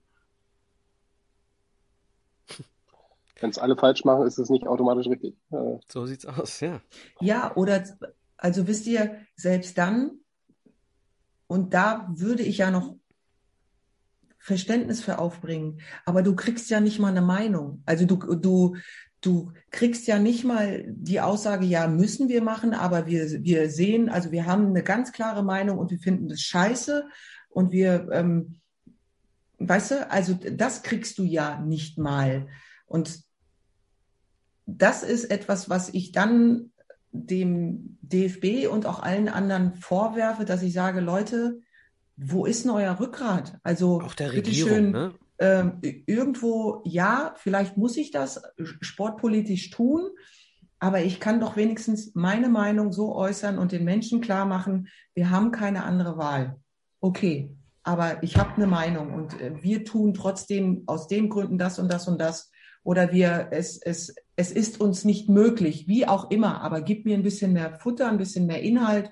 Wenn 3.40 3.50
es 3.50 3.58
alle 3.58 3.76
falsch 3.76 4.04
machen, 4.04 4.26
ist 4.26 4.38
es 4.38 4.50
nicht 4.50 4.66
automatisch 4.66 5.08
richtig. 5.08 5.36
Äh, 5.50 5.78
So 5.88 6.06
sieht's 6.06 6.26
aus, 6.26 6.60
ja. 6.60 6.80
Ja, 7.20 7.54
oder 7.56 7.82
also 8.36 8.66
wisst 8.66 8.86
ihr, 8.86 9.16
selbst 9.36 9.76
dann, 9.78 10.12
und 11.46 11.74
da 11.74 12.08
würde 12.14 12.42
ich 12.42 12.58
ja 12.58 12.70
noch 12.70 12.96
Verständnis 14.38 15.02
für 15.02 15.18
aufbringen, 15.18 15.80
aber 16.06 16.22
du 16.22 16.34
kriegst 16.34 16.70
ja 16.70 16.80
nicht 16.80 16.98
mal 16.98 17.08
eine 17.08 17.22
Meinung. 17.22 17.82
Also 17.84 18.06
du, 18.06 18.16
du, 18.16 18.76
du 19.20 19.52
kriegst 19.70 20.06
ja 20.06 20.18
nicht 20.18 20.44
mal 20.44 20.84
die 20.88 21.20
Aussage, 21.20 21.66
ja, 21.66 21.86
müssen 21.86 22.28
wir 22.28 22.42
machen, 22.42 22.72
aber 22.72 23.06
wir, 23.06 23.28
wir 23.42 23.68
sehen, 23.68 24.08
also 24.08 24.32
wir 24.32 24.46
haben 24.46 24.68
eine 24.68 24.82
ganz 24.82 25.12
klare 25.12 25.42
Meinung 25.42 25.78
und 25.78 25.90
wir 25.90 25.98
finden 25.98 26.28
das 26.28 26.40
scheiße 26.40 27.06
und 27.50 27.72
wir, 27.72 28.08
ähm, 28.12 28.60
weißt 29.58 29.90
du, 29.90 30.10
also 30.10 30.34
das 30.34 30.82
kriegst 30.82 31.18
du 31.18 31.24
ja 31.24 31.60
nicht 31.60 31.98
mal. 31.98 32.48
Und 32.86 33.20
das 34.78 35.02
ist 35.02 35.24
etwas, 35.24 35.68
was 35.68 35.88
ich 35.88 36.12
dann 36.12 36.72
dem 37.12 37.98
DFB 38.02 38.68
und 38.70 38.86
auch 38.86 39.02
allen 39.02 39.28
anderen 39.28 39.74
vorwerfe, 39.74 40.44
dass 40.44 40.62
ich 40.62 40.72
sage, 40.72 41.00
Leute, 41.00 41.60
wo 42.16 42.44
ist 42.44 42.64
denn 42.64 42.70
euer 42.70 42.98
Rückgrat? 43.00 43.58
Also 43.62 44.00
Auch 44.00 44.14
der 44.14 44.32
Regierung, 44.32 44.90
ne? 44.90 45.14
ähm, 45.38 45.78
irgendwo, 46.06 46.82
ja, 46.84 47.34
vielleicht 47.36 47.76
muss 47.76 47.96
ich 47.96 48.10
das 48.10 48.42
sportpolitisch 48.58 49.70
tun, 49.70 50.10
aber 50.78 51.02
ich 51.02 51.20
kann 51.20 51.40
doch 51.40 51.56
wenigstens 51.56 52.14
meine 52.14 52.48
Meinung 52.48 52.92
so 52.92 53.14
äußern 53.14 53.58
und 53.58 53.72
den 53.72 53.84
Menschen 53.84 54.20
klar 54.20 54.46
machen, 54.46 54.88
wir 55.14 55.30
haben 55.30 55.50
keine 55.50 55.84
andere 55.84 56.16
Wahl. 56.16 56.56
Okay, 57.00 57.56
aber 57.82 58.22
ich 58.22 58.36
habe 58.36 58.54
eine 58.56 58.66
Meinung 58.66 59.12
und 59.12 59.40
äh, 59.40 59.62
wir 59.62 59.84
tun 59.84 60.14
trotzdem 60.14 60.82
aus 60.86 61.08
den 61.08 61.28
Gründen 61.28 61.58
das 61.58 61.78
und 61.78 61.90
das 61.90 62.06
und 62.08 62.20
das. 62.20 62.49
Oder 62.82 63.12
wir, 63.12 63.48
es, 63.50 63.76
es, 63.78 64.14
es 64.36 64.50
ist 64.50 64.80
uns 64.80 65.04
nicht 65.04 65.28
möglich, 65.28 65.86
wie 65.86 66.06
auch 66.06 66.30
immer, 66.30 66.62
aber 66.62 66.80
gib 66.80 67.04
mir 67.04 67.14
ein 67.14 67.22
bisschen 67.22 67.52
mehr 67.52 67.78
Futter, 67.78 68.08
ein 68.08 68.18
bisschen 68.18 68.46
mehr 68.46 68.62
Inhalt, 68.62 69.10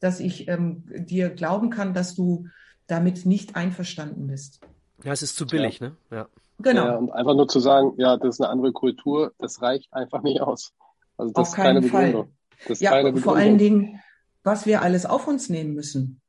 dass 0.00 0.20
ich 0.20 0.46
ähm, 0.48 0.84
dir 0.86 1.30
glauben 1.30 1.70
kann, 1.70 1.94
dass 1.94 2.14
du 2.14 2.46
damit 2.86 3.26
nicht 3.26 3.56
einverstanden 3.56 4.28
bist. 4.28 4.60
Ja, 5.02 5.12
es 5.12 5.22
ist 5.22 5.36
zu 5.36 5.46
billig, 5.46 5.80
ne? 5.80 5.96
Ja. 6.10 6.28
Genau. 6.60 6.84
Ja, 6.86 6.96
und 6.96 7.10
einfach 7.12 7.34
nur 7.34 7.48
zu 7.48 7.60
sagen, 7.60 7.92
ja, 7.98 8.16
das 8.16 8.36
ist 8.36 8.40
eine 8.40 8.50
andere 8.50 8.72
Kultur, 8.72 9.32
das 9.38 9.62
reicht 9.62 9.92
einfach 9.92 10.22
nicht 10.22 10.40
aus. 10.40 10.72
Also 11.16 11.32
das 11.32 11.42
Auf 11.42 11.48
ist 11.48 11.54
keine 11.54 11.80
keinen 11.80 11.90
Fall. 11.90 12.06
Begründung. 12.06 12.34
Das 12.62 12.70
ist 12.70 12.80
Ja, 12.80 12.90
keine 12.90 13.02
vor 13.10 13.12
Begründung. 13.14 13.36
allen 13.36 13.58
Dingen, 13.58 14.00
was 14.44 14.66
wir 14.66 14.82
alles 14.82 15.06
auf 15.06 15.26
uns 15.28 15.48
nehmen 15.48 15.74
müssen. 15.74 16.20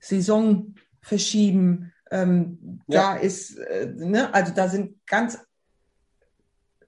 Saison 0.00 0.74
verschieben, 1.00 1.92
ähm, 2.10 2.80
Ja. 2.88 3.14
da 3.14 3.16
ist, 3.16 3.56
äh, 3.58 3.92
ne, 3.96 4.32
also 4.34 4.52
da 4.54 4.68
sind 4.68 5.04
ganz 5.06 5.38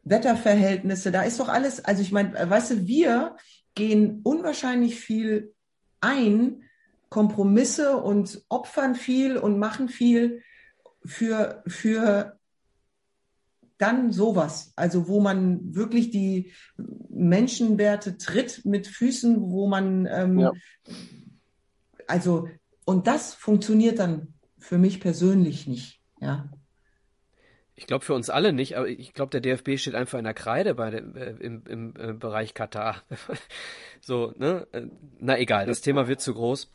Wetterverhältnisse, 0.07 1.11
da 1.11 1.22
ist 1.22 1.40
doch 1.40 1.48
alles, 1.48 1.84
also 1.84 2.00
ich 2.00 2.12
meine, 2.12 2.32
weißt 2.48 2.70
du, 2.70 2.86
wir 2.86 3.36
gehen 3.74 4.20
unwahrscheinlich 4.22 4.98
viel 5.00 5.52
ein, 6.00 6.62
Kompromisse 7.09 7.96
und 7.96 8.44
opfern 8.48 8.94
viel 8.94 9.36
und 9.36 9.59
machen 9.59 9.88
viel 9.88 10.42
für, 11.04 11.62
für 11.66 12.38
dann 13.78 14.12
sowas, 14.12 14.72
also 14.76 15.09
wo 15.09 15.20
man 15.20 15.74
wirklich 15.74 16.11
die 16.11 16.52
Menschenwerte 17.09 18.16
tritt 18.16 18.64
mit 18.64 18.86
Füßen, 18.86 19.50
wo 19.50 19.66
man 19.66 20.07
ähm, 20.07 20.38
Ja. 20.38 20.52
also 22.07 22.48
und 22.84 23.07
das 23.07 23.34
funktioniert 23.34 23.98
dann 23.98 24.34
für 24.59 24.78
mich 24.78 25.00
persönlich 25.00 25.66
nicht, 25.66 26.00
ja. 26.20 26.48
Ich 27.79 27.87
glaube 27.87 28.05
für 28.05 28.14
uns 28.14 28.31
alle 28.31 28.53
nicht, 28.55 28.77
aber 28.77 28.89
ich 28.89 29.12
glaube, 29.12 29.31
der 29.31 29.41
DFB 29.43 29.79
steht 29.79 29.95
einfach 29.95 30.18
in 30.18 30.24
der 30.24 30.33
Kreide 30.35 30.74
bei 30.74 30.91
dem, 30.91 31.14
äh, 31.14 31.31
im, 31.31 31.62
im 31.68 31.95
äh, 31.99 32.12
Bereich 32.14 32.55
Katar. 32.55 33.03
so, 34.01 34.33
ne? 34.37 34.66
Äh, 34.72 34.87
Na 35.20 35.39
egal, 35.39 35.66
das 35.66 35.83
Thema 35.83 36.09
wird 36.09 36.20
zu 36.22 36.33
groß. 36.35 36.70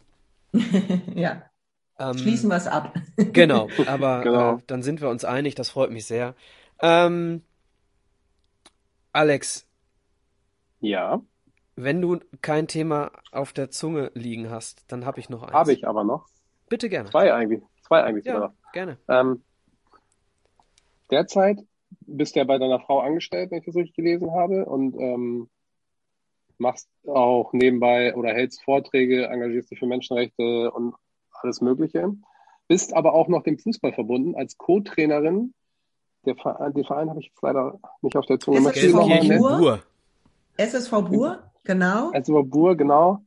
ja, 1.16 1.44
Ähm, 2.00 2.18
schließen 2.18 2.50
wir 2.50 2.58
es 2.58 2.68
ab. 2.68 2.94
Genau, 3.34 3.70
aber 3.88 4.22
Genau. 4.24 4.58
Äh, 4.58 4.62
dann 4.68 4.84
sind 4.84 5.02
wir 5.02 5.10
uns 5.10 5.26
einig, 5.26 5.56
das 5.56 5.70
freut 5.70 5.92
mich 5.92 6.06
sehr. 6.06 6.36
Ähm, 6.82 7.44
Alex, 9.14 9.66
Ja, 10.82 11.22
wenn 11.76 12.02
du 12.02 12.20
kein 12.42 12.68
Thema 12.68 13.12
auf 13.32 13.54
der 13.54 13.72
Zunge 13.72 14.12
liegen 14.14 14.50
hast, 14.50 14.84
dann 14.92 15.06
habe 15.06 15.20
ich 15.20 15.30
noch 15.30 15.44
eins. 15.44 15.54
habe 15.54 15.74
ich 15.74 15.88
aber 15.88 16.04
noch. 16.04 16.28
Bitte 16.70 16.90
gerne. 16.90 17.10
Zwei 17.10 17.34
eigentlich. 17.34 17.62
Zwei 17.82 18.04
eigentlich 18.04 18.26
Ja, 18.26 18.54
gerne. 18.74 18.98
Ähm, 19.08 19.44
derzeit 21.12 21.60
bist 22.02 22.36
du 22.36 22.40
ja 22.40 22.46
bei 22.46 22.58
deiner 22.58 22.80
Frau 22.80 23.00
angestellt, 23.00 23.52
wenn 23.52 23.60
ich 23.60 23.66
das 23.66 23.76
richtig 23.76 23.96
gelesen 23.96 24.32
habe, 24.32 24.66
und 24.66 24.96
ähm, 25.00 25.50
machst 26.58 26.88
auch 27.08 27.52
nebenbei 27.54 28.16
oder 28.16 28.30
hältst 28.30 28.64
Vorträge, 28.64 29.28
engagierst 29.28 29.72
dich 29.72 29.80
für 29.80 29.88
Menschenrechte 29.88 30.72
und 30.72 30.96
alles 31.34 31.60
Mögliche. 31.62 32.14
Bist 32.68 32.94
aber 32.94 33.14
auch 33.14 33.28
noch 33.28 33.44
dem 33.44 33.58
Fußball 33.58 33.94
verbunden 33.94 34.36
als 34.36 34.58
Co-Trainerin. 34.58 35.54
Der 36.26 36.36
Verein, 36.36 36.74
den 36.74 36.86
Verein 36.86 37.10
habe 37.10 37.20
ich 37.20 37.28
jetzt 37.28 37.42
leider 37.42 37.80
nicht 38.02 38.16
auf 38.16 38.26
der 38.28 38.40
Zunge. 38.40 38.62
Gelsenkirchen 38.72 39.38
Bur. 39.40 39.84
SSV 40.58 40.92
Bur, 41.10 41.40
genau. 41.64 42.12
Also 42.12 42.44
Bur, 42.44 42.78
genau. 42.78 43.24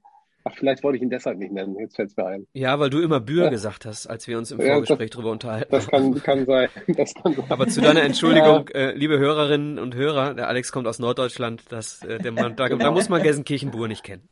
Ach, 0.47 0.53
vielleicht 0.55 0.83
wollte 0.85 0.97
ich 0.99 1.03
ihn 1.03 1.09
deshalb 1.09 1.39
nicht 1.39 1.53
nennen. 1.53 1.75
Jetzt 1.79 1.97
fällt 1.97 2.11
es 2.11 2.17
mir 2.19 2.27
ein. 2.27 2.47
Ja, 2.53 2.79
weil 2.79 2.91
du 2.91 3.01
immer 3.01 3.19
Bür 3.19 3.45
Ja. 3.45 3.51
gesagt 3.51 3.87
hast, 3.87 4.07
als 4.07 4.29
wir 4.29 4.37
uns 4.37 4.51
im 4.51 4.61
Ja, 4.61 4.73
Vorgespräch 4.75 5.09
drüber 5.11 5.31
unterhalten 5.31 5.71
Das 5.73 5.87
kann, 5.89 6.15
kann 6.23 6.45
sein. 6.45 6.69
Das 6.97 7.15
kann 7.15 7.33
sein. 7.35 7.45
Aber 7.49 7.67
zu 7.67 7.81
deiner 7.81 8.03
Entschuldigung, 8.03 8.69
äh, 8.69 8.93
liebe 8.93 9.19
Hörerinnen 9.19 9.79
und 9.79 9.95
Hörer, 9.95 10.35
der 10.35 10.49
Alex 10.49 10.71
kommt 10.71 10.87
aus 10.87 10.99
Norddeutschland, 10.99 11.63
das, 11.71 12.03
äh, 12.05 12.19
der 12.19 12.33
man, 12.33 12.57
da, 12.57 12.69
da 12.69 12.91
muss 12.91 13.09
man 13.09 13.23
Gelsenkirchen-Bur 13.23 13.89
nicht 13.89 14.05
kennen. 14.05 14.29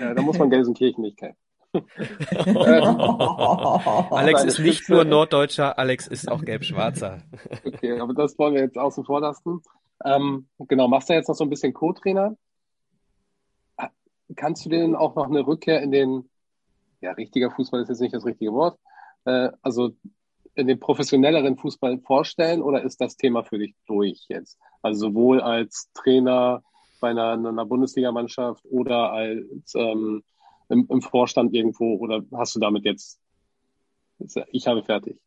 Ja, 0.00 0.14
da 0.14 0.22
muss 0.22 0.38
man 0.38 0.48
Gelsenkirchen 0.48 1.02
nicht 1.02 1.18
kennen. 1.18 1.36
Alex 4.10 4.44
ist 4.44 4.58
nicht 4.58 4.88
nur 4.88 5.04
Norddeutscher, 5.04 5.78
Alex 5.78 6.06
ist 6.06 6.30
auch 6.30 6.42
Gelb-Schwarzer. 6.44 7.18
Okay, 7.64 7.98
aber 8.00 8.14
das 8.14 8.38
wollen 8.38 8.54
wir 8.54 8.62
jetzt 8.62 8.78
außen 8.78 9.04
vor 9.04 9.20
lassen. 9.20 9.60
Ähm, 10.04 10.46
genau, 10.68 10.88
machst 10.88 11.08
du 11.10 11.14
jetzt 11.14 11.28
noch 11.28 11.34
so 11.34 11.44
ein 11.44 11.50
bisschen 11.50 11.74
Co-Trainer? 11.74 12.36
Kannst 14.36 14.64
du 14.64 14.68
denen 14.68 14.94
auch 14.94 15.14
noch 15.14 15.26
eine 15.26 15.46
Rückkehr 15.46 15.82
in 15.82 15.90
den, 15.90 16.28
ja, 17.00 17.12
richtiger 17.12 17.50
Fußball 17.50 17.82
ist 17.82 17.88
jetzt 17.88 18.00
nicht 18.00 18.14
das 18.14 18.24
richtige 18.24 18.52
Wort, 18.52 18.78
äh, 19.24 19.50
also 19.62 19.90
in 20.54 20.66
den 20.66 20.80
professionelleren 20.80 21.56
Fußball 21.56 22.00
vorstellen 22.00 22.62
oder 22.62 22.82
ist 22.82 23.00
das 23.00 23.16
Thema 23.16 23.44
für 23.44 23.58
dich 23.58 23.74
durch 23.86 24.26
jetzt? 24.28 24.58
Also 24.82 25.08
sowohl 25.08 25.40
als 25.40 25.88
Trainer 25.94 26.62
bei 27.00 27.10
einer, 27.10 27.32
einer 27.32 27.64
Bundesligamannschaft 27.64 28.64
oder 28.64 29.12
als 29.12 29.74
ähm, 29.76 30.24
im, 30.68 30.86
im 30.90 31.00
Vorstand 31.00 31.54
irgendwo 31.54 31.96
oder 31.96 32.22
hast 32.32 32.56
du 32.56 32.60
damit 32.60 32.84
jetzt, 32.84 33.20
ich 34.50 34.66
habe 34.66 34.82
fertig? 34.82 35.18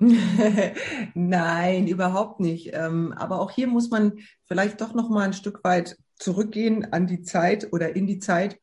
Nein, 1.14 1.88
überhaupt 1.88 2.38
nicht. 2.38 2.70
Ähm, 2.72 3.12
aber 3.16 3.40
auch 3.40 3.50
hier 3.50 3.66
muss 3.66 3.90
man 3.90 4.20
vielleicht 4.44 4.80
doch 4.80 4.94
noch 4.94 5.08
mal 5.08 5.24
ein 5.24 5.32
Stück 5.32 5.64
weit 5.64 5.96
zurückgehen 6.18 6.92
an 6.92 7.06
die 7.06 7.22
Zeit 7.22 7.72
oder 7.72 7.94
in 7.96 8.06
die 8.06 8.18
Zeit, 8.18 8.58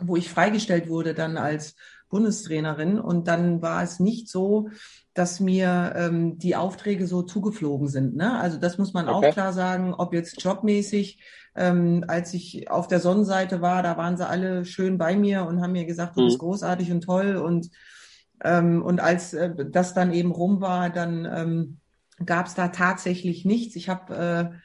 wo 0.00 0.16
ich 0.16 0.28
freigestellt 0.28 0.88
wurde 0.88 1.14
dann 1.14 1.36
als 1.36 1.74
Bundestrainerin. 2.08 2.98
Und 2.98 3.28
dann 3.28 3.62
war 3.62 3.82
es 3.82 4.00
nicht 4.00 4.28
so, 4.28 4.68
dass 5.14 5.40
mir 5.40 5.94
ähm, 5.96 6.38
die 6.38 6.56
Aufträge 6.56 7.06
so 7.06 7.22
zugeflogen 7.22 7.88
sind. 7.88 8.16
Ne? 8.16 8.38
Also 8.38 8.58
das 8.58 8.78
muss 8.78 8.92
man 8.92 9.08
okay. 9.08 9.28
auch 9.28 9.32
klar 9.32 9.52
sagen, 9.52 9.94
ob 9.94 10.12
jetzt 10.12 10.42
jobmäßig, 10.42 11.20
ähm, 11.54 12.04
als 12.06 12.34
ich 12.34 12.70
auf 12.70 12.86
der 12.86 13.00
Sonnenseite 13.00 13.62
war, 13.62 13.82
da 13.82 13.96
waren 13.96 14.16
sie 14.16 14.26
alle 14.26 14.64
schön 14.64 14.98
bei 14.98 15.16
mir 15.16 15.44
und 15.44 15.62
haben 15.62 15.72
mir 15.72 15.86
gesagt, 15.86 16.16
du 16.16 16.24
bist 16.24 16.36
mhm. 16.36 16.40
großartig 16.40 16.92
und 16.92 17.00
toll. 17.02 17.36
Und, 17.36 17.70
ähm, 18.44 18.82
und 18.82 19.00
als 19.00 19.32
äh, 19.32 19.54
das 19.70 19.94
dann 19.94 20.12
eben 20.12 20.32
rum 20.32 20.60
war, 20.60 20.90
dann 20.90 21.24
ähm, 21.24 21.78
gab 22.24 22.46
es 22.46 22.54
da 22.54 22.68
tatsächlich 22.68 23.44
nichts. 23.44 23.74
Ich 23.76 23.88
habe 23.88 24.14
äh, 24.14 24.56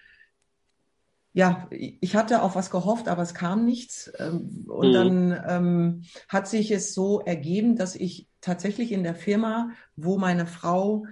ja, 1.34 1.68
ich 1.72 2.16
hatte 2.16 2.42
auf 2.42 2.56
was 2.56 2.70
gehofft, 2.70 3.08
aber 3.08 3.22
es 3.22 3.34
kam 3.34 3.66
nichts. 3.66 4.12
Ähm, 4.20 4.66
und 4.68 4.90
mhm. 4.90 4.94
dann 4.94 5.44
ähm, 5.48 6.04
hat 6.28 6.48
sich 6.48 6.72
es 6.72 6.94
so 6.94 7.22
ergeben, 7.22 7.76
dass 7.76 7.96
ich 7.96 8.28
tatsächlich 8.42 8.92
in 8.92 9.04
der 9.04 9.16
Firma, 9.16 9.72
wo 9.96 10.18
meine 10.18 10.46
Frau 10.46 11.06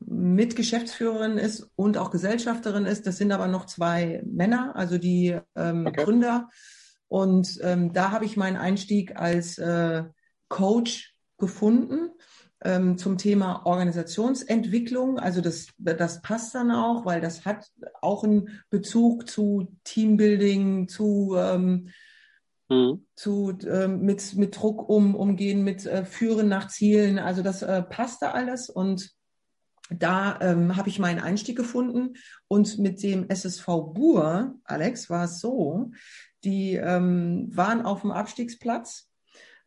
Mitgeschäftsführerin 0.00 1.38
ist 1.38 1.70
und 1.76 1.96
auch 1.96 2.10
Gesellschafterin 2.10 2.86
ist, 2.86 3.06
das 3.06 3.18
sind 3.18 3.30
aber 3.30 3.46
noch 3.46 3.66
zwei 3.66 4.22
Männer, 4.26 4.74
also 4.74 4.98
die 4.98 5.38
ähm, 5.54 5.86
okay. 5.86 6.04
Gründer. 6.04 6.48
Und 7.06 7.58
ähm, 7.62 7.92
da 7.92 8.10
habe 8.10 8.24
ich 8.24 8.36
meinen 8.36 8.56
Einstieg 8.56 9.16
als 9.16 9.58
äh, 9.58 10.04
Coach 10.48 11.14
gefunden 11.38 12.10
ähm, 12.64 12.98
zum 12.98 13.18
Thema 13.18 13.66
Organisationsentwicklung. 13.66 15.18
Also 15.18 15.40
das, 15.40 15.68
das 15.78 16.22
passt 16.22 16.54
dann 16.54 16.70
auch, 16.70 17.04
weil 17.04 17.20
das 17.20 17.44
hat 17.44 17.70
auch 18.00 18.24
einen 18.24 18.62
Bezug 18.70 19.28
zu 19.28 19.76
Teambuilding, 19.84 20.88
zu, 20.88 21.36
ähm, 21.36 21.88
mhm. 22.68 23.06
zu 23.14 23.58
ähm, 23.66 24.02
mit, 24.02 24.34
mit 24.36 24.56
Druck 24.56 24.88
um, 24.88 25.14
umgehen, 25.14 25.64
mit 25.64 25.86
äh, 25.86 26.04
Führen 26.04 26.48
nach 26.48 26.68
Zielen. 26.68 27.18
Also 27.18 27.42
das 27.42 27.62
äh, 27.62 27.82
passt 27.82 28.22
da 28.22 28.30
alles 28.30 28.68
und 28.68 29.10
da 29.90 30.38
ähm, 30.40 30.76
habe 30.76 30.88
ich 30.88 30.98
meinen 30.98 31.20
Einstieg 31.20 31.56
gefunden 31.56 32.14
und 32.48 32.78
mit 32.78 33.02
dem 33.02 33.28
SSV 33.28 33.66
Bur, 33.92 34.54
Alex, 34.64 35.10
war 35.10 35.24
es 35.24 35.40
so, 35.40 35.90
die 36.44 36.76
ähm, 36.76 37.48
waren 37.52 37.84
auf 37.84 38.00
dem 38.00 38.10
Abstiegsplatz, 38.10 39.10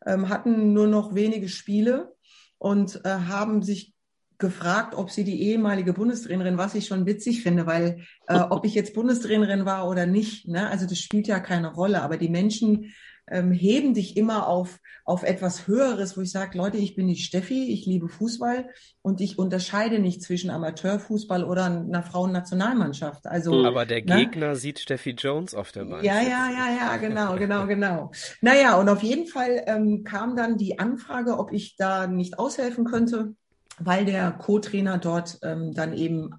ähm, 0.04 0.28
hatten 0.28 0.72
nur 0.72 0.88
noch 0.88 1.14
wenige 1.14 1.48
Spiele 1.48 2.15
und 2.58 3.00
äh, 3.04 3.08
haben 3.08 3.62
sich 3.62 3.94
gefragt, 4.38 4.94
ob 4.94 5.10
sie 5.10 5.24
die 5.24 5.42
ehemalige 5.42 5.92
Bundestrainerin, 5.92 6.58
was 6.58 6.74
ich 6.74 6.86
schon 6.86 7.06
witzig 7.06 7.42
finde, 7.42 7.66
weil 7.66 8.02
äh, 8.26 8.38
ob 8.38 8.64
ich 8.64 8.74
jetzt 8.74 8.94
Bundestrainerin 8.94 9.64
war 9.64 9.88
oder 9.88 10.06
nicht, 10.06 10.46
ne, 10.46 10.68
also 10.68 10.86
das 10.86 10.98
spielt 10.98 11.26
ja 11.26 11.40
keine 11.40 11.72
Rolle, 11.72 12.02
aber 12.02 12.18
die 12.18 12.28
Menschen 12.28 12.92
ähm, 13.28 13.50
heben 13.52 13.94
dich 13.94 14.16
immer 14.16 14.46
auf, 14.46 14.78
auf 15.04 15.22
etwas 15.22 15.66
Höheres, 15.66 16.16
wo 16.16 16.20
ich 16.20 16.30
sage, 16.30 16.56
Leute, 16.56 16.76
ich 16.76 16.94
bin 16.94 17.08
die 17.08 17.16
Steffi, 17.16 17.72
ich 17.72 17.86
liebe 17.86 18.08
Fußball 18.08 18.68
und 19.02 19.20
ich 19.20 19.38
unterscheide 19.38 19.98
nicht 19.98 20.22
zwischen 20.22 20.50
Amateurfußball 20.50 21.44
oder 21.44 21.64
einer 21.64 22.02
Frauennationalmannschaft. 22.02 23.26
Also, 23.26 23.64
Aber 23.64 23.84
der 23.84 24.04
ne? 24.04 24.16
Gegner 24.16 24.48
ne? 24.48 24.56
sieht 24.56 24.78
Steffi 24.78 25.10
Jones 25.10 25.54
auf 25.54 25.72
der 25.72 25.84
Bank. 25.84 26.04
Ja, 26.04 26.20
ja, 26.20 26.50
ja, 26.50 26.76
ja, 26.76 26.96
genau, 27.00 27.36
genau, 27.36 27.66
genau. 27.66 28.12
Naja, 28.40 28.76
und 28.76 28.88
auf 28.88 29.02
jeden 29.02 29.26
Fall 29.26 29.64
ähm, 29.66 30.04
kam 30.04 30.36
dann 30.36 30.56
die 30.56 30.78
Anfrage, 30.78 31.38
ob 31.38 31.52
ich 31.52 31.76
da 31.76 32.06
nicht 32.06 32.38
aushelfen 32.38 32.84
könnte, 32.84 33.34
weil 33.78 34.04
der 34.04 34.30
Co-Trainer 34.32 34.98
dort 34.98 35.38
ähm, 35.42 35.74
dann 35.74 35.94
eben 35.94 36.30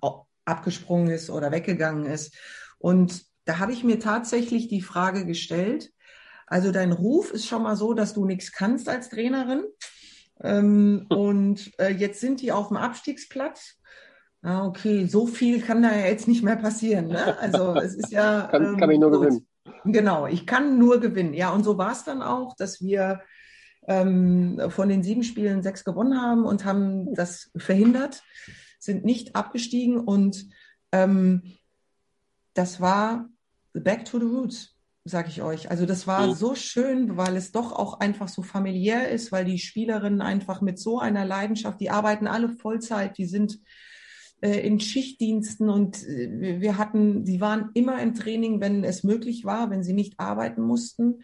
abgesprungen 0.46 1.10
ist 1.10 1.30
oder 1.30 1.52
weggegangen 1.52 2.06
ist. 2.06 2.36
Und 2.80 3.24
da 3.46 3.60
habe 3.60 3.74
ich 3.74 3.84
mir 3.84 4.00
tatsächlich 4.00 4.68
die 4.68 4.82
Frage 4.82 5.26
gestellt, 5.26 5.92
also 6.48 6.72
dein 6.72 6.93
Ruf 6.93 7.32
ist 7.32 7.45
schon 7.45 7.64
mal 7.64 7.76
so, 7.76 7.93
dass 7.93 8.14
du 8.14 8.26
nichts 8.26 8.52
kannst 8.52 8.89
als 8.89 9.10
Trainerin. 9.10 9.64
Ähm, 10.41 11.06
hm. 11.10 11.18
und 11.18 11.72
äh, 11.78 11.89
jetzt 11.89 12.22
sind 12.22 12.41
die 12.41 12.52
auf 12.52 12.70
dem 12.70 12.78
Abstiegsplatz. 12.78 13.76
Ah, 14.41 14.66
okay, 14.66 15.06
so 15.06 15.28
viel 15.28 15.62
kann 15.62 15.84
da 15.84 15.93
ja 15.93 16.06
jetzt 16.06 16.28
nicht 16.28 16.43
mehr 16.43 16.56
passieren. 16.56 17.08
Ne? 17.08 17.38
Also 17.39 17.76
es 17.76 17.95
ist 17.95 18.12
ja. 18.12 18.48
kann, 18.52 18.64
ähm, 18.64 18.78
kann 18.78 18.89
ich 18.91 19.00
nur 19.00 19.12
gut. 19.12 19.22
gewinnen. 19.22 19.48
Genau, 19.84 20.26
ich 20.28 20.48
kann 20.48 20.80
nur 20.80 21.00
gewinnen. 21.00 21.34
Ja, 21.34 21.52
und 21.52 21.64
so 21.64 21.78
war 21.78 21.91
es 21.91 22.06
dann 22.06 22.22
auch, 22.22 22.56
dass 22.56 22.82
wir 22.82 23.22
ähm, 23.88 24.62
von 24.70 24.88
den 24.88 25.04
sieben 25.04 25.24
Spielen 25.24 25.64
sechs 25.64 25.84
gewonnen 25.84 26.22
haben 26.22 26.45
und 26.45 26.64
haben 26.64 27.14
das 27.14 27.52
verhindert, 27.58 28.24
sind 28.80 29.04
nicht 29.04 29.36
abgestiegen 29.36 30.00
und 30.00 30.48
ähm, 30.93 31.43
das 32.54 32.80
war 32.80 33.30
back 33.74 34.06
to 34.06 34.20
the 34.20 34.26
roots 34.26 34.77
sag 35.08 35.28
ich 35.28 35.41
euch. 35.41 35.70
Also 35.70 35.86
das 35.86 36.08
war 36.08 36.28
mhm. 36.28 36.34
so 36.34 36.55
schön, 36.55 37.18
weil 37.18 37.36
es 37.36 37.51
doch 37.51 37.72
auch 37.72 37.99
einfach 37.99 38.28
so 38.28 38.41
familiär 38.41 39.10
ist, 39.10 39.32
weil 39.32 39.45
die 39.45 39.60
Spielerinnen 39.60 40.22
einfach 40.22 40.62
mit 40.62 40.80
so 40.80 40.99
einer 40.99 41.26
Leidenschaft, 41.26 41.80
die 41.80 41.89
arbeiten 41.89 42.28
alle 42.28 42.49
Vollzeit, 42.49 43.18
die 43.18 43.26
sind 43.26 43.60
äh, 44.41 44.60
in 44.60 44.80
Schichtdiensten 44.80 45.70
und 45.70 46.03
äh, 46.08 46.60
wir 46.62 46.78
hatten, 46.78 47.26
die 47.26 47.41
waren 47.41 47.72
immer 47.74 48.01
im 48.01 48.14
Training, 48.14 48.62
wenn 48.62 48.84
es 48.84 49.03
möglich 49.03 49.45
war, 49.45 49.70
wenn 49.70 49.84
sie 49.84 49.93
nicht 49.93 50.20
arbeiten 50.20 50.62
mussten. 50.62 51.24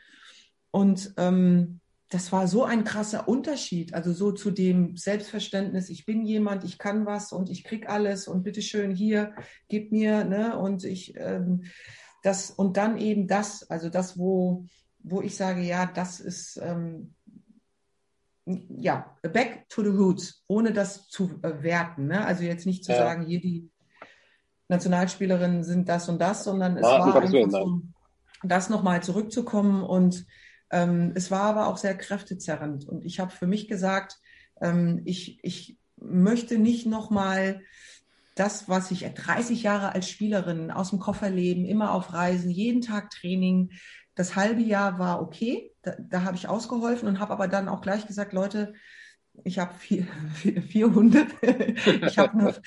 Und 0.72 1.14
ähm, 1.18 1.80
das 2.10 2.32
war 2.32 2.48
so 2.48 2.64
ein 2.64 2.84
krasser 2.84 3.28
Unterschied, 3.28 3.94
also 3.94 4.14
so 4.14 4.32
zu 4.32 4.52
dem 4.52 4.96
Selbstverständnis, 4.98 5.90
ich 5.90 6.06
bin 6.06 6.24
jemand, 6.24 6.64
ich 6.64 6.78
kann 6.78 7.08
was 7.08 7.32
und 7.32 7.50
ich 7.50 7.64
krieg 7.64 7.90
alles 7.90 8.28
und 8.28 8.44
bitteschön 8.44 8.92
hier, 8.92 9.34
gib 9.68 9.92
mir, 9.92 10.24
ne, 10.24 10.58
und 10.58 10.84
ich 10.84 11.16
ähm, 11.18 11.64
das 12.24 12.50
und 12.50 12.78
dann 12.78 12.98
eben 12.98 13.28
das, 13.28 13.70
also 13.70 13.90
das, 13.90 14.18
wo, 14.18 14.66
wo 15.00 15.22
ich 15.22 15.36
sage, 15.36 15.62
ja, 15.62 15.86
das 15.86 16.20
ist 16.20 16.58
ähm, 16.58 17.14
ja 18.46 19.16
back 19.22 19.70
to 19.70 19.84
the 19.84 19.90
roots, 19.90 20.44
ohne 20.48 20.74
das 20.74 21.08
zu 21.10 21.40
äh, 21.44 21.62
werten. 21.62 22.08
Ne? 22.08 22.26
Also 22.26 22.44
jetzt 22.44 22.66
nicht 22.66 22.84
zu 22.84 22.94
ja. 22.94 22.98
sagen, 22.98 23.26
hier 23.26 23.40
die 23.40 23.70
Nationalspielerinnen 24.70 25.64
sind 25.64 25.90
das 25.90 26.10
und 26.10 26.20
das, 26.20 26.46
sondern 26.46 26.78
es 26.78 26.84
ja, 26.84 27.00
war 27.00 27.16
einfach 27.24 27.30
so, 27.52 27.82
das 28.44 28.70
nochmal 28.70 29.04
zurückzukommen 29.04 29.84
und 29.84 30.26
ähm, 30.72 31.12
es 31.16 31.30
war 31.30 31.44
aber 31.44 31.68
auch 31.68 31.78
sehr 31.78 31.96
kräftezerrend. 31.96 32.88
Und 32.88 33.06
ich 33.06 33.20
habe 33.20 33.32
für 33.32 33.48
mich 33.48 33.68
gesagt, 33.68 34.20
ähm, 34.62 35.02
ich, 35.06 35.40
ich 35.44 35.78
möchte 35.98 36.58
nicht 36.58 36.86
nochmal 36.86 37.62
das, 38.36 38.68
was 38.68 38.92
ich 38.92 39.02
30 39.06 39.64
Jahre 39.64 39.94
als 39.94 40.10
Spielerin 40.10 40.72
aus 40.72 40.90
dem 40.90 41.00
Koffer 41.00 41.30
leben, 41.30 41.66
immer 41.66 41.94
auf 41.94 42.14
Reisen, 42.14 42.50
jeden 42.50 42.82
Tag 42.82 43.10
Training. 43.12 43.72
Das 44.16 44.36
halbe 44.36 44.62
Jahr 44.62 45.00
war 45.00 45.22
okay, 45.22 45.72
da, 45.82 45.96
da 46.00 46.24
habe 46.24 46.36
ich 46.36 46.48
ausgeholfen 46.48 47.08
und 47.08 47.20
habe 47.20 47.34
aber 47.34 47.48
dann 47.48 47.70
auch 47.70 47.82
gleich 47.82 48.08
gesagt, 48.08 48.34
Leute, 48.34 48.74
ich 49.44 49.60
habe 49.60 49.74
vier, 49.76 50.08
vier, 50.36 50.62
vier 50.62 50.94
Hunde, 50.94 51.28
ich 52.06 52.18
habe 52.18 52.34
eine, 52.34 52.62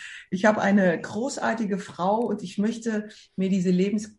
hab 0.44 0.58
eine 0.58 1.00
großartige 1.00 1.78
Frau 1.78 2.18
und 2.18 2.42
ich 2.42 2.58
möchte 2.58 3.08
mir 3.36 3.48
diese 3.48 3.70
Lebens, 3.70 4.16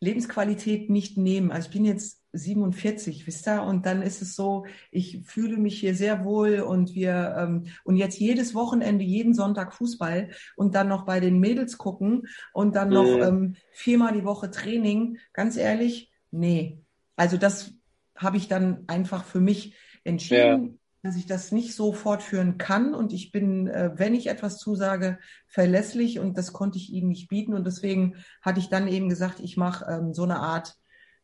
Lebensqualität 0.00 0.88
nicht 0.90 1.18
nehmen. 1.18 1.52
Also 1.52 1.68
ich 1.68 1.72
bin 1.72 1.84
jetzt 1.84 2.22
47, 2.32 3.26
wisst 3.26 3.48
ihr? 3.48 3.62
Und 3.62 3.86
dann 3.86 4.02
ist 4.02 4.22
es 4.22 4.34
so, 4.34 4.64
ich 4.90 5.20
fühle 5.24 5.56
mich 5.56 5.78
hier 5.78 5.94
sehr 5.94 6.24
wohl 6.24 6.60
und 6.60 6.94
wir 6.94 7.34
ähm, 7.38 7.66
und 7.84 7.96
jetzt 7.96 8.18
jedes 8.18 8.54
Wochenende, 8.54 9.04
jeden 9.04 9.34
Sonntag 9.34 9.74
Fußball 9.74 10.30
und 10.56 10.74
dann 10.74 10.88
noch 10.88 11.04
bei 11.04 11.20
den 11.20 11.38
Mädels 11.38 11.76
gucken 11.76 12.26
und 12.52 12.76
dann 12.76 12.88
noch 12.88 13.16
mhm. 13.16 13.22
ähm, 13.22 13.56
viermal 13.72 14.12
die 14.14 14.24
Woche 14.24 14.50
Training. 14.50 15.18
Ganz 15.32 15.56
ehrlich, 15.56 16.10
nee. 16.30 16.80
Also 17.16 17.36
das 17.36 17.74
habe 18.16 18.36
ich 18.36 18.48
dann 18.48 18.84
einfach 18.86 19.24
für 19.24 19.40
mich 19.40 19.74
entschieden. 20.04 20.64
Ja 20.64 20.79
dass 21.02 21.16
ich 21.16 21.26
das 21.26 21.52
nicht 21.52 21.74
so 21.74 21.92
fortführen 21.92 22.58
kann. 22.58 22.94
Und 22.94 23.12
ich 23.12 23.32
bin, 23.32 23.66
äh, 23.68 23.92
wenn 23.94 24.14
ich 24.14 24.28
etwas 24.28 24.58
zusage, 24.58 25.18
verlässlich 25.46 26.18
und 26.18 26.36
das 26.36 26.52
konnte 26.52 26.78
ich 26.78 26.92
ihm 26.92 27.08
nicht 27.08 27.28
bieten. 27.28 27.54
Und 27.54 27.66
deswegen 27.66 28.16
hatte 28.42 28.60
ich 28.60 28.68
dann 28.68 28.88
eben 28.88 29.08
gesagt, 29.08 29.40
ich 29.40 29.56
mache 29.56 29.86
ähm, 29.90 30.14
so 30.14 30.24
eine 30.24 30.38
Art 30.38 30.76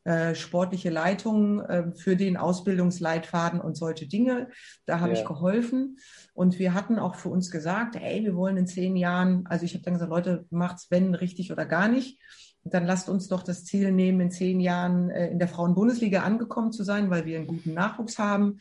äh, 0.07 0.37
sportliche 0.37 0.89
Leitung 0.89 1.61
äh, 1.62 1.91
für 1.97 2.14
den 2.14 2.37
Ausbildungsleitfaden 2.37 3.61
und 3.61 3.77
solche 3.77 4.07
Dinge. 4.07 4.49
Da 4.87 5.01
habe 5.01 5.12
ja. 5.12 5.18
ich 5.18 5.24
geholfen. 5.27 5.99
Und 6.33 6.61
wir 6.61 6.74
hatten 6.74 7.01
auch 7.01 7.16
für 7.16 7.29
uns 7.29 7.51
gesagt, 7.51 7.97
hey, 7.97 8.22
wir 8.22 8.37
wollen 8.37 8.57
in 8.57 8.68
zehn 8.68 8.95
Jahren, 8.95 9.47
also 9.49 9.64
ich 9.64 9.74
habe 9.74 9.83
dann 9.83 9.95
gesagt, 9.95 10.11
Leute, 10.11 10.47
macht's 10.51 10.87
wenn 10.91 11.14
richtig 11.16 11.51
oder 11.51 11.66
gar 11.66 11.89
nicht. 11.89 12.20
Dann 12.62 12.87
lasst 12.87 13.09
uns 13.09 13.27
doch 13.27 13.43
das 13.43 13.64
Ziel 13.64 13.91
nehmen, 13.91 14.20
in 14.20 14.31
zehn 14.31 14.61
Jahren 14.61 15.11
äh, 15.11 15.29
in 15.29 15.41
der 15.41 15.49
Frauenbundesliga 15.49 16.22
angekommen 16.22 16.70
zu 16.70 16.85
sein, 16.85 17.11
weil 17.11 17.24
wir 17.24 17.39
einen 17.39 17.49
guten 17.49 17.74
Nachwuchs 17.74 18.18
haben. 18.18 18.61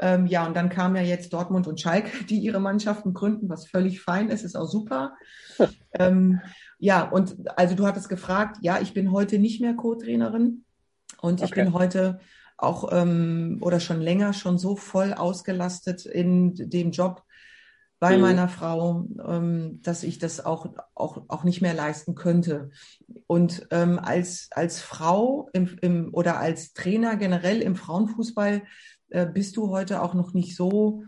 Ähm, 0.00 0.26
ja, 0.26 0.46
und 0.46 0.56
dann 0.56 0.70
kamen 0.70 0.96
ja 0.96 1.02
jetzt 1.02 1.32
Dortmund 1.32 1.66
und 1.66 1.80
Schalke, 1.80 2.24
die 2.24 2.38
ihre 2.38 2.60
Mannschaften 2.60 3.12
gründen, 3.12 3.48
was 3.48 3.68
völlig 3.68 4.00
fein 4.00 4.30
ist, 4.30 4.44
ist 4.44 4.56
auch 4.56 4.68
super. 4.68 5.14
ähm, 5.92 6.40
ja, 6.78 7.02
und 7.02 7.36
also 7.58 7.74
du 7.74 7.86
hattest 7.86 8.08
gefragt, 8.08 8.58
ja, 8.62 8.80
ich 8.80 8.94
bin 8.94 9.12
heute 9.12 9.38
nicht 9.38 9.60
mehr 9.60 9.74
Co-Trainerin 9.74 10.64
und 11.20 11.42
ich 11.42 11.50
bin 11.50 11.74
heute 11.74 12.20
auch 12.56 12.90
ähm, 12.92 13.58
oder 13.60 13.80
schon 13.80 14.00
länger 14.00 14.32
schon 14.32 14.58
so 14.58 14.76
voll 14.76 15.12
ausgelastet 15.12 16.06
in 16.06 16.54
dem 16.54 16.90
Job 16.90 17.22
bei 18.00 18.16
mhm. 18.16 18.22
meiner 18.22 18.48
Frau, 18.48 19.06
ähm, 19.26 19.80
dass 19.82 20.02
ich 20.02 20.18
das 20.18 20.44
auch, 20.44 20.74
auch, 20.94 21.22
auch 21.28 21.44
nicht 21.44 21.60
mehr 21.60 21.74
leisten 21.74 22.14
könnte. 22.14 22.70
Und 23.26 23.66
ähm, 23.70 23.98
als, 23.98 24.48
als 24.52 24.80
Frau 24.80 25.50
im, 25.52 25.76
im, 25.82 26.14
oder 26.14 26.38
als 26.38 26.72
Trainer 26.72 27.16
generell 27.16 27.60
im 27.60 27.76
Frauenfußball 27.76 28.62
äh, 29.10 29.26
bist 29.26 29.56
du 29.56 29.70
heute 29.70 30.02
auch 30.02 30.14
noch 30.14 30.34
nicht 30.34 30.56
so 30.56 31.04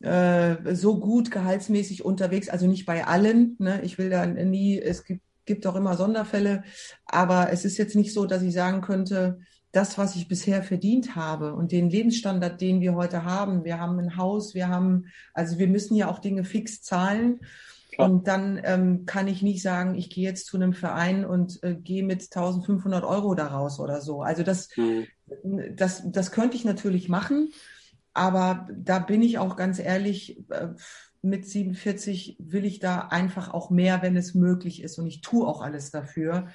äh, 0.00 0.74
so 0.74 1.00
gut 1.00 1.30
gehaltsmäßig 1.30 2.04
unterwegs, 2.04 2.48
also 2.48 2.66
nicht 2.66 2.86
bei 2.86 3.06
allen. 3.06 3.56
Ne? 3.58 3.80
Ich 3.82 3.98
will 3.98 4.10
da 4.10 4.26
nie, 4.26 4.80
es 4.80 5.04
gibt, 5.04 5.22
gibt 5.44 5.66
auch 5.66 5.74
immer 5.74 5.96
Sonderfälle, 5.96 6.62
aber 7.04 7.50
es 7.52 7.64
ist 7.64 7.78
jetzt 7.78 7.96
nicht 7.96 8.12
so, 8.12 8.26
dass 8.26 8.42
ich 8.42 8.52
sagen 8.52 8.80
könnte, 8.80 9.40
das, 9.72 9.98
was 9.98 10.16
ich 10.16 10.28
bisher 10.28 10.62
verdient 10.62 11.14
habe 11.16 11.54
und 11.54 11.72
den 11.72 11.90
Lebensstandard, 11.90 12.60
den 12.60 12.80
wir 12.80 12.94
heute 12.94 13.24
haben. 13.24 13.64
Wir 13.64 13.78
haben 13.78 13.98
ein 13.98 14.16
Haus, 14.16 14.54
wir 14.54 14.68
haben, 14.68 15.06
also 15.34 15.58
wir 15.58 15.68
müssen 15.68 15.94
ja 15.94 16.08
auch 16.08 16.20
Dinge 16.20 16.44
fix 16.44 16.80
zahlen. 16.82 17.40
Klar. 17.98 18.10
Und 18.10 18.28
dann 18.28 18.60
ähm, 18.62 19.06
kann 19.06 19.26
ich 19.26 19.42
nicht 19.42 19.60
sagen, 19.60 19.96
ich 19.96 20.08
gehe 20.08 20.22
jetzt 20.22 20.46
zu 20.46 20.56
einem 20.56 20.72
Verein 20.72 21.24
und 21.24 21.60
äh, 21.64 21.74
gehe 21.74 22.04
mit 22.04 22.22
1500 22.22 23.02
Euro 23.02 23.34
daraus 23.34 23.80
oder 23.80 24.00
so. 24.00 24.22
Also 24.22 24.44
das, 24.44 24.68
mhm. 24.76 25.06
das, 25.74 26.02
das 26.06 26.30
könnte 26.30 26.56
ich 26.56 26.64
natürlich 26.64 27.08
machen. 27.08 27.50
Aber 28.14 28.68
da 28.72 29.00
bin 29.00 29.20
ich 29.22 29.38
auch 29.38 29.56
ganz 29.56 29.80
ehrlich, 29.80 30.38
äh, 30.50 30.68
mit 31.22 31.48
47 31.48 32.36
will 32.38 32.64
ich 32.64 32.78
da 32.78 33.00
einfach 33.00 33.52
auch 33.52 33.68
mehr, 33.68 34.00
wenn 34.00 34.16
es 34.16 34.32
möglich 34.32 34.80
ist. 34.80 34.98
Und 34.98 35.08
ich 35.08 35.20
tue 35.20 35.44
auch 35.44 35.60
alles 35.60 35.90
dafür. 35.90 36.46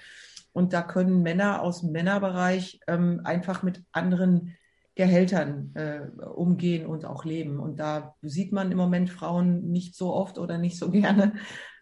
Und 0.53 0.71
da 0.71 0.81
können 0.81 1.23
Männer 1.23 1.61
aus 1.61 1.81
dem 1.81 1.91
Männerbereich 1.91 2.79
ähm, 2.87 3.19
einfach 3.25 3.63
mit 3.63 3.83
anderen 3.91 4.55
Gehältern 4.95 5.71
äh, 5.75 6.01
umgehen 6.25 6.85
und 6.85 7.05
auch 7.05 7.25
leben. 7.25 7.59
Und 7.59 7.79
da 7.79 8.15
sieht 8.21 8.51
man 8.51 8.71
im 8.71 8.77
Moment 8.77 9.09
Frauen 9.09 9.71
nicht 9.71 9.95
so 9.95 10.13
oft 10.13 10.37
oder 10.37 10.57
nicht 10.57 10.77
so 10.77 10.91
gerne. 10.91 11.33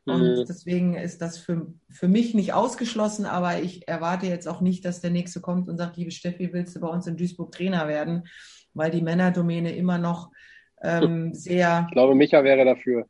Und 0.05 0.21
mhm. 0.21 0.45
deswegen 0.47 0.95
ist 0.95 1.21
das 1.21 1.37
für, 1.37 1.73
für 1.89 2.07
mich 2.07 2.33
nicht 2.33 2.53
ausgeschlossen, 2.53 3.25
aber 3.25 3.61
ich 3.61 3.87
erwarte 3.87 4.25
jetzt 4.25 4.47
auch 4.47 4.59
nicht, 4.59 4.83
dass 4.83 4.99
der 4.99 5.11
Nächste 5.11 5.41
kommt 5.41 5.69
und 5.69 5.77
sagt, 5.77 5.95
liebe 5.97 6.09
Steffi, 6.09 6.51
willst 6.53 6.75
du 6.75 6.79
bei 6.79 6.87
uns 6.87 7.05
in 7.05 7.17
Duisburg 7.17 7.51
Trainer 7.51 7.87
werden? 7.87 8.23
weil 8.73 8.91
die 8.91 9.01
Männerdomäne 9.01 9.75
immer 9.75 9.97
noch 9.97 10.31
ähm, 10.83 11.33
sehr. 11.33 11.85
Ich 11.89 11.93
glaube, 11.93 12.15
Micha 12.15 12.43
wäre 12.43 12.65
dafür. 12.65 13.05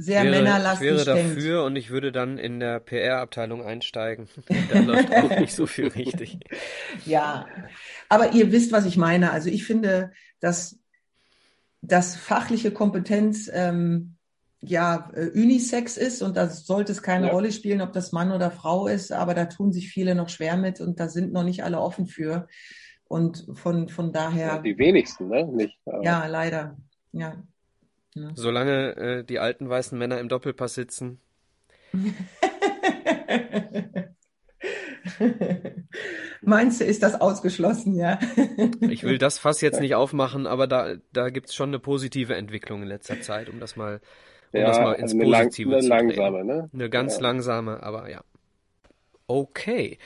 Sehr 0.00 0.22
wäre, 0.22 0.36
männerlastig. 0.36 0.88
Ich 0.88 0.94
wäre 0.94 1.04
dafür 1.04 1.54
denkt. 1.54 1.66
und 1.66 1.76
ich 1.76 1.90
würde 1.90 2.12
dann 2.12 2.38
in 2.38 2.60
der 2.60 2.78
PR-Abteilung 2.78 3.64
einsteigen. 3.64 4.28
da 4.72 4.78
läuft 4.78 5.12
auch 5.12 5.40
nicht 5.40 5.54
so 5.54 5.66
viel 5.66 5.88
richtig. 5.88 6.38
Ja, 7.04 7.46
aber 8.08 8.32
ihr 8.32 8.52
wisst, 8.52 8.72
was 8.72 8.84
ich 8.84 8.96
meine. 8.96 9.30
Also 9.32 9.50
ich 9.50 9.64
finde, 9.64 10.12
dass 10.40 10.78
dass 11.80 12.16
fachliche 12.16 12.70
Kompetenz 12.70 13.50
ähm, 13.52 14.16
ja 14.60 15.10
äh, 15.14 15.30
Unisex 15.30 15.96
ist 15.96 16.22
und 16.22 16.36
da 16.36 16.48
sollte 16.48 16.92
es 16.92 17.02
keine 17.02 17.28
ja. 17.28 17.32
Rolle 17.32 17.52
spielen, 17.52 17.80
ob 17.80 17.92
das 17.92 18.12
Mann 18.12 18.32
oder 18.32 18.50
Frau 18.50 18.88
ist, 18.88 19.12
aber 19.12 19.34
da 19.34 19.46
tun 19.46 19.72
sich 19.72 19.88
viele 19.88 20.14
noch 20.14 20.28
schwer 20.28 20.56
mit 20.56 20.80
und 20.80 21.00
da 21.00 21.08
sind 21.08 21.32
noch 21.32 21.44
nicht 21.44 21.64
alle 21.64 21.80
offen 21.80 22.06
für. 22.06 22.48
Und 23.04 23.46
von, 23.54 23.88
von 23.88 24.12
daher. 24.12 24.48
Ja, 24.48 24.58
die 24.58 24.76
wenigsten, 24.76 25.28
ne? 25.28 25.46
Nicht. 25.46 25.78
Ja, 26.02 26.26
leider. 26.26 26.76
Ja. 27.12 27.42
Ja. 28.14 28.30
Solange 28.34 28.96
äh, 28.96 29.24
die 29.24 29.38
alten 29.38 29.68
weißen 29.68 29.98
Männer 29.98 30.18
im 30.18 30.28
Doppelpass 30.28 30.74
sitzen. 30.74 31.20
Meinst 36.42 36.80
du, 36.80 36.84
ist 36.84 37.02
das 37.02 37.20
ausgeschlossen, 37.20 37.94
ja? 37.94 38.18
ich 38.80 39.02
will 39.04 39.18
das 39.18 39.38
Fass 39.38 39.60
jetzt 39.60 39.80
nicht 39.80 39.94
aufmachen, 39.94 40.46
aber 40.46 40.66
da, 40.66 40.94
da 41.12 41.28
gibt 41.30 41.48
es 41.48 41.54
schon 41.54 41.70
eine 41.70 41.78
positive 41.78 42.34
Entwicklung 42.34 42.82
in 42.82 42.88
letzter 42.88 43.20
Zeit, 43.20 43.48
um 43.48 43.60
das 43.60 43.76
mal, 43.76 44.00
um 44.52 44.60
ja, 44.60 44.66
das 44.66 44.78
mal 44.78 44.92
ins 44.94 45.12
also 45.12 45.24
Positive 45.24 45.70
lang, 45.70 45.80
eine 45.80 45.82
zu 45.82 45.88
langsame, 46.20 46.44
ne? 46.44 46.70
Eine 46.72 46.90
ganz 46.90 47.16
ja. 47.16 47.22
langsame, 47.22 47.82
aber 47.82 48.10
ja. 48.10 48.22
Okay. 49.26 49.98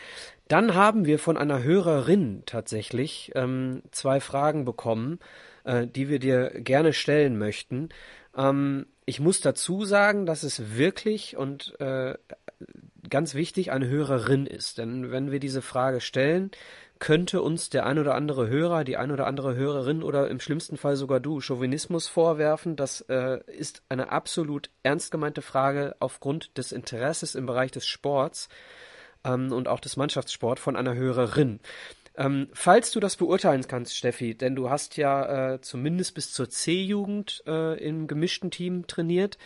Dann 0.48 0.74
haben 0.74 1.06
wir 1.06 1.18
von 1.18 1.36
einer 1.36 1.62
Hörerin 1.62 2.42
tatsächlich 2.44 3.30
ähm, 3.34 3.82
zwei 3.92 4.20
Fragen 4.20 4.64
bekommen, 4.64 5.20
äh, 5.64 5.86
die 5.86 6.08
wir 6.08 6.18
dir 6.18 6.50
gerne 6.60 6.92
stellen 6.92 7.38
möchten. 7.38 7.88
Ähm, 8.36 8.86
ich 9.04 9.20
muss 9.20 9.40
dazu 9.40 9.84
sagen, 9.84 10.26
dass 10.26 10.42
es 10.42 10.76
wirklich 10.76 11.36
und 11.36 11.78
äh, 11.80 12.14
ganz 13.08 13.34
wichtig 13.34 13.72
eine 13.72 13.88
Hörerin 13.88 14.46
ist. 14.46 14.78
Denn 14.78 15.10
wenn 15.10 15.30
wir 15.30 15.40
diese 15.40 15.62
Frage 15.62 16.00
stellen, 16.00 16.50
könnte 17.02 17.42
uns 17.42 17.68
der 17.68 17.84
ein 17.84 17.98
oder 17.98 18.14
andere 18.14 18.46
Hörer, 18.46 18.84
die 18.84 18.96
ein 18.96 19.10
oder 19.10 19.26
andere 19.26 19.56
Hörerin 19.56 20.04
oder 20.04 20.28
im 20.28 20.38
schlimmsten 20.38 20.76
Fall 20.76 20.94
sogar 20.94 21.18
du 21.18 21.40
Chauvinismus 21.40 22.06
vorwerfen. 22.06 22.76
Das 22.76 23.00
äh, 23.08 23.40
ist 23.48 23.82
eine 23.88 24.12
absolut 24.12 24.70
ernst 24.84 25.10
gemeinte 25.10 25.42
Frage 25.42 25.96
aufgrund 25.98 26.56
des 26.56 26.70
Interesses 26.70 27.34
im 27.34 27.44
Bereich 27.44 27.72
des 27.72 27.88
Sports 27.88 28.48
ähm, 29.24 29.52
und 29.52 29.66
auch 29.66 29.80
des 29.80 29.96
Mannschaftssport 29.96 30.60
von 30.60 30.76
einer 30.76 30.94
Hörerin. 30.94 31.58
Ähm, 32.14 32.48
falls 32.52 32.90
du 32.90 33.00
das 33.00 33.16
beurteilen 33.16 33.66
kannst, 33.66 33.96
Steffi, 33.96 34.34
denn 34.34 34.54
du 34.54 34.68
hast 34.68 34.96
ja 34.96 35.54
äh, 35.54 35.60
zumindest 35.60 36.14
bis 36.14 36.32
zur 36.32 36.50
C-Jugend 36.50 37.42
äh, 37.46 37.82
im 37.82 38.06
gemischten 38.06 38.50
Team 38.50 38.86
trainiert, 38.86 39.38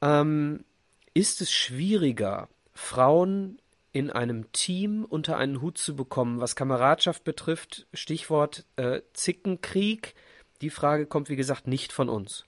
ähm, 0.00 0.64
ist 1.12 1.40
es 1.40 1.52
schwieriger, 1.52 2.48
Frauen 2.72 3.60
in 3.92 4.10
einem 4.10 4.50
Team 4.52 5.04
unter 5.04 5.36
einen 5.36 5.60
Hut 5.60 5.76
zu 5.76 5.96
bekommen, 5.96 6.40
was 6.40 6.56
Kameradschaft 6.56 7.24
betrifft, 7.24 7.86
Stichwort 7.92 8.64
äh, 8.76 9.00
Zickenkrieg. 9.12 10.14
Die 10.62 10.70
Frage 10.70 11.06
kommt, 11.06 11.28
wie 11.28 11.36
gesagt, 11.36 11.66
nicht 11.66 11.92
von 11.92 12.08
uns. 12.08 12.44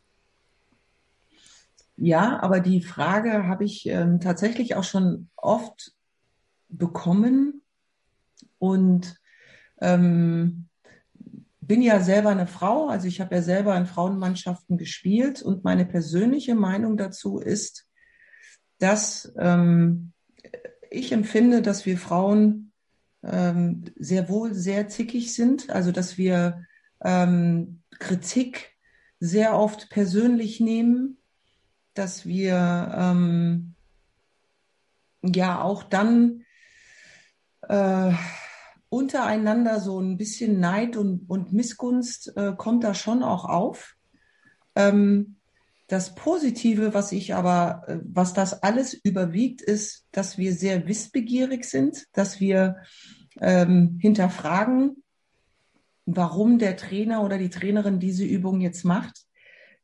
Ja, 1.97 2.41
aber 2.43 2.61
die 2.61 2.81
Frage 2.81 3.47
habe 3.47 3.65
ich 3.65 3.87
ähm, 3.87 4.21
tatsächlich 4.21 4.77
auch 4.77 4.85
schon 4.85 5.29
oft 5.37 5.93
bekommen 6.69 7.63
und 8.59 9.21
ähm, 9.83 10.69
bin 11.61 11.83
ja 11.83 12.01
selber 12.01 12.31
eine 12.31 12.47
Frau, 12.47 12.89
also 12.89 13.07
ich 13.07 13.21
habe 13.21 13.35
ja 13.37 13.43
selber 13.43 13.77
in 13.77 13.87
Frauenmannschaften 13.87 14.79
gespielt. 14.79 15.43
Und 15.43 15.65
meine 15.65 15.85
persönliche 15.85 16.55
Meinung 16.55 16.97
dazu 16.97 17.39
ist, 17.39 17.87
dass 18.79 19.33
ähm, 19.39 20.13
ich 20.91 21.13
empfinde, 21.13 21.63
dass 21.63 21.87
wir 21.87 21.99
Frauen 21.99 22.73
ähm, 23.23 23.85
sehr 23.97 24.29
wohl 24.29 24.55
sehr 24.55 24.89
zickig 24.89 25.35
sind, 25.35 25.71
also 25.71 25.93
dass 25.93 26.19
wir 26.19 26.67
ähm, 27.01 27.83
Kritik 27.99 28.73
sehr 29.21 29.57
oft 29.57 29.89
persönlich 29.91 30.61
nehmen, 30.61 31.19
dass 31.95 32.27
wir 32.27 32.93
ähm, 32.97 33.75
ja 35.23 35.63
auch 35.63 35.85
dann 35.85 36.45
äh, 37.69 38.13
untereinander 38.93 39.81
so 39.81 39.99
ein 39.99 40.19
bisschen 40.19 40.61
Neid 40.61 40.99
und, 40.99 41.29
und 41.29 41.53
Missgunst 41.53 42.37
äh, 42.37 42.53
kommt 42.55 42.85
da 42.85 42.93
schon 42.95 43.23
auch 43.23 43.47
auf. 43.47 43.97
Ähm, 44.77 45.37
das 45.87 46.15
Positive, 46.15 46.93
was 46.93 47.11
ich 47.13 47.35
aber, 47.35 47.85
äh, 47.87 47.99
was 48.05 48.35
das 48.35 48.63
alles 48.63 48.93
überwiegt, 48.93 49.63
ist, 49.63 50.07
dass 50.13 50.37
wir 50.37 50.53
sehr 50.53 50.87
wissbegierig 50.87 51.65
sind, 51.65 52.05
dass 52.13 52.39
wir 52.39 52.77
ähm, 53.41 53.99
hinterfragen, 53.99 55.03
warum 56.05 56.59
der 56.59 56.77
Trainer 56.77 57.25
oder 57.25 57.39
die 57.39 57.51
Trainerin 57.51 57.99
diese 57.99 58.27
Übung 58.27 58.61
jetzt 58.61 58.85
macht. 58.85 59.25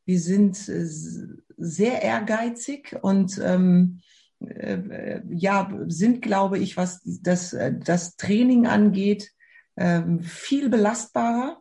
Wir 0.05 0.19
sind 0.19 0.69
äh, 0.69 0.85
sehr 0.85 2.03
ehrgeizig 2.03 2.95
und 3.01 3.41
ähm, 3.43 4.01
äh, 4.39 5.21
ja, 5.29 5.71
sind, 5.87 6.21
glaube 6.21 6.59
ich, 6.59 6.77
was 6.77 7.01
das, 7.03 7.55
das 7.81 8.15
Training 8.15 8.67
angeht, 8.67 9.31
ähm, 9.77 10.21
viel 10.21 10.69
belastbarer. 10.69 11.59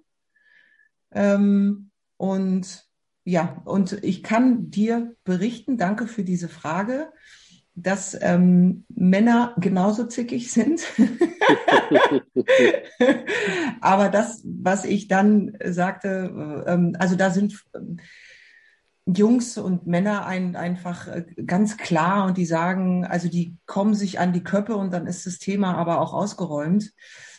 Ähm, 1.13 1.91
und 2.17 2.85
ja, 3.25 3.61
und 3.65 3.93
ich 4.05 4.23
kann 4.23 4.71
dir 4.71 5.15
berichten, 5.25 5.77
danke 5.77 6.07
für 6.07 6.25
diese 6.25 6.49
Frage, 6.49 7.13
dass 7.75 8.17
ähm, 8.21 8.85
Männer 8.89 9.55
genauso 9.59 10.07
zickig 10.07 10.51
sind. 10.51 10.83
Aber 13.81 14.09
das, 14.09 14.43
was 14.45 14.85
ich 14.85 15.09
dann 15.09 15.57
sagte, 15.65 16.65
ähm, 16.67 16.97
also 16.99 17.17
da 17.17 17.31
sind 17.31 17.65
Jungs 19.17 19.57
und 19.57 19.87
Männer 19.87 20.27
ein, 20.27 20.55
einfach 20.55 21.09
äh, 21.09 21.25
ganz 21.47 21.77
klar 21.77 22.27
und 22.27 22.37
die 22.37 22.47
sagen, 22.47 23.07
also 23.07 23.29
die 23.29 23.57
kommen 23.67 23.95
sich 23.95 24.21
an 24.21 24.33
die 24.33 24.45
Köppe 24.45 24.77
und 24.77 24.93
dann 24.93 25.07
ist 25.07 25.27
das 25.27 25.39
Thema 25.39 25.75
aber 25.77 26.01
auch 26.01 26.13
ausgeräumt. 26.13 26.93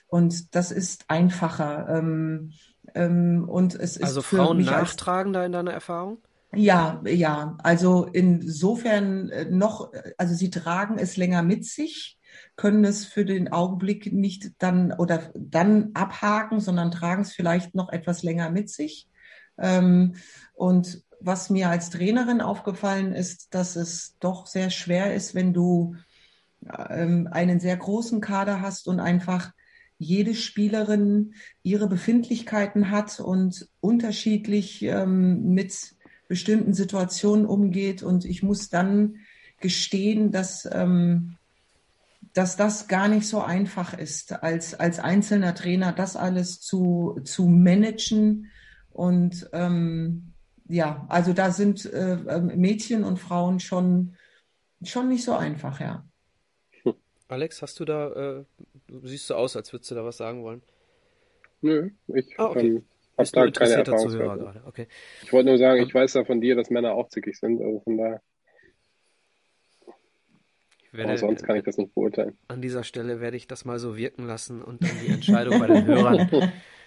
Und 0.07 0.55
das 0.55 0.71
ist 0.71 1.05
einfacher. 1.09 1.87
Ähm, 1.89 2.53
ähm, 2.95 3.45
und 3.47 3.75
es 3.75 3.97
ist 3.97 4.03
also 4.03 4.21
Frauen 4.21 4.63
nachtragen 4.63 5.31
da 5.31 5.45
in 5.45 5.51
deiner 5.51 5.71
Erfahrung? 5.71 6.17
Ja, 6.55 7.01
ja. 7.05 7.55
Also 7.61 8.05
insofern 8.05 9.29
äh, 9.29 9.45
noch, 9.45 9.91
also 10.17 10.33
sie 10.33 10.49
tragen 10.49 10.97
es 10.97 11.17
länger 11.17 11.43
mit 11.43 11.65
sich, 11.65 12.17
können 12.55 12.83
es 12.83 13.05
für 13.05 13.25
den 13.25 13.51
Augenblick 13.51 14.11
nicht 14.11 14.53
dann 14.57 14.91
oder 14.91 15.31
dann 15.35 15.91
abhaken, 15.93 16.59
sondern 16.59 16.89
tragen 16.89 17.21
es 17.21 17.33
vielleicht 17.33 17.75
noch 17.75 17.89
etwas 17.89 18.23
länger 18.23 18.49
mit 18.49 18.71
sich. 18.71 19.07
Ähm, 19.59 20.15
und 20.53 21.03
was 21.21 21.49
mir 21.49 21.69
als 21.69 21.89
Trainerin 21.89 22.41
aufgefallen 22.41 23.13
ist, 23.13 23.53
dass 23.53 23.75
es 23.75 24.15
doch 24.19 24.47
sehr 24.47 24.69
schwer 24.69 25.13
ist, 25.13 25.35
wenn 25.35 25.53
du 25.53 25.95
ähm, 26.89 27.27
einen 27.31 27.59
sehr 27.59 27.77
großen 27.77 28.21
Kader 28.21 28.61
hast 28.61 28.87
und 28.87 28.99
einfach 28.99 29.51
jede 29.97 30.33
Spielerin 30.33 31.33
ihre 31.61 31.87
Befindlichkeiten 31.87 32.89
hat 32.89 33.19
und 33.19 33.67
unterschiedlich 33.81 34.81
ähm, 34.83 35.53
mit 35.53 35.95
bestimmten 36.29 36.73
Situationen 36.73 37.45
umgeht. 37.45 38.01
Und 38.01 38.23
ich 38.23 38.41
muss 38.41 38.69
dann 38.69 39.17
gestehen, 39.59 40.31
dass, 40.31 40.67
ähm, 40.71 41.35
dass 42.33 42.55
das 42.55 42.87
gar 42.87 43.09
nicht 43.09 43.27
so 43.27 43.41
einfach 43.41 43.93
ist, 43.93 44.41
als, 44.41 44.73
als 44.73 44.99
einzelner 44.99 45.53
Trainer 45.53 45.91
das 45.91 46.15
alles 46.15 46.61
zu, 46.61 47.19
zu 47.25 47.47
managen. 47.47 48.47
Und 48.91 49.49
ähm, 49.51 50.33
ja, 50.69 51.05
also 51.09 51.33
da 51.33 51.51
sind 51.51 51.85
äh, 51.85 52.13
ähm, 52.13 52.51
Mädchen 52.55 53.03
und 53.03 53.17
Frauen 53.17 53.59
schon, 53.59 54.15
schon 54.83 55.09
nicht 55.09 55.23
so 55.23 55.33
einfach, 55.33 55.81
ja. 55.81 56.05
Alex, 57.27 57.61
hast 57.61 57.79
du 57.79 57.85
da, 57.85 58.39
äh, 58.39 58.45
du 58.87 59.07
siehst 59.07 59.27
so 59.27 59.35
aus, 59.35 59.55
als 59.55 59.71
würdest 59.73 59.91
du 59.91 59.95
da 59.95 60.05
was 60.05 60.17
sagen 60.17 60.43
wollen. 60.43 60.61
Nö, 61.61 61.89
ich 62.07 62.39
ah, 62.39 62.45
okay. 62.45 62.67
ähm, 62.67 62.85
habe 63.17 63.29
da 63.31 63.51
keine 63.51 63.73
Erfahrung. 63.73 64.61
Okay. 64.65 64.87
Ich 65.23 65.33
wollte 65.33 65.49
nur 65.49 65.57
sagen, 65.57 65.83
ich 65.83 65.93
weiß 65.93 66.13
ja 66.13 66.23
von 66.23 66.39
dir, 66.39 66.55
dass 66.55 66.69
Männer 66.69 66.93
auch 66.93 67.09
zickig 67.09 67.37
sind, 67.37 67.61
also 67.61 67.81
von 67.81 67.97
daher. 67.97 68.21
Werde, 70.91 71.09
Aber 71.09 71.17
sonst 71.19 71.43
kann 71.43 71.55
ich 71.55 71.63
das 71.63 71.77
nicht 71.77 71.93
beurteilen. 71.93 72.35
An 72.47 72.61
dieser 72.63 72.83
Stelle 72.83 73.21
werde 73.21 73.37
ich 73.37 73.47
das 73.47 73.63
mal 73.63 73.77
so 73.77 73.95
wirken 73.95 74.25
lassen 74.25 74.63
und 74.63 74.83
dann 74.83 74.99
die 75.05 75.11
Entscheidung 75.11 75.59
bei 75.59 75.67
den 75.67 75.85
Hörern 75.85 76.29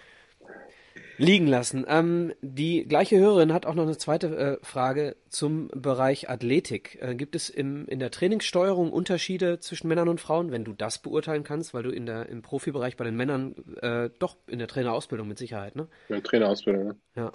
liegen 1.17 1.47
lassen. 1.47 1.85
Ähm, 1.87 2.33
die 2.41 2.85
gleiche 2.85 3.17
Hörerin 3.17 3.53
hat 3.53 3.65
auch 3.65 3.75
noch 3.75 3.83
eine 3.83 3.97
zweite 3.97 4.35
äh, 4.35 4.65
Frage 4.65 5.15
zum 5.29 5.69
Bereich 5.69 6.29
Athletik. 6.29 6.97
Äh, 7.01 7.15
gibt 7.15 7.35
es 7.35 7.49
im, 7.49 7.87
in 7.87 7.99
der 7.99 8.11
Trainingssteuerung 8.11 8.91
Unterschiede 8.91 9.59
zwischen 9.59 9.87
Männern 9.87 10.09
und 10.09 10.21
Frauen, 10.21 10.51
wenn 10.51 10.63
du 10.63 10.73
das 10.73 10.99
beurteilen 10.99 11.43
kannst, 11.43 11.73
weil 11.73 11.83
du 11.83 11.89
in 11.89 12.05
der, 12.05 12.29
im 12.29 12.41
Profibereich 12.41 12.97
bei 12.97 13.03
den 13.03 13.15
Männern 13.15 13.55
äh, 13.81 14.09
doch 14.19 14.37
in 14.47 14.59
der 14.59 14.67
Trainerausbildung 14.67 15.27
mit 15.27 15.37
Sicherheit, 15.37 15.75
ne? 15.75 15.87
Ja, 16.09 16.19
Trainerausbildung, 16.19 16.87
ne? 16.87 16.95
Ja. 17.15 17.31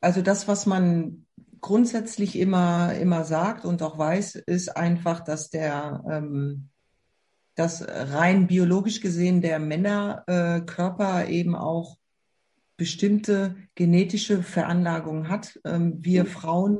Also 0.00 0.20
das, 0.20 0.48
was 0.48 0.66
man 0.66 1.26
grundsätzlich 1.60 2.36
immer, 2.36 2.92
immer 2.94 3.24
sagt 3.24 3.64
und 3.64 3.82
auch 3.82 3.96
weiß, 3.96 4.34
ist 4.34 4.76
einfach, 4.76 5.20
dass 5.20 5.48
der 5.48 6.02
ähm, 6.10 6.68
dass 7.54 7.84
rein 7.86 8.46
biologisch 8.46 9.00
gesehen 9.00 9.42
der 9.42 9.58
Männerkörper 9.58 11.28
eben 11.28 11.54
auch 11.54 11.98
bestimmte 12.76 13.54
genetische 13.76 14.42
Veranlagungen 14.42 15.28
hat. 15.28 15.60
Ähm, 15.64 15.98
wir 16.00 16.24
mhm. 16.24 16.28
Frauen, 16.28 16.78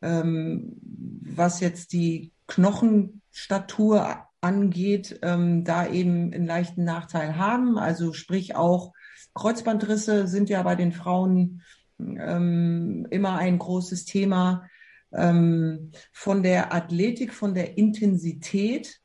ähm, 0.00 0.76
was 1.22 1.58
jetzt 1.58 1.92
die 1.92 2.30
Knochenstatur 2.46 4.18
angeht, 4.40 5.18
ähm, 5.22 5.64
da 5.64 5.88
eben 5.88 6.32
einen 6.32 6.46
leichten 6.46 6.84
Nachteil 6.84 7.36
haben. 7.36 7.76
Also 7.78 8.12
sprich 8.12 8.54
auch 8.54 8.92
Kreuzbandrisse 9.34 10.28
sind 10.28 10.48
ja 10.48 10.62
bei 10.62 10.76
den 10.76 10.92
Frauen 10.92 11.62
immer 11.98 13.38
ein 13.38 13.58
großes 13.58 14.04
Thema. 14.04 14.68
Von 15.10 16.42
der 16.42 16.74
Athletik, 16.74 17.32
von 17.32 17.54
der 17.54 17.78
Intensität 17.78 19.01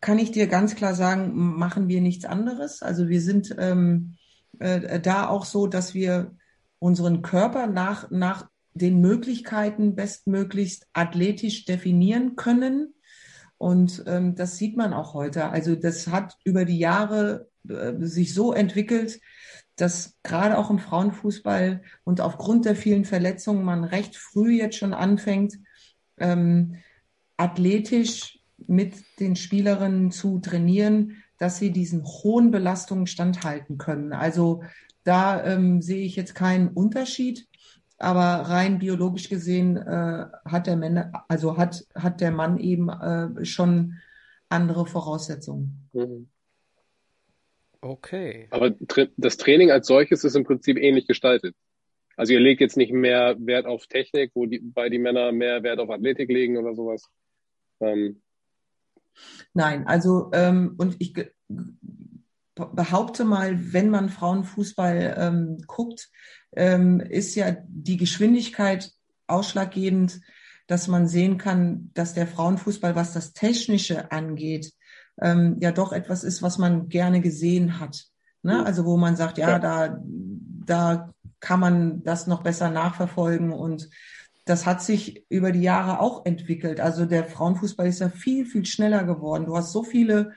kann 0.00 0.18
ich 0.18 0.32
dir 0.32 0.46
ganz 0.46 0.74
klar 0.74 0.94
sagen, 0.94 1.32
machen 1.34 1.88
wir 1.88 2.00
nichts 2.00 2.24
anderes. 2.24 2.82
Also 2.82 3.08
wir 3.08 3.20
sind 3.20 3.54
ähm, 3.58 4.16
äh, 4.58 5.00
da 5.00 5.28
auch 5.28 5.44
so, 5.44 5.66
dass 5.66 5.94
wir 5.94 6.36
unseren 6.78 7.22
Körper 7.22 7.66
nach, 7.66 8.10
nach 8.10 8.48
den 8.74 9.00
Möglichkeiten 9.00 9.94
bestmöglichst 9.94 10.86
athletisch 10.92 11.64
definieren 11.64 12.36
können. 12.36 12.94
Und 13.58 14.04
ähm, 14.06 14.34
das 14.34 14.56
sieht 14.58 14.76
man 14.76 14.92
auch 14.92 15.14
heute. 15.14 15.48
Also 15.48 15.76
das 15.76 16.08
hat 16.08 16.36
über 16.44 16.64
die 16.64 16.78
Jahre 16.78 17.48
äh, 17.68 17.94
sich 18.00 18.34
so 18.34 18.52
entwickelt, 18.52 19.20
dass 19.76 20.16
gerade 20.22 20.58
auch 20.58 20.70
im 20.70 20.78
Frauenfußball 20.78 21.82
und 22.04 22.20
aufgrund 22.20 22.64
der 22.64 22.76
vielen 22.76 23.04
Verletzungen 23.04 23.64
man 23.64 23.84
recht 23.84 24.16
früh 24.16 24.58
jetzt 24.58 24.76
schon 24.76 24.94
anfängt, 24.94 25.58
ähm, 26.18 26.76
athletisch 27.36 28.40
mit 28.58 28.94
den 29.20 29.36
Spielerinnen 29.36 30.10
zu 30.10 30.38
trainieren, 30.38 31.22
dass 31.38 31.58
sie 31.58 31.70
diesen 31.70 32.04
hohen 32.04 32.50
Belastungen 32.50 33.06
standhalten 33.06 33.78
können. 33.78 34.12
Also 34.12 34.62
da 35.04 35.44
ähm, 35.44 35.82
sehe 35.82 36.04
ich 36.04 36.16
jetzt 36.16 36.34
keinen 36.34 36.68
Unterschied, 36.68 37.46
aber 37.98 38.48
rein 38.48 38.78
biologisch 38.78 39.28
gesehen 39.28 39.76
äh, 39.76 40.26
hat 40.44 40.66
der 40.66 40.76
Mann, 40.76 41.12
also 41.28 41.56
hat, 41.56 41.86
hat 41.94 42.20
der 42.20 42.30
Mann 42.30 42.58
eben 42.58 42.88
äh, 42.88 43.44
schon 43.44 43.94
andere 44.48 44.86
Voraussetzungen. 44.86 45.88
Mhm. 45.92 46.28
Okay. 47.80 48.48
Aber 48.50 48.74
das 49.16 49.36
Training 49.36 49.70
als 49.70 49.86
solches 49.86 50.24
ist 50.24 50.34
im 50.34 50.44
Prinzip 50.44 50.76
ähnlich 50.76 51.06
gestaltet. 51.06 51.54
Also 52.16 52.32
ihr 52.32 52.40
legt 52.40 52.60
jetzt 52.60 52.76
nicht 52.76 52.92
mehr 52.92 53.36
Wert 53.38 53.66
auf 53.66 53.86
Technik, 53.86 54.32
wo 54.34 54.46
die, 54.46 54.58
bei 54.58 54.88
die 54.88 54.98
Männer 54.98 55.32
mehr 55.32 55.62
Wert 55.62 55.78
auf 55.78 55.90
Athletik 55.90 56.30
legen 56.30 56.56
oder 56.56 56.74
sowas. 56.74 57.08
Ähm, 57.80 58.22
Nein, 59.54 59.86
also 59.86 60.30
ähm, 60.32 60.74
und 60.78 60.96
ich 60.98 61.14
behaupte 62.54 63.24
mal, 63.24 63.72
wenn 63.72 63.90
man 63.90 64.08
Frauenfußball 64.08 65.14
ähm, 65.18 65.58
guckt, 65.66 66.08
ähm, 66.54 67.00
ist 67.00 67.34
ja 67.34 67.56
die 67.68 67.96
Geschwindigkeit 67.96 68.90
ausschlaggebend, 69.26 70.20
dass 70.66 70.88
man 70.88 71.06
sehen 71.06 71.38
kann, 71.38 71.90
dass 71.94 72.14
der 72.14 72.26
Frauenfußball, 72.26 72.96
was 72.96 73.12
das 73.12 73.32
Technische 73.32 74.10
angeht, 74.10 74.72
ähm, 75.20 75.56
ja 75.60 75.72
doch 75.72 75.92
etwas 75.92 76.24
ist, 76.24 76.42
was 76.42 76.58
man 76.58 76.88
gerne 76.88 77.20
gesehen 77.20 77.78
hat. 77.78 78.06
Ne? 78.42 78.64
Also 78.64 78.84
wo 78.84 78.96
man 78.96 79.16
sagt, 79.16 79.38
ja, 79.38 79.50
ja, 79.50 79.58
da, 79.58 79.98
da 80.04 81.14
kann 81.40 81.60
man 81.60 82.02
das 82.02 82.26
noch 82.26 82.42
besser 82.42 82.70
nachverfolgen 82.70 83.52
und 83.52 83.88
das 84.46 84.64
hat 84.64 84.80
sich 84.80 85.26
über 85.28 85.50
die 85.50 85.60
Jahre 85.60 86.00
auch 86.00 86.24
entwickelt. 86.24 86.80
Also 86.80 87.04
der 87.04 87.24
Frauenfußball 87.24 87.88
ist 87.88 88.00
ja 88.00 88.08
viel, 88.08 88.46
viel 88.46 88.64
schneller 88.64 89.02
geworden. 89.02 89.44
Du 89.44 89.56
hast 89.56 89.72
so 89.72 89.82
viele 89.82 90.32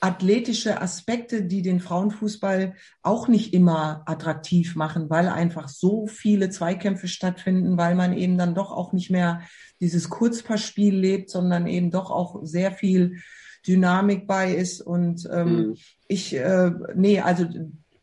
athletische 0.00 0.80
Aspekte, 0.80 1.42
die 1.42 1.60
den 1.60 1.80
Frauenfußball 1.80 2.74
auch 3.02 3.28
nicht 3.28 3.52
immer 3.52 4.02
attraktiv 4.06 4.76
machen, 4.76 5.10
weil 5.10 5.28
einfach 5.28 5.68
so 5.68 6.06
viele 6.06 6.48
Zweikämpfe 6.48 7.06
stattfinden, 7.06 7.76
weil 7.76 7.94
man 7.94 8.16
eben 8.16 8.38
dann 8.38 8.54
doch 8.54 8.72
auch 8.72 8.94
nicht 8.94 9.10
mehr 9.10 9.42
dieses 9.80 10.08
Kurzpassspiel 10.08 10.96
lebt, 10.96 11.28
sondern 11.28 11.66
eben 11.66 11.90
doch 11.90 12.10
auch 12.10 12.40
sehr 12.44 12.72
viel 12.72 13.18
Dynamik 13.66 14.26
bei 14.26 14.54
ist. 14.54 14.80
Und 14.80 15.28
ähm, 15.30 15.56
mhm. 15.56 15.76
ich, 16.06 16.34
äh, 16.34 16.70
nee, 16.94 17.20
also 17.20 17.44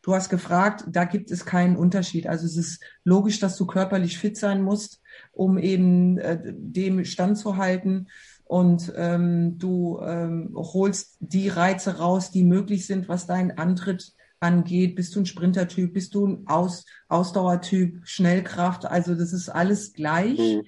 du 0.03 0.13
hast 0.13 0.29
gefragt, 0.29 0.83
da 0.87 1.05
gibt 1.05 1.31
es 1.31 1.45
keinen 1.45 1.77
Unterschied. 1.77 2.27
Also 2.27 2.45
es 2.45 2.57
ist 2.57 2.83
logisch, 3.03 3.39
dass 3.39 3.57
du 3.57 3.65
körperlich 3.65 4.19
fit 4.19 4.37
sein 4.37 4.61
musst 4.61 5.01
um 5.35 5.57
eben 5.57 6.17
äh, 6.17 6.39
dem 6.45 7.05
standzuhalten. 7.05 8.07
Und 8.45 8.93
ähm, 8.95 9.57
du 9.57 9.99
ähm, 10.01 10.51
holst 10.55 11.17
die 11.19 11.49
Reize 11.49 11.97
raus, 11.97 12.31
die 12.31 12.43
möglich 12.43 12.85
sind, 12.85 13.09
was 13.09 13.25
deinen 13.25 13.57
Antritt 13.57 14.13
angeht. 14.39 14.95
Bist 14.95 15.15
du 15.15 15.21
ein 15.21 15.25
Sprintertyp? 15.25 15.93
Bist 15.93 16.13
du 16.13 16.27
ein 16.27 16.47
Aus 16.47 16.85
Ausdauertyp? 17.07 18.01
Schnellkraft? 18.03 18.85
Also 18.85 19.15
das 19.15 19.33
ist 19.33 19.49
alles 19.49 19.93
gleich. 19.93 20.37
Mhm. 20.37 20.63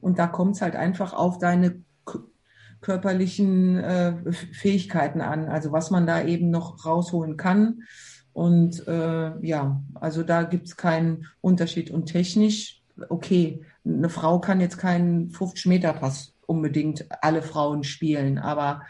Und 0.00 0.18
da 0.18 0.26
kommt 0.26 0.56
es 0.56 0.62
halt 0.62 0.76
einfach 0.76 1.12
auf 1.12 1.38
deine 1.38 1.82
körperlichen 2.80 3.76
äh, 3.76 4.32
Fähigkeiten 4.32 5.20
an, 5.20 5.48
also 5.48 5.72
was 5.72 5.90
man 5.90 6.06
da 6.06 6.24
eben 6.24 6.48
noch 6.48 6.86
rausholen 6.86 7.36
kann. 7.36 7.82
Und 8.32 8.86
äh, 8.88 9.46
ja, 9.46 9.82
also 9.94 10.22
da 10.22 10.44
gibt 10.44 10.68
es 10.68 10.76
keinen 10.76 11.26
Unterschied. 11.42 11.90
Und 11.90 12.06
technisch, 12.06 12.79
okay, 13.08 13.64
eine 13.84 14.08
Frau 14.08 14.40
kann 14.40 14.60
jetzt 14.60 14.78
keinen 14.78 15.30
50-Meter-Pass 15.30 16.34
unbedingt 16.46 17.06
alle 17.22 17.42
Frauen 17.42 17.84
spielen, 17.84 18.38
aber 18.38 18.82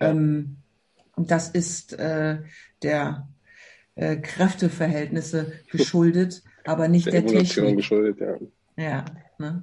Ähm, 0.00 0.58
das 1.16 1.48
ist 1.48 1.94
äh, 1.94 2.38
der 2.82 3.28
äh, 3.94 4.16
Kräfteverhältnisse 4.16 5.52
geschuldet, 5.70 6.42
aber 6.64 6.88
nicht 6.88 7.06
der, 7.06 7.22
der 7.22 7.26
Technik. 7.26 7.76
geschuldet, 7.78 8.20
ja. 8.20 8.36
Ja. 8.76 9.04
Ne? 9.38 9.62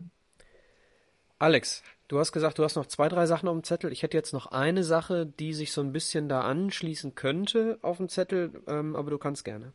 Alex, 1.38 1.84
du 2.08 2.20
hast 2.20 2.32
gesagt, 2.32 2.58
du 2.58 2.64
hast 2.64 2.76
noch 2.76 2.88
zwei, 2.88 3.10
drei 3.10 3.26
Sachen 3.28 3.48
auf 3.48 3.56
dem 3.56 3.64
Zettel. 3.64 3.92
Ich 3.92 4.02
hätte 4.02 4.18
jetzt 4.18 4.34
noch 4.34 4.48
eine 4.48 4.84
Sache, 4.84 5.26
die 5.28 5.54
sich 5.54 5.72
so 5.72 5.82
ein 5.82 5.92
bisschen 5.92 6.30
da 6.30 6.42
anschließen 6.42 7.16
könnte 7.16 7.78
auf 7.82 7.98
dem 7.98 8.10
Zettel, 8.10 8.64
ähm, 8.68 8.96
aber 8.96 9.12
du 9.12 9.18
kannst 9.18 9.46
gerne. 9.46 9.74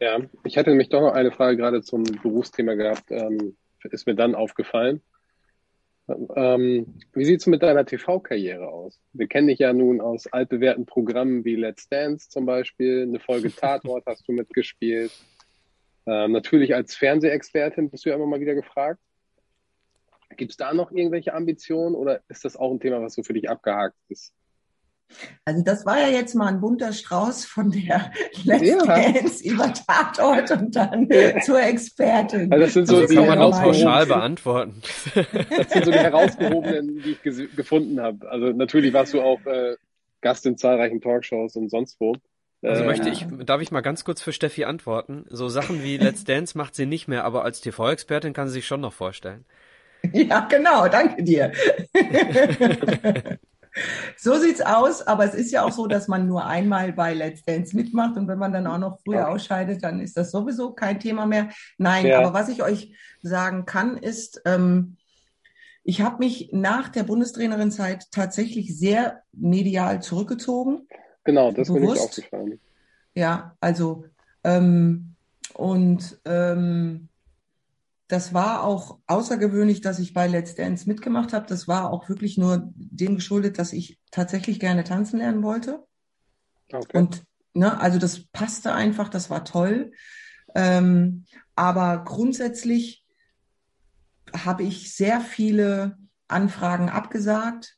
Ja, 0.00 0.20
ich 0.44 0.56
hatte 0.56 0.70
nämlich 0.70 0.90
doch 0.90 1.00
noch 1.00 1.12
eine 1.12 1.32
Frage 1.32 1.56
gerade 1.56 1.82
zum 1.82 2.04
Berufsthema 2.04 2.74
gehabt. 2.74 3.10
Ähm, 3.10 3.56
ist 3.84 4.06
mir 4.06 4.14
dann 4.14 4.34
aufgefallen. 4.34 5.02
Ähm, 6.08 6.94
wie 7.12 7.24
sieht 7.24 7.40
es 7.40 7.46
mit 7.46 7.62
deiner 7.62 7.84
TV-Karriere 7.84 8.68
aus? 8.68 8.98
Wir 9.12 9.26
kennen 9.28 9.48
dich 9.48 9.58
ja 9.58 9.72
nun 9.72 10.00
aus 10.00 10.26
altbewährten 10.26 10.86
Programmen 10.86 11.44
wie 11.44 11.56
Let's 11.56 11.88
Dance 11.88 12.30
zum 12.30 12.46
Beispiel. 12.46 13.02
Eine 13.02 13.20
Folge 13.20 13.50
Tatort 13.54 14.06
hast 14.06 14.26
du 14.26 14.32
mitgespielt. 14.32 15.12
Ähm, 16.06 16.32
natürlich 16.32 16.74
als 16.74 16.96
Fernsehexpertin 16.96 17.90
bist 17.90 18.06
du 18.06 18.10
ja 18.10 18.16
immer 18.16 18.26
mal 18.26 18.40
wieder 18.40 18.54
gefragt. 18.54 19.00
Gibt 20.36 20.52
es 20.52 20.56
da 20.56 20.72
noch 20.72 20.92
irgendwelche 20.92 21.34
Ambitionen 21.34 21.94
oder 21.94 22.22
ist 22.28 22.44
das 22.44 22.56
auch 22.56 22.70
ein 22.70 22.80
Thema, 22.80 23.02
was 23.02 23.14
so 23.14 23.22
für 23.22 23.34
dich 23.34 23.50
abgehakt 23.50 23.96
ist? 24.08 24.32
Also 25.44 25.62
das 25.62 25.86
war 25.86 25.98
ja 25.98 26.08
jetzt 26.08 26.34
mal 26.34 26.48
ein 26.48 26.60
bunter 26.60 26.92
Strauß 26.92 27.44
von 27.44 27.70
der 27.70 28.12
Let's 28.44 28.68
ja. 28.68 28.84
Dance 28.84 29.44
über 29.44 29.72
Tatort 29.72 30.50
und 30.50 30.76
dann 30.76 31.08
zur 31.42 31.62
Expertin. 31.62 32.52
Also 32.52 32.64
das 32.64 32.74
sind 32.74 32.88
so 32.88 33.00
das 33.00 33.10
die 33.10 33.16
kann 33.16 33.26
man 33.26 33.38
auch 33.38 33.60
pauschal 33.60 34.06
beantworten. 34.06 34.82
Das 35.14 35.70
sind 35.70 35.84
so 35.84 35.90
die 35.90 35.98
herausgehobenen, 35.98 37.02
die 37.02 37.16
ich 37.22 37.56
gefunden 37.56 38.00
habe. 38.00 38.30
Also 38.30 38.46
natürlich 38.48 38.92
warst 38.92 39.14
du 39.14 39.20
auch 39.20 39.44
äh, 39.46 39.76
Gast 40.20 40.46
in 40.46 40.56
zahlreichen 40.56 41.00
Talkshows 41.00 41.56
und 41.56 41.70
sonst 41.70 41.98
wo. 42.00 42.14
Also 42.62 42.82
äh, 42.82 42.86
möchte 42.86 43.08
ich, 43.08 43.26
darf 43.44 43.60
ich 43.60 43.70
mal 43.70 43.80
ganz 43.80 44.04
kurz 44.04 44.20
für 44.22 44.32
Steffi 44.32 44.64
antworten? 44.64 45.24
So 45.28 45.48
Sachen 45.48 45.82
wie 45.82 45.96
Let's 45.96 46.24
Dance 46.24 46.56
macht 46.58 46.74
sie 46.74 46.86
nicht 46.86 47.08
mehr, 47.08 47.24
aber 47.24 47.44
als 47.44 47.60
TV-Expertin 47.60 48.32
kann 48.32 48.48
sie 48.48 48.54
sich 48.54 48.66
schon 48.66 48.80
noch 48.80 48.92
vorstellen. 48.92 49.44
Ja, 50.12 50.46
genau, 50.48 50.86
danke 50.86 51.24
dir. 51.24 51.52
So 54.16 54.38
sieht's 54.38 54.60
aus, 54.60 55.06
aber 55.06 55.24
es 55.24 55.34
ist 55.34 55.52
ja 55.52 55.62
auch 55.62 55.72
so, 55.72 55.86
dass 55.86 56.08
man 56.08 56.26
nur 56.26 56.46
einmal 56.46 56.92
bei 56.92 57.14
Let's 57.14 57.42
Dance 57.42 57.76
mitmacht 57.76 58.16
und 58.16 58.28
wenn 58.28 58.38
man 58.38 58.52
dann 58.52 58.66
auch 58.66 58.78
noch 58.78 58.98
früher 59.04 59.28
ausscheidet, 59.28 59.82
dann 59.82 60.00
ist 60.00 60.16
das 60.16 60.30
sowieso 60.30 60.72
kein 60.72 61.00
Thema 61.00 61.26
mehr. 61.26 61.50
Nein, 61.76 62.06
ja. 62.06 62.18
aber 62.18 62.32
was 62.32 62.48
ich 62.48 62.62
euch 62.62 62.94
sagen 63.22 63.64
kann, 63.64 63.96
ist, 63.96 64.42
ähm, 64.44 64.96
ich 65.84 66.02
habe 66.02 66.18
mich 66.18 66.50
nach 66.52 66.88
der 66.88 67.04
Bundestrainerinzeit 67.04 68.10
tatsächlich 68.10 68.78
sehr 68.78 69.22
medial 69.32 70.02
zurückgezogen. 70.02 70.86
Genau, 71.24 71.50
das 71.52 71.68
bewusst. 71.68 71.82
bin 71.82 71.94
ich 71.94 72.00
aufgefallen. 72.00 72.60
Ja, 73.14 73.56
also 73.60 74.04
ähm, 74.44 75.14
und 75.54 76.20
ähm, 76.24 77.08
das 78.08 78.32
war 78.32 78.64
auch 78.64 78.98
außergewöhnlich, 79.06 79.82
dass 79.82 79.98
ich 79.98 80.14
bei 80.14 80.26
Let's 80.26 80.54
Dance 80.54 80.88
mitgemacht 80.88 81.34
habe. 81.34 81.46
Das 81.46 81.68
war 81.68 81.92
auch 81.92 82.08
wirklich 82.08 82.38
nur 82.38 82.72
dem 82.74 83.16
geschuldet, 83.16 83.58
dass 83.58 83.74
ich 83.74 84.00
tatsächlich 84.10 84.58
gerne 84.58 84.82
tanzen 84.82 85.18
lernen 85.18 85.42
wollte. 85.42 85.84
Okay. 86.72 86.96
Und 86.96 87.24
ne, 87.52 87.78
also 87.80 87.98
das 87.98 88.26
passte 88.26 88.72
einfach, 88.72 89.10
das 89.10 89.28
war 89.28 89.44
toll. 89.44 89.92
Ähm, 90.54 91.26
aber 91.54 92.02
grundsätzlich 92.04 93.04
habe 94.34 94.62
ich 94.62 94.94
sehr 94.94 95.20
viele 95.20 95.98
Anfragen 96.28 96.88
abgesagt. 96.88 97.76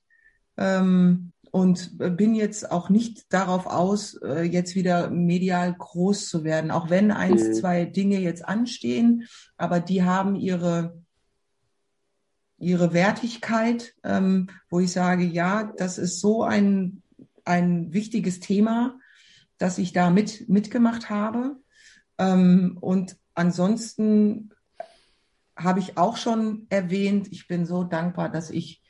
Ähm, 0.56 1.29
und 1.50 1.98
bin 1.98 2.34
jetzt 2.34 2.70
auch 2.70 2.90
nicht 2.90 3.32
darauf 3.32 3.66
aus, 3.66 4.14
äh, 4.22 4.42
jetzt 4.42 4.74
wieder 4.74 5.10
medial 5.10 5.74
groß 5.74 6.28
zu 6.28 6.44
werden, 6.44 6.70
auch 6.70 6.90
wenn 6.90 7.10
eins, 7.10 7.48
mhm. 7.48 7.54
zwei 7.54 7.84
Dinge 7.84 8.18
jetzt 8.20 8.44
anstehen, 8.44 9.26
aber 9.56 9.80
die 9.80 10.02
haben 10.02 10.36
ihre 10.36 11.02
ihre 12.62 12.92
Wertigkeit, 12.92 13.94
ähm, 14.04 14.50
wo 14.68 14.80
ich 14.80 14.92
sage, 14.92 15.24
ja, 15.24 15.72
das 15.76 15.98
ist 15.98 16.20
so 16.20 16.42
ein 16.42 17.02
ein 17.44 17.92
wichtiges 17.92 18.38
Thema, 18.38 18.98
dass 19.58 19.78
ich 19.78 19.92
da 19.92 20.10
mit 20.10 20.48
mitgemacht 20.48 21.10
habe 21.10 21.56
ähm, 22.18 22.76
und 22.80 23.16
ansonsten 23.34 24.50
habe 25.56 25.80
ich 25.80 25.98
auch 25.98 26.16
schon 26.16 26.66
erwähnt, 26.70 27.28
ich 27.30 27.48
bin 27.48 27.66
so 27.66 27.84
dankbar, 27.84 28.28
dass 28.28 28.50
ich 28.50 28.82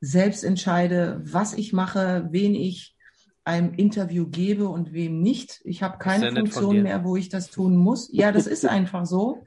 selbst 0.00 0.44
entscheide, 0.44 1.20
was 1.24 1.54
ich 1.54 1.72
mache, 1.72 2.28
wen 2.30 2.54
ich 2.54 2.96
einem 3.44 3.72
Interview 3.72 4.28
gebe 4.28 4.68
und 4.68 4.92
wem 4.92 5.22
nicht. 5.22 5.60
Ich 5.64 5.82
habe 5.82 5.98
keine 5.98 6.30
Funktion 6.30 6.82
mehr, 6.82 7.02
wo 7.02 7.16
ich 7.16 7.30
das 7.30 7.50
tun 7.50 7.76
muss. 7.76 8.10
Ja, 8.12 8.30
das 8.30 8.46
ist 8.46 8.66
einfach 8.66 9.06
so. 9.06 9.44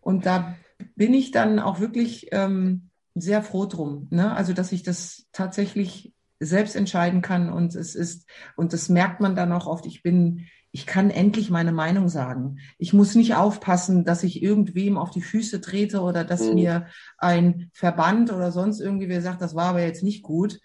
Und 0.00 0.26
da 0.26 0.56
bin 0.96 1.14
ich 1.14 1.30
dann 1.30 1.60
auch 1.60 1.78
wirklich 1.78 2.28
ähm, 2.32 2.90
sehr 3.14 3.42
froh 3.42 3.66
drum. 3.66 4.08
Ne? 4.10 4.34
Also, 4.34 4.52
dass 4.52 4.72
ich 4.72 4.82
das 4.82 5.26
tatsächlich 5.32 6.12
selbst 6.40 6.76
entscheiden 6.76 7.22
kann 7.22 7.50
und 7.50 7.74
es 7.74 7.94
ist, 7.94 8.28
und 8.56 8.72
das 8.72 8.88
merkt 8.88 9.20
man 9.20 9.36
dann 9.36 9.52
auch 9.52 9.66
oft, 9.66 9.86
ich 9.86 10.02
bin 10.02 10.46
ich 10.72 10.86
kann 10.86 11.10
endlich 11.10 11.50
meine 11.50 11.72
Meinung 11.72 12.08
sagen. 12.08 12.58
Ich 12.78 12.92
muss 12.92 13.14
nicht 13.14 13.34
aufpassen, 13.34 14.04
dass 14.04 14.22
ich 14.22 14.42
irgendwem 14.42 14.98
auf 14.98 15.10
die 15.10 15.22
Füße 15.22 15.60
trete 15.60 16.00
oder 16.00 16.24
dass 16.24 16.42
mhm. 16.42 16.54
mir 16.54 16.86
ein 17.18 17.70
Verband 17.72 18.32
oder 18.32 18.52
sonst 18.52 18.80
irgendwie 18.80 19.08
wer 19.08 19.22
sagt, 19.22 19.40
das 19.40 19.54
war 19.54 19.70
aber 19.70 19.82
jetzt 19.82 20.02
nicht 20.02 20.22
gut, 20.22 20.60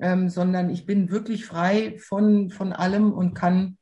ähm, 0.00 0.28
sondern 0.28 0.70
ich 0.70 0.86
bin 0.86 1.10
wirklich 1.10 1.46
frei 1.46 1.96
von, 1.98 2.50
von 2.50 2.72
allem 2.72 3.12
und 3.12 3.34
kann, 3.34 3.78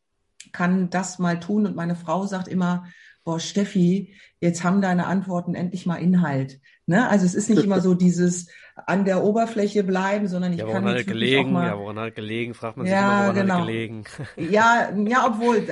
kann 0.53 0.91
das 0.91 1.18
mal 1.18 1.41
tun. 1.41 1.66
Und 1.66 1.75
meine 1.75 1.97
Frau 1.97 2.27
sagt 2.27 2.49
immer, 2.49 2.85
boah, 3.25 3.41
Steffi, 3.41 4.14
jetzt 4.41 4.64
haben 4.64 4.81
deine 4.81 5.07
Antworten 5.07 5.55
endlich 5.55 5.87
mal 5.87 5.97
Inhalt. 5.97 6.61
Ne? 6.87 7.09
Also 7.09 7.25
es 7.25 7.35
ist 7.35 7.49
nicht 7.49 7.64
immer 7.64 7.81
so 7.81 7.95
dieses 7.95 8.49
an 8.87 9.05
der 9.05 9.23
Oberfläche 9.23 9.85
bleiben, 9.85 10.27
sondern 10.29 10.53
ich 10.53 10.61
ja, 10.61 10.66
kann 10.66 10.85
hat 10.85 11.07
gelegen, 11.07 11.49
auch 11.49 11.53
mal, 11.53 11.66
ja, 11.68 11.79
woran 11.79 11.99
hat 11.99 12.14
gelegen, 12.14 12.55
fragt 12.55 12.77
man 12.77 12.87
sich 12.87 12.95
ja, 12.95 13.01
immer, 13.01 13.35
woran 13.35 13.35
genau. 13.35 13.59
hat 13.61 13.66
gelegen. 13.66 14.05
Ja, 14.37 14.93
ja, 14.97 15.27
obwohl 15.27 15.66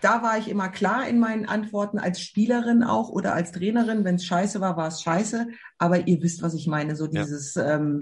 da 0.00 0.22
war 0.22 0.38
ich 0.38 0.48
immer 0.48 0.68
klar 0.68 1.08
in 1.08 1.18
meinen 1.18 1.46
Antworten 1.46 1.98
als 1.98 2.20
Spielerin 2.20 2.82
auch 2.82 3.08
oder 3.08 3.34
als 3.34 3.52
Trainerin. 3.52 4.04
Wenn 4.04 4.16
es 4.16 4.24
scheiße 4.24 4.60
war, 4.60 4.76
war 4.76 4.88
es 4.88 5.02
scheiße. 5.02 5.48
Aber 5.78 6.06
ihr 6.06 6.22
wisst, 6.22 6.42
was 6.42 6.54
ich 6.54 6.66
meine. 6.66 6.94
So 6.94 7.06
dieses 7.06 7.54
ja, 7.54 7.76
ähm, 7.76 8.00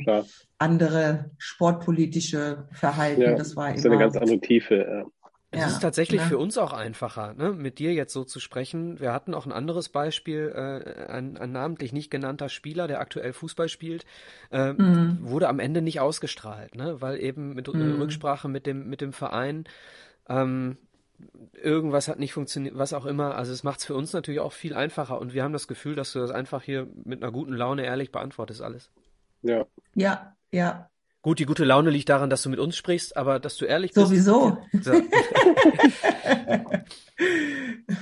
andere 0.58 1.30
sportpolitische 1.38 2.68
Verhalten. 2.72 3.22
Ja, 3.22 3.34
das 3.34 3.56
war 3.56 3.70
das 3.70 3.78
ist 3.78 3.86
eine 3.86 3.98
ganz 3.98 4.16
andere 4.16 4.40
Tiefe. 4.40 4.74
Ja. 4.74 5.04
Es 5.52 5.60
ja, 5.60 5.66
ist 5.68 5.80
tatsächlich 5.80 6.20
ja. 6.20 6.26
für 6.26 6.38
uns 6.38 6.58
auch 6.58 6.72
einfacher, 6.72 7.34
ne, 7.34 7.52
mit 7.52 7.78
dir 7.78 7.94
jetzt 7.94 8.12
so 8.12 8.24
zu 8.24 8.40
sprechen. 8.40 8.98
Wir 8.98 9.12
hatten 9.12 9.32
auch 9.32 9.46
ein 9.46 9.52
anderes 9.52 9.88
Beispiel, 9.88 10.52
äh, 10.54 11.06
ein, 11.06 11.36
ein 11.36 11.52
namentlich 11.52 11.92
nicht 11.92 12.10
genannter 12.10 12.48
Spieler, 12.48 12.88
der 12.88 13.00
aktuell 13.00 13.32
Fußball 13.32 13.68
spielt, 13.68 14.04
äh, 14.50 14.72
mhm. 14.72 15.18
wurde 15.20 15.48
am 15.48 15.60
Ende 15.60 15.82
nicht 15.82 16.00
ausgestrahlt, 16.00 16.74
ne, 16.74 17.00
weil 17.00 17.20
eben 17.20 17.54
mit 17.54 17.72
mhm. 17.72 18.00
Rücksprache 18.00 18.48
mit 18.48 18.66
dem 18.66 18.88
mit 18.88 19.00
dem 19.00 19.12
Verein 19.12 19.64
ähm, 20.28 20.78
irgendwas 21.52 22.08
hat 22.08 22.18
nicht 22.18 22.32
funktioniert, 22.32 22.76
was 22.76 22.92
auch 22.92 23.06
immer. 23.06 23.36
Also 23.36 23.52
es 23.52 23.62
macht 23.62 23.80
es 23.80 23.86
für 23.86 23.94
uns 23.94 24.12
natürlich 24.12 24.40
auch 24.40 24.52
viel 24.52 24.74
einfacher 24.74 25.20
und 25.20 25.32
wir 25.32 25.44
haben 25.44 25.52
das 25.52 25.68
Gefühl, 25.68 25.94
dass 25.94 26.12
du 26.12 26.18
das 26.18 26.30
einfach 26.30 26.62
hier 26.62 26.88
mit 27.04 27.22
einer 27.22 27.32
guten 27.32 27.52
Laune 27.52 27.84
ehrlich 27.84 28.12
beantwortest 28.12 28.62
alles. 28.62 28.90
Ja. 29.42 29.64
Ja, 29.94 30.36
ja. 30.50 30.90
Gut, 31.26 31.40
die 31.40 31.44
gute 31.44 31.64
Laune 31.64 31.90
liegt 31.90 32.08
daran, 32.08 32.30
dass 32.30 32.44
du 32.44 32.50
mit 32.50 32.60
uns 32.60 32.76
sprichst, 32.76 33.16
aber 33.16 33.40
dass 33.40 33.56
du 33.56 33.64
ehrlich 33.64 33.92
bist. 33.92 34.06
Sowieso. 34.06 34.58
So. 34.80 34.92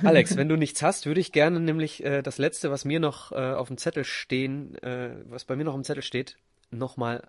Alex, 0.03 0.37
wenn 0.37 0.47
du 0.47 0.57
nichts 0.57 0.83
hast, 0.83 1.07
würde 1.07 1.21
ich 1.21 1.31
gerne 1.31 1.59
nämlich 1.59 2.05
äh, 2.05 2.21
das 2.21 2.37
letzte, 2.37 2.69
was 2.69 2.85
mir 2.85 2.99
noch 2.99 3.31
äh, 3.31 3.53
auf 3.53 3.69
dem 3.69 3.79
Zettel 3.79 4.03
stehen, 4.03 4.77
äh, 4.83 5.09
was 5.25 5.43
bei 5.43 5.55
mir 5.55 5.63
noch 5.63 5.71
auf 5.73 5.79
dem 5.79 5.83
Zettel 5.85 6.03
steht, 6.03 6.37
nochmal 6.69 7.23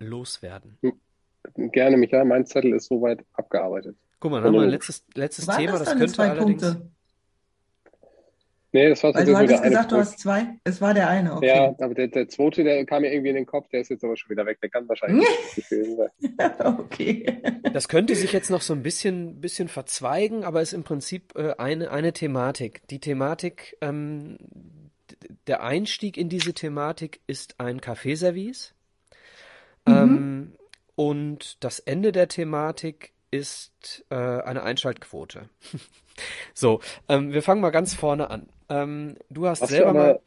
loswerden. 0.00 0.78
Gerne, 1.54 1.98
Michael. 1.98 2.24
Mein 2.24 2.44
Zettel 2.44 2.72
ist 2.72 2.88
soweit 2.88 3.24
abgearbeitet. 3.34 3.94
Guck 4.18 4.32
mal, 4.32 4.38
dann 4.38 4.48
haben 4.48 4.54
wir 4.54 4.62
ein 4.62 4.70
letztes, 4.70 5.04
letztes 5.14 5.46
Thema, 5.46 5.78
das, 5.78 5.84
das 5.84 5.98
könnte 5.98 6.20
allerdings. 6.20 6.62
Punkte? 6.64 6.90
Nee, 8.74 8.88
das 8.88 9.02
war 9.02 9.14
Weil 9.14 9.26
du 9.26 9.36
hattest 9.36 9.62
gesagt, 9.62 9.92
du 9.92 9.96
hast 9.96 10.18
zwei. 10.18 10.46
Es 10.64 10.80
war 10.80 10.94
der 10.94 11.08
eine, 11.08 11.34
okay. 11.34 11.46
Ja, 11.46 11.74
aber 11.78 11.92
der, 11.92 12.08
der 12.08 12.28
zweite, 12.28 12.64
der 12.64 12.86
kam 12.86 13.02
mir 13.02 13.12
irgendwie 13.12 13.28
in 13.28 13.34
den 13.34 13.44
Kopf, 13.44 13.68
der 13.68 13.82
ist 13.82 13.90
jetzt 13.90 14.02
aber 14.02 14.16
schon 14.16 14.30
wieder 14.30 14.46
weg. 14.46 14.60
Der 14.62 14.70
kann 14.70 14.88
wahrscheinlich 14.88 15.28
nicht 15.56 15.68
gewesen 15.68 15.96
sein. 15.96 16.52
okay. 16.78 17.42
Das 17.70 17.88
könnte 17.88 18.14
sich 18.14 18.32
jetzt 18.32 18.50
noch 18.50 18.62
so 18.62 18.72
ein 18.72 18.82
bisschen, 18.82 19.42
bisschen 19.42 19.68
verzweigen, 19.68 20.44
aber 20.44 20.62
ist 20.62 20.72
im 20.72 20.84
Prinzip 20.84 21.34
äh, 21.36 21.54
eine, 21.58 21.90
eine 21.90 22.14
Thematik. 22.14 22.88
Die 22.88 22.98
Thematik, 22.98 23.76
ähm, 23.82 24.38
der 25.46 25.62
Einstieg 25.62 26.16
in 26.16 26.30
diese 26.30 26.54
Thematik 26.54 27.20
ist 27.26 27.60
ein 27.60 27.82
Kaffeeservice. 27.82 28.74
Mhm. 29.86 29.94
Ähm, 29.94 30.52
und 30.94 31.62
das 31.62 31.78
Ende 31.78 32.10
der 32.10 32.28
Thematik 32.28 33.12
ist 33.32 34.04
äh, 34.10 34.14
eine 34.14 34.62
Einschaltquote. 34.62 35.48
so, 36.54 36.80
ähm, 37.08 37.32
wir 37.32 37.42
fangen 37.42 37.60
mal 37.60 37.70
ganz 37.70 37.94
vorne 37.94 38.30
an. 38.30 38.48
Ähm, 38.68 39.16
du 39.30 39.48
hast, 39.48 39.62
hast 39.62 39.70
selber 39.70 39.92
du 39.92 39.98
mal. 39.98 40.20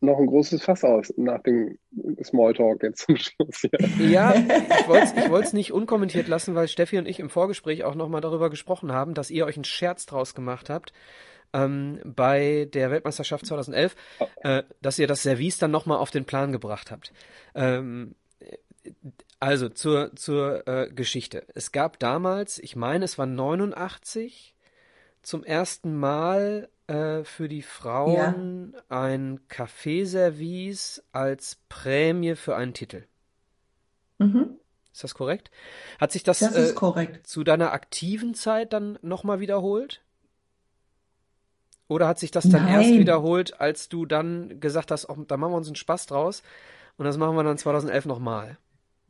noch 0.00 0.18
ein 0.18 0.26
großes 0.26 0.64
Fass 0.64 0.82
aus 0.82 1.12
nach 1.16 1.42
dem 1.42 1.78
Smalltalk 2.24 2.82
jetzt 2.82 3.06
zum 3.06 3.16
Schluss. 3.16 3.62
Ja, 3.98 4.34
ja 4.34 4.34
ich 4.80 4.88
wollte 4.88 5.46
es 5.46 5.52
nicht 5.52 5.72
unkommentiert 5.72 6.26
lassen, 6.26 6.54
weil 6.54 6.66
Steffi 6.66 6.98
und 6.98 7.06
ich 7.06 7.20
im 7.20 7.30
Vorgespräch 7.30 7.84
auch 7.84 7.94
nochmal 7.94 8.22
darüber 8.22 8.50
gesprochen 8.50 8.92
haben, 8.92 9.14
dass 9.14 9.30
ihr 9.30 9.44
euch 9.44 9.56
einen 9.56 9.64
Scherz 9.64 10.06
draus 10.06 10.34
gemacht 10.34 10.70
habt 10.70 10.92
ähm, 11.52 12.00
bei 12.04 12.68
der 12.72 12.90
Weltmeisterschaft 12.90 13.46
2011, 13.46 13.94
oh. 14.20 14.26
äh, 14.42 14.62
dass 14.80 14.98
ihr 14.98 15.06
das 15.06 15.22
Service 15.22 15.58
dann 15.58 15.70
nochmal 15.70 15.98
auf 15.98 16.10
den 16.10 16.24
Plan 16.24 16.52
gebracht 16.52 16.90
habt. 16.90 17.12
Ähm, 17.54 18.14
also 19.40 19.68
zur, 19.68 20.14
zur 20.16 20.66
äh, 20.66 20.90
Geschichte. 20.90 21.44
Es 21.54 21.72
gab 21.72 21.98
damals, 21.98 22.58
ich 22.58 22.76
meine, 22.76 23.04
es 23.04 23.18
war 23.18 23.26
89, 23.26 24.54
zum 25.22 25.44
ersten 25.44 25.96
Mal 25.96 26.68
äh, 26.86 27.24
für 27.24 27.48
die 27.48 27.62
Frauen 27.62 28.74
ja. 28.74 28.82
ein 28.88 29.40
Kaffeeservice 29.48 31.02
als 31.12 31.58
Prämie 31.68 32.36
für 32.36 32.56
einen 32.56 32.74
Titel. 32.74 33.04
Mhm. 34.18 34.58
Ist 34.92 35.04
das 35.04 35.14
korrekt? 35.14 35.50
Hat 36.00 36.12
sich 36.12 36.22
das, 36.22 36.38
das 36.38 36.54
äh, 36.54 37.22
zu 37.22 37.44
deiner 37.44 37.72
aktiven 37.72 38.34
Zeit 38.34 38.72
dann 38.72 38.98
nochmal 39.02 39.40
wiederholt? 39.40 40.00
Oder 41.88 42.08
hat 42.08 42.18
sich 42.18 42.30
das 42.30 42.48
dann 42.48 42.64
Nein. 42.64 42.74
erst 42.74 42.90
wiederholt, 42.90 43.60
als 43.60 43.88
du 43.88 44.06
dann 44.06 44.58
gesagt 44.60 44.90
hast, 44.90 45.08
oh, 45.08 45.16
da 45.26 45.36
machen 45.36 45.52
wir 45.52 45.56
uns 45.56 45.68
einen 45.68 45.76
Spaß 45.76 46.06
draus 46.06 46.42
und 46.96 47.04
das 47.04 47.16
machen 47.16 47.36
wir 47.36 47.44
dann 47.44 47.58
2011 47.58 48.06
nochmal? 48.06 48.58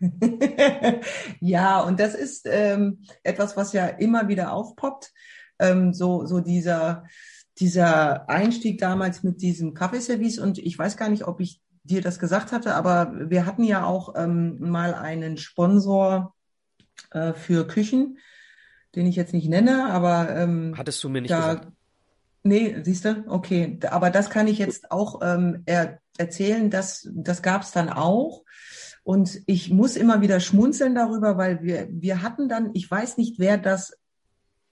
ja, 1.41 1.81
und 1.81 2.01
das 2.01 2.15
ist 2.15 2.47
ähm, 2.51 3.03
etwas, 3.23 3.57
was 3.57 3.73
ja 3.73 3.87
immer 3.87 4.29
wieder 4.29 4.53
aufpoppt. 4.53 5.13
Ähm, 5.59 5.95
so, 5.95 6.27
so 6.27 6.41
dieser, 6.41 7.05
dieser 7.59 8.29
Einstieg 8.29 8.79
damals 8.79 9.23
mit 9.23 9.41
diesem 9.41 9.75
Kaffeeservice. 9.75 10.39
Und 10.39 10.59
ich 10.59 10.79
weiß 10.79 10.97
gar 10.97 11.09
nicht, 11.09 11.27
ob 11.27 11.41
ich 11.41 11.61
dir 11.85 12.03
das 12.03 12.19
gesagt 12.19 12.53
hatte, 12.53 12.75
aber 12.75 13.13
wir 13.31 13.47
hatten 13.47 13.65
ja 13.65 13.85
auch 13.85 14.15
ähm, 14.17 14.59
mal 14.61 14.95
einen 14.95 15.37
Sponsor 15.37 16.35
äh, 17.13 17.33
für 17.33 17.67
Küchen, 17.67 18.19
den 18.95 19.07
ich 19.07 19.17
jetzt 19.17 19.33
nicht 19.33 19.49
nenne, 19.49 19.87
aber 19.91 20.35
ähm, 20.37 20.75
hattest 20.77 21.03
du 21.05 21.09
mir 21.09 21.21
nicht 21.21 21.31
da, 21.31 21.55
gesagt? 21.55 21.73
Nee, 22.43 22.77
siehst 22.83 23.05
du? 23.05 23.25
Okay. 23.29 23.79
Aber 23.91 24.11
das 24.11 24.31
kann 24.31 24.47
ich 24.47 24.59
jetzt 24.59 24.91
auch 24.91 25.21
ähm, 25.23 25.63
er, 25.67 25.99
erzählen, 26.17 26.71
dass 26.71 27.09
das 27.13 27.43
gab 27.43 27.63
es 27.63 27.73
dann 27.73 27.89
auch. 27.89 28.45
Und 29.07 29.41
ich 29.47 29.71
muss 29.71 29.95
immer 29.95 30.21
wieder 30.21 30.41
schmunzeln 30.41 30.97
darüber, 30.97 31.39
weil 31.39 31.63
wir, 31.63 31.87
wir 31.93 32.23
hatten 32.23 32.49
dann, 32.49 32.71
ich 32.75 32.91
weiß 32.91 33.19
nicht, 33.19 33.39
wer 33.39 33.57
das 33.57 33.97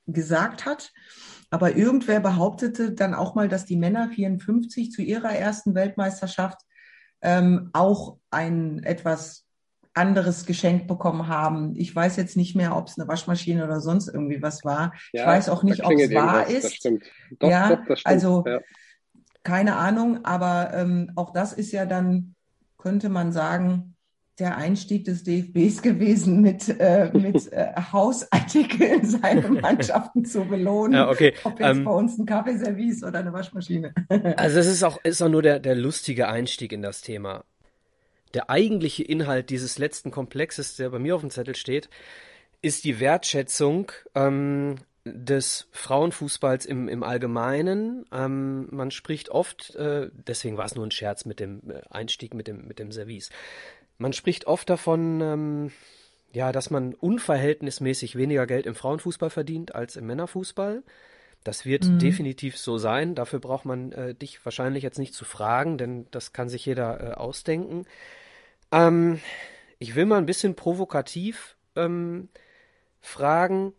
gesagt 0.08 0.66
hat, 0.66 0.92
aber 1.50 1.76
irgendwer 1.76 2.18
behauptete 2.18 2.90
dann 2.90 3.14
auch 3.14 3.36
mal, 3.36 3.48
dass 3.48 3.64
die 3.64 3.76
Männer 3.76 4.08
54 4.08 4.90
zu 4.90 5.02
ihrer 5.02 5.30
ersten 5.30 5.76
Weltmeisterschaft 5.76 6.62
ähm, 7.22 7.70
auch 7.74 8.16
ein 8.32 8.82
etwas 8.82 9.46
anderes 9.94 10.46
geschenkt 10.46 10.88
bekommen 10.88 11.28
haben. 11.28 11.76
Ich 11.76 11.94
weiß 11.94 12.16
jetzt 12.16 12.36
nicht 12.36 12.56
mehr, 12.56 12.76
ob 12.76 12.88
es 12.88 12.98
eine 12.98 13.06
Waschmaschine 13.06 13.64
oder 13.64 13.78
sonst 13.78 14.08
irgendwie 14.08 14.42
was 14.42 14.64
war. 14.64 14.94
Ja, 15.12 15.20
ich 15.20 15.26
weiß 15.28 15.48
auch 15.48 15.62
nicht, 15.62 15.84
ob 15.84 15.92
es 15.92 16.12
wahr 16.12 16.48
ist. 16.48 16.84
Doch, 17.38 17.48
ja, 17.48 17.76
doch, 17.76 17.86
das 17.86 18.00
stimmt. 18.00 18.12
Also 18.12 18.42
ja. 18.48 18.58
keine 19.44 19.76
Ahnung, 19.76 20.24
aber 20.24 20.74
ähm, 20.74 21.12
auch 21.14 21.32
das 21.32 21.52
ist 21.52 21.70
ja 21.70 21.86
dann, 21.86 22.34
könnte 22.78 23.08
man 23.08 23.30
sagen, 23.30 23.93
der 24.38 24.56
Einstieg 24.56 25.04
des 25.04 25.22
DFBs 25.22 25.82
gewesen, 25.82 26.40
mit, 26.40 26.68
äh, 26.80 27.10
mit 27.12 27.52
äh, 27.52 27.72
Hausartikeln 27.92 29.04
seine 29.04 29.48
Mannschaften 29.48 30.24
zu 30.24 30.44
belohnen. 30.44 30.94
Ja, 30.94 31.08
okay. 31.08 31.34
Ob 31.44 31.60
jetzt 31.60 31.76
ähm, 31.76 31.84
bei 31.84 31.92
uns 31.92 32.18
ein 32.18 32.26
Kaffeeservice 32.26 33.04
oder 33.04 33.20
eine 33.20 33.32
Waschmaschine. 33.32 33.94
also 34.36 34.58
es 34.58 34.66
ist 34.66 34.82
auch, 34.82 34.98
ist 35.04 35.22
auch 35.22 35.28
nur 35.28 35.42
der, 35.42 35.60
der 35.60 35.76
lustige 35.76 36.28
Einstieg 36.28 36.72
in 36.72 36.82
das 36.82 37.00
Thema 37.00 37.44
der 38.34 38.50
eigentliche 38.50 39.04
Inhalt 39.04 39.50
dieses 39.50 39.78
letzten 39.78 40.10
Komplexes, 40.10 40.76
der 40.76 40.90
bei 40.90 40.98
mir 40.98 41.14
auf 41.14 41.20
dem 41.20 41.30
Zettel 41.30 41.54
steht, 41.54 41.88
ist 42.62 42.84
die 42.84 43.00
Wertschätzung 43.00 43.92
ähm, 44.14 44.76
des 45.04 45.68
Frauenfußballs 45.70 46.66
im, 46.66 46.88
im 46.88 47.02
Allgemeinen. 47.02 48.06
Ähm, 48.12 48.68
man 48.70 48.90
spricht 48.90 49.28
oft, 49.28 49.74
äh, 49.76 50.10
deswegen 50.12 50.56
war 50.56 50.64
es 50.64 50.74
nur 50.74 50.86
ein 50.86 50.90
Scherz 50.90 51.24
mit 51.24 51.40
dem 51.40 51.70
äh, 51.70 51.82
Einstieg 51.90 52.34
mit 52.34 52.48
dem, 52.48 52.66
mit 52.66 52.78
dem 52.78 52.90
Service. 52.90 53.30
Man 53.98 54.12
spricht 54.12 54.46
oft 54.46 54.68
davon, 54.68 55.20
ähm, 55.20 55.72
ja, 56.32 56.50
dass 56.50 56.70
man 56.70 56.94
unverhältnismäßig 56.94 58.16
weniger 58.16 58.46
Geld 58.46 58.66
im 58.66 58.74
Frauenfußball 58.74 59.30
verdient 59.30 59.74
als 59.74 59.96
im 59.96 60.06
Männerfußball. 60.06 60.82
Das 61.44 61.66
wird 61.66 61.84
mhm. 61.84 61.98
definitiv 61.98 62.58
so 62.58 62.78
sein. 62.78 63.14
Dafür 63.14 63.38
braucht 63.38 63.66
man 63.66 63.92
äh, 63.92 64.14
dich 64.14 64.44
wahrscheinlich 64.44 64.82
jetzt 64.82 64.98
nicht 64.98 65.14
zu 65.14 65.24
fragen, 65.24 65.78
denn 65.78 66.06
das 66.10 66.32
kann 66.32 66.48
sich 66.48 66.66
jeder 66.66 67.00
äh, 67.00 67.14
ausdenken. 67.14 67.84
Ähm, 68.72 69.20
ich 69.78 69.94
will 69.94 70.06
mal 70.06 70.18
ein 70.18 70.26
bisschen 70.26 70.56
provokativ 70.56 71.56
ähm, 71.76 72.30
fragen. 73.00 73.74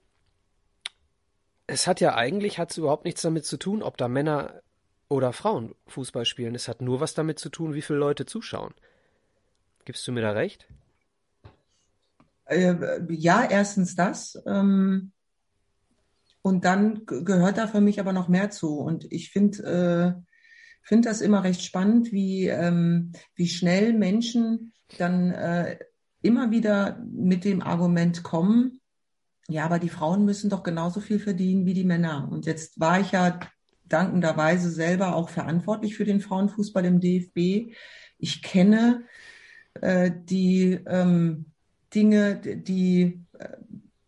Es 1.68 1.88
hat 1.88 2.00
ja 2.00 2.16
eigentlich 2.16 2.60
hat's 2.60 2.78
überhaupt 2.78 3.06
nichts 3.06 3.24
damit 3.24 3.46
zu 3.46 3.58
tun, 3.58 3.82
ob 3.82 3.98
da 3.98 4.08
Männer 4.08 4.62
oder 5.10 5.34
Frauen 5.34 5.74
Fußball 5.88 6.26
spielen. 6.26 6.54
Es 6.54 6.68
hat 6.68 6.82
nur 6.82 7.00
was 7.00 7.16
damit 7.16 7.40
zu 7.40 7.50
tun, 7.50 7.74
wie 7.74 7.82
viele 7.82 8.00
Leute 8.00 8.28
zuschauen. 8.28 8.74
Gibst 9.86 10.08
du 10.08 10.12
mir 10.12 10.22
da 10.22 10.32
recht? 10.32 10.68
Äh, 12.46 12.76
ja, 13.10 13.48
erstens 13.50 13.96
das. 13.96 14.42
Ähm, 14.46 15.12
und 16.42 16.66
dann 16.66 17.06
gehört 17.06 17.58
da 17.58 17.68
für 17.68 17.82
mich 17.82 18.00
aber 18.00 18.14
noch 18.14 18.28
mehr 18.28 18.50
zu. 18.52 18.78
Und 18.78 19.12
ich 19.12 19.32
finde 19.32 20.18
äh, 20.20 20.22
finde 20.86 21.10
das 21.10 21.22
immer 21.22 21.44
recht 21.44 21.64
spannend, 21.64 22.12
wie, 22.12 22.48
ähm, 22.48 23.12
wie 23.36 23.48
schnell 23.48 23.94
Menschen 23.94 24.72
dann 25.00 25.32
äh, 25.32 25.80
immer 26.22 26.52
wieder 26.52 27.04
mit 27.12 27.44
dem 27.44 27.62
Argument 27.62 28.22
kommen, 28.24 28.80
ja, 29.48 29.66
aber 29.66 29.80
die 29.80 29.90
Frauen 29.90 30.26
müssen 30.26 30.50
doch 30.50 30.64
genauso 30.64 31.02
viel 31.02 31.20
verdienen 31.20 31.66
wie 31.66 31.74
die 31.74 31.84
Männer. 31.84 32.28
Und 32.32 32.46
jetzt 32.46 32.80
war 32.80 33.00
ich 33.00 33.12
ja 33.12 33.40
dankenderweise 33.84 34.72
selber 34.72 35.16
auch 35.16 35.30
verantwortlich 35.30 35.96
für 35.96 36.06
den 36.06 36.20
Frauenfußball 36.20 36.86
im 36.86 37.00
DFB. 37.00 37.76
Ich 38.18 38.42
kenne 38.42 39.04
äh, 39.82 40.12
die 40.14 40.80
ähm, 40.86 41.46
Dinge, 41.94 42.36
die, 42.36 43.26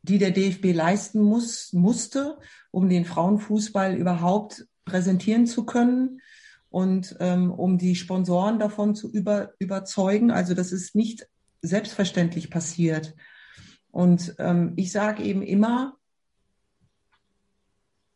die 0.02 0.18
der 0.18 0.32
DFB 0.32 0.74
leisten 0.74 1.22
muss, 1.22 1.72
musste, 1.74 2.38
um 2.72 2.90
den 2.90 3.06
Frauenfußball 3.06 3.96
überhaupt 3.96 4.68
präsentieren 4.86 5.48
zu 5.48 5.66
können 5.66 6.22
und 6.70 7.16
ähm, 7.20 7.52
um 7.52 7.78
die 7.78 7.96
Sponsoren 7.96 8.60
davon 8.60 8.96
zu 8.96 9.12
über, 9.12 9.54
überzeugen. 9.60 10.32
Also 10.32 10.54
das 10.54 10.72
ist 10.72 10.96
nicht 10.96 11.28
selbstverständlich 11.62 12.50
passiert. 12.50 13.16
Und 13.92 14.36
ähm, 14.40 14.74
ich 14.76 14.92
sage 14.92 15.24
eben 15.24 15.42
immer, 15.42 15.98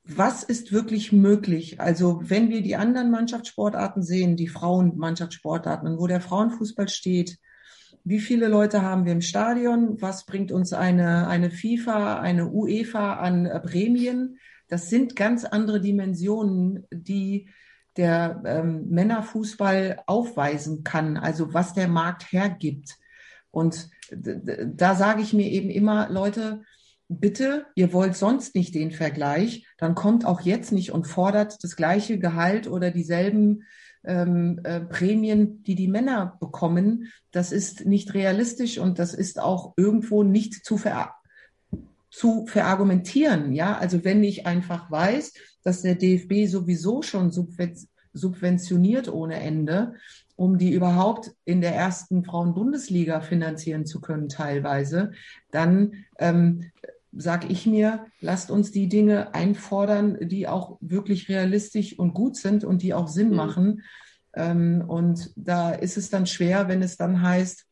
was 0.03 0.43
ist 0.43 0.71
wirklich 0.71 1.11
möglich? 1.11 1.79
Also 1.79 2.21
wenn 2.23 2.49
wir 2.49 2.61
die 2.61 2.75
anderen 2.75 3.11
Mannschaftssportarten 3.11 4.01
sehen, 4.01 4.35
die 4.35 4.47
Frauenmannschaftssportarten, 4.47 5.97
wo 5.97 6.07
der 6.07 6.21
Frauenfußball 6.21 6.89
steht, 6.89 7.37
wie 8.03 8.19
viele 8.19 8.47
Leute 8.47 8.81
haben 8.81 9.05
wir 9.05 9.11
im 9.11 9.21
Stadion? 9.21 10.01
Was 10.01 10.25
bringt 10.25 10.51
uns 10.51 10.73
eine, 10.73 11.27
eine 11.27 11.51
FIFA, 11.51 12.19
eine 12.19 12.49
UEFA 12.49 13.15
an 13.15 13.47
Prämien? 13.63 14.39
Das 14.67 14.89
sind 14.89 15.15
ganz 15.15 15.45
andere 15.45 15.81
Dimensionen, 15.81 16.87
die 16.91 17.49
der 17.97 18.41
ähm, 18.45 18.87
Männerfußball 18.89 20.01
aufweisen 20.07 20.83
kann, 20.83 21.17
also 21.17 21.53
was 21.53 21.73
der 21.73 21.89
Markt 21.89 22.31
hergibt. 22.31 22.97
Und 23.51 23.89
da 24.09 24.95
sage 24.95 25.21
ich 25.21 25.33
mir 25.33 25.49
eben 25.49 25.69
immer, 25.69 26.09
Leute, 26.09 26.63
bitte, 27.19 27.65
ihr 27.75 27.93
wollt 27.93 28.15
sonst 28.15 28.55
nicht 28.55 28.73
den 28.75 28.91
Vergleich, 28.91 29.67
dann 29.77 29.95
kommt 29.95 30.25
auch 30.25 30.41
jetzt 30.41 30.71
nicht 30.71 30.91
und 30.91 31.07
fordert 31.07 31.63
das 31.63 31.75
gleiche 31.75 32.19
Gehalt 32.19 32.67
oder 32.67 32.91
dieselben 32.91 33.63
ähm, 34.03 34.59
äh, 34.63 34.81
Prämien, 34.81 35.63
die 35.63 35.75
die 35.75 35.87
Männer 35.87 36.37
bekommen. 36.39 37.11
Das 37.31 37.51
ist 37.51 37.85
nicht 37.85 38.13
realistisch 38.13 38.77
und 38.77 38.99
das 38.99 39.13
ist 39.13 39.39
auch 39.39 39.73
irgendwo 39.77 40.23
nicht 40.23 40.65
zu, 40.65 40.77
ver 40.77 41.13
zu 42.09 42.45
verargumentieren. 42.45 43.53
Ja, 43.53 43.77
also 43.77 44.03
wenn 44.03 44.23
ich 44.23 44.45
einfach 44.45 44.91
weiß, 44.91 45.33
dass 45.63 45.81
der 45.81 45.95
DFB 45.95 46.45
sowieso 46.47 47.01
schon 47.01 47.31
subventioniert 47.31 49.07
ohne 49.07 49.35
Ende, 49.39 49.93
um 50.35 50.57
die 50.57 50.73
überhaupt 50.73 51.31
in 51.45 51.61
der 51.61 51.75
ersten 51.75 52.25
Frauenbundesliga 52.25 53.21
finanzieren 53.21 53.85
zu 53.85 54.01
können 54.01 54.27
teilweise, 54.27 55.11
dann 55.51 55.93
ähm, 56.19 56.71
sage 57.13 57.47
ich 57.47 57.65
mir, 57.65 58.05
lasst 58.19 58.51
uns 58.51 58.71
die 58.71 58.87
Dinge 58.87 59.33
einfordern, 59.33 60.17
die 60.21 60.47
auch 60.47 60.77
wirklich 60.81 61.29
realistisch 61.29 61.97
und 61.99 62.13
gut 62.13 62.37
sind 62.37 62.63
und 62.63 62.81
die 62.81 62.93
auch 62.93 63.07
Sinn 63.07 63.29
mhm. 63.29 63.35
machen. 63.35 63.81
Ähm, 64.33 64.83
und 64.87 65.31
da 65.35 65.71
ist 65.71 65.97
es 65.97 66.09
dann 66.09 66.25
schwer, 66.25 66.67
wenn 66.67 66.81
es 66.81 66.97
dann 66.97 67.21
heißt, 67.21 67.65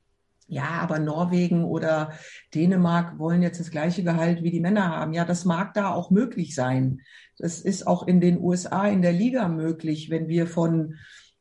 ja, 0.49 0.63
aber 0.63 0.97
Norwegen 0.97 1.63
oder 1.63 2.11
Dänemark 2.55 3.19
wollen 3.19 3.43
jetzt 3.43 3.59
das 3.59 3.69
gleiche 3.69 4.03
Gehalt 4.03 4.41
wie 4.41 4.49
die 4.49 4.59
Männer 4.59 4.89
haben. 4.89 5.13
Ja, 5.13 5.23
das 5.23 5.45
mag 5.45 5.75
da 5.75 5.93
auch 5.93 6.09
möglich 6.09 6.55
sein. 6.55 7.01
Das 7.37 7.61
ist 7.61 7.85
auch 7.85 8.07
in 8.07 8.19
den 8.19 8.41
USA 8.41 8.87
in 8.87 9.03
der 9.03 9.13
Liga 9.13 9.47
möglich, 9.47 10.09
wenn 10.09 10.27
wir 10.27 10.47
von 10.47 10.95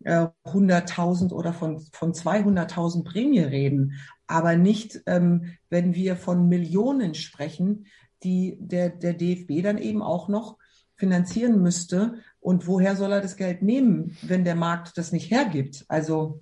äh, 0.04 0.26
100.000 0.44 1.32
oder 1.32 1.54
von, 1.54 1.80
von 1.92 2.12
200.000 2.12 3.02
Prämie 3.04 3.40
reden, 3.40 3.94
aber 4.28 4.56
nicht, 4.56 5.00
ähm, 5.06 5.56
wenn 5.70 5.94
wir 5.94 6.16
von 6.16 6.48
Millionen 6.48 7.14
sprechen, 7.14 7.86
die 8.22 8.56
der, 8.60 8.90
der 8.90 9.14
DFB 9.14 9.62
dann 9.62 9.78
eben 9.78 10.02
auch 10.02 10.28
noch 10.28 10.58
finanzieren 10.96 11.62
müsste. 11.62 12.18
Und 12.40 12.66
woher 12.66 12.96
soll 12.96 13.12
er 13.12 13.20
das 13.20 13.36
Geld 13.36 13.62
nehmen, 13.62 14.16
wenn 14.22 14.44
der 14.44 14.54
Markt 14.54 14.98
das 14.98 15.12
nicht 15.12 15.30
hergibt? 15.30 15.84
Also 15.88 16.40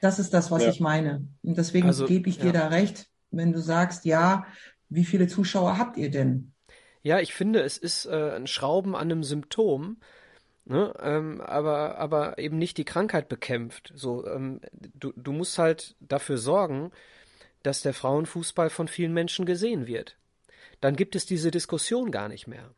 das 0.00 0.18
ist 0.18 0.32
das, 0.34 0.50
was 0.50 0.62
ja. 0.62 0.70
ich 0.70 0.80
meine. 0.80 1.26
Und 1.42 1.58
deswegen 1.58 1.88
also, 1.88 2.06
gebe 2.06 2.28
ich 2.28 2.38
dir 2.38 2.46
ja. 2.46 2.52
da 2.52 2.68
recht, 2.68 3.08
wenn 3.30 3.52
du 3.52 3.60
sagst, 3.60 4.04
ja, 4.04 4.46
wie 4.88 5.04
viele 5.04 5.28
Zuschauer 5.28 5.78
habt 5.78 5.96
ihr 5.96 6.10
denn? 6.10 6.52
Ja, 7.02 7.18
ich 7.18 7.34
finde, 7.34 7.62
es 7.62 7.78
ist 7.78 8.06
äh, 8.06 8.32
ein 8.36 8.46
Schrauben 8.46 8.94
an 8.94 9.10
einem 9.10 9.24
Symptom, 9.24 9.98
ne? 10.64 10.94
ähm, 11.00 11.40
aber, 11.40 11.98
aber 11.98 12.38
eben 12.38 12.58
nicht 12.58 12.78
die 12.78 12.84
Krankheit 12.84 13.28
bekämpft. 13.28 13.92
So, 13.94 14.26
ähm, 14.26 14.60
du, 14.72 15.12
du 15.16 15.32
musst 15.32 15.58
halt 15.58 15.96
dafür 16.00 16.38
sorgen, 16.38 16.90
dass 17.62 17.82
der 17.82 17.94
Frauenfußball 17.94 18.70
von 18.70 18.88
vielen 18.88 19.12
Menschen 19.12 19.46
gesehen 19.46 19.86
wird. 19.86 20.16
Dann 20.80 20.96
gibt 20.96 21.14
es 21.14 21.26
diese 21.26 21.50
Diskussion 21.50 22.10
gar 22.10 22.28
nicht 22.28 22.46
mehr. 22.46 22.74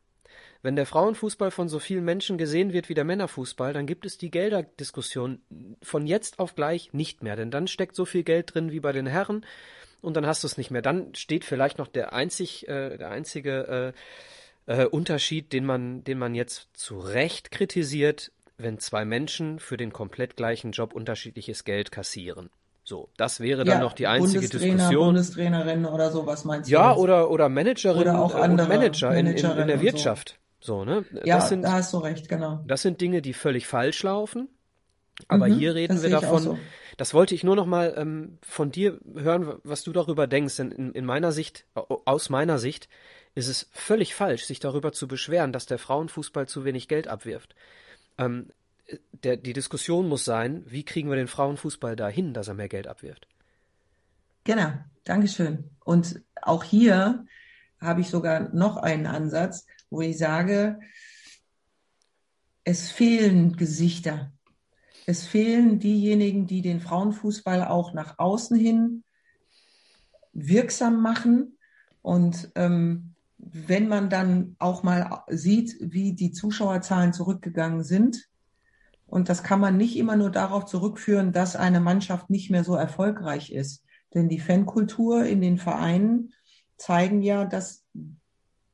Wenn 0.61 0.75
der 0.75 0.87
Frauenfußball 0.87 1.51
von 1.51 1.69
so 1.69 1.77
vielen 1.77 2.03
Menschen 2.03 2.37
gesehen 2.39 2.73
wird 2.73 2.89
wie 2.89 2.95
der 2.95 3.03
Männerfußball, 3.03 3.71
dann 3.71 3.85
gibt 3.85 4.05
es 4.05 4.17
die 4.17 4.31
Gelderdiskussion 4.31 5.41
von 5.83 6.07
jetzt 6.07 6.39
auf 6.39 6.55
gleich 6.55 6.91
nicht 6.91 7.21
mehr, 7.21 7.35
denn 7.35 7.51
dann 7.51 7.67
steckt 7.67 7.95
so 7.95 8.05
viel 8.05 8.23
Geld 8.23 8.53
drin 8.53 8.71
wie 8.71 8.79
bei 8.79 8.91
den 8.91 9.05
Herren 9.05 9.45
und 10.01 10.15
dann 10.15 10.25
hast 10.25 10.43
du 10.43 10.47
es 10.47 10.57
nicht 10.57 10.71
mehr. 10.71 10.81
Dann 10.81 11.13
steht 11.13 11.45
vielleicht 11.45 11.77
noch 11.77 11.87
der 11.87 12.13
einzig, 12.13 12.67
äh, 12.67 12.97
der 12.97 13.11
einzige 13.11 13.93
äh, 13.93 13.99
äh, 14.67 14.85
Unterschied, 14.85 15.53
den 15.53 15.65
man, 15.65 16.03
den 16.03 16.17
man 16.17 16.35
jetzt 16.35 16.69
zu 16.73 16.97
Recht 16.99 17.51
kritisiert, 17.51 18.31
wenn 18.57 18.79
zwei 18.79 19.05
Menschen 19.05 19.59
für 19.59 19.77
den 19.77 19.91
komplett 19.91 20.37
gleichen 20.37 20.71
Job 20.71 20.93
unterschiedliches 20.93 21.63
Geld 21.63 21.91
kassieren. 21.91 22.49
So, 22.83 23.09
das 23.17 23.39
wäre 23.39 23.65
dann 23.65 23.79
ja, 23.79 23.83
noch 23.83 23.93
die 23.93 24.05
einzige 24.05 24.41
Bundestrainer, 24.41 24.75
Diskussion. 24.75 25.05
Bundestrainerin 25.05 25.85
oder 25.85 26.11
so, 26.11 26.27
was 26.27 26.45
meinst 26.45 26.69
du? 26.69 26.73
Ja, 26.73 26.91
jetzt? 26.91 26.99
oder, 26.99 27.31
oder 27.31 27.49
Managerin 27.49 28.01
oder 28.01 28.19
auch 28.19 28.35
andere 28.35 28.67
Manager 28.67 29.15
in, 29.15 29.25
in, 29.25 29.35
in 29.35 29.67
der 29.67 29.81
Wirtschaft. 29.81 30.37
So. 30.59 30.79
so, 30.79 30.85
ne? 30.85 31.03
Ja, 31.23 31.41
sind, 31.41 31.63
da 31.63 31.73
hast 31.73 31.93
du 31.93 31.97
recht, 31.97 32.29
genau. 32.29 32.63
Das 32.67 32.83
sind 32.83 33.01
Dinge, 33.01 33.23
die 33.23 33.33
völlig 33.33 33.65
falsch 33.65 34.03
laufen. 34.03 34.49
Aber 35.27 35.47
mhm, 35.47 35.57
hier 35.57 35.75
reden 35.75 36.01
wir 36.01 36.09
davon. 36.09 36.43
So. 36.43 36.59
Das 36.97 37.13
wollte 37.13 37.35
ich 37.35 37.43
nur 37.43 37.55
noch 37.55 37.65
mal 37.65 37.93
ähm, 37.97 38.37
von 38.41 38.71
dir 38.71 38.99
hören, 39.15 39.55
was 39.63 39.83
du 39.83 39.91
darüber 39.91 40.27
denkst. 40.27 40.57
Denn 40.57 40.71
in, 40.71 40.91
in 40.91 41.05
meiner 41.05 41.31
Sicht, 41.31 41.65
aus 41.73 42.29
meiner 42.29 42.59
Sicht, 42.59 42.87
ist 43.35 43.47
es 43.47 43.69
völlig 43.71 44.15
falsch, 44.15 44.45
sich 44.45 44.59
darüber 44.59 44.93
zu 44.93 45.07
beschweren, 45.07 45.53
dass 45.53 45.65
der 45.65 45.77
Frauenfußball 45.77 46.47
zu 46.47 46.63
wenig 46.63 46.87
Geld 46.87 47.07
abwirft. 47.07 47.53
Ähm, 48.17 48.49
der, 49.11 49.37
die 49.37 49.53
Diskussion 49.53 50.07
muss 50.07 50.25
sein, 50.25 50.63
wie 50.67 50.83
kriegen 50.83 51.09
wir 51.09 51.17
den 51.17 51.27
Frauenfußball 51.27 51.95
dahin, 51.95 52.33
dass 52.33 52.47
er 52.47 52.53
mehr 52.53 52.69
Geld 52.69 52.87
abwirft? 52.87 53.27
Genau, 54.45 54.73
Dankeschön. 55.03 55.69
Und 55.83 56.21
auch 56.41 56.63
hier 56.63 57.25
habe 57.79 58.01
ich 58.01 58.09
sogar 58.09 58.53
noch 58.53 58.77
einen 58.77 59.05
Ansatz, 59.05 59.65
wo 59.89 60.01
ich 60.01 60.17
sage, 60.17 60.79
es 62.63 62.91
fehlen 62.91 63.57
Gesichter. 63.57 64.31
Es 65.05 65.25
fehlen 65.25 65.79
diejenigen, 65.79 66.47
die 66.47 66.61
den 66.61 66.79
Frauenfußball 66.79 67.65
auch 67.65 67.93
nach 67.93 68.17
außen 68.17 68.57
hin 68.57 69.03
wirksam 70.33 71.01
machen. 71.01 71.57
Und 72.01 72.51
ähm, 72.55 73.14
wenn 73.51 73.87
man 73.87 74.09
dann 74.09 74.55
auch 74.59 74.83
mal 74.83 75.23
sieht, 75.29 75.77
wie 75.79 76.13
die 76.13 76.31
Zuschauerzahlen 76.31 77.13
zurückgegangen 77.13 77.83
sind, 77.83 78.27
und 79.07 79.29
das 79.29 79.43
kann 79.43 79.59
man 79.59 79.77
nicht 79.77 79.97
immer 79.97 80.15
nur 80.15 80.31
darauf 80.31 80.65
zurückführen, 80.65 81.31
dass 81.31 81.55
eine 81.55 81.79
Mannschaft 81.79 82.29
nicht 82.29 82.49
mehr 82.49 82.63
so 82.63 82.75
erfolgreich 82.75 83.51
ist. 83.51 83.83
Denn 84.13 84.29
die 84.29 84.39
Fankultur 84.39 85.25
in 85.25 85.41
den 85.41 85.57
Vereinen 85.57 86.33
zeigen 86.77 87.21
ja, 87.21 87.45
dass 87.45 87.83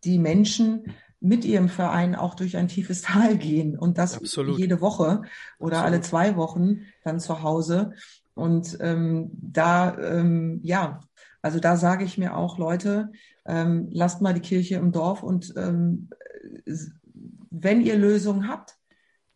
die 0.04 0.20
Menschen 0.20 0.94
mit 1.20 1.46
ihrem 1.46 1.70
Verein 1.70 2.16
auch 2.16 2.34
durch 2.34 2.58
ein 2.58 2.68
tiefes 2.68 3.02
Tal 3.04 3.38
gehen 3.38 3.78
und 3.78 3.98
das 3.98 4.16
Absolut. 4.16 4.58
jede 4.58 4.82
Woche 4.82 5.24
oder 5.60 5.78
Absolut. 5.78 5.86
alle 5.86 6.02
zwei 6.02 6.36
Wochen 6.36 6.82
dann 7.04 7.20
zu 7.20 7.44
Hause. 7.44 7.94
Und 8.34 8.78
ähm, 8.80 9.32
da, 9.34 9.98
ähm, 9.98 10.60
ja, 10.64 11.02
also 11.42 11.60
da 11.60 11.76
sage 11.76 12.06
ich 12.06 12.18
mir 12.18 12.36
auch, 12.36 12.58
Leute, 12.58 13.12
ähm, 13.46 13.88
lasst 13.92 14.22
mal 14.22 14.34
die 14.34 14.42
Kirche 14.42 14.76
im 14.76 14.92
Dorf 14.92 15.24
und 15.24 15.54
ähm, 15.58 16.10
wenn 17.50 17.82
ihr 17.82 17.98
Lösungen 17.98 18.48
habt, 18.48 18.78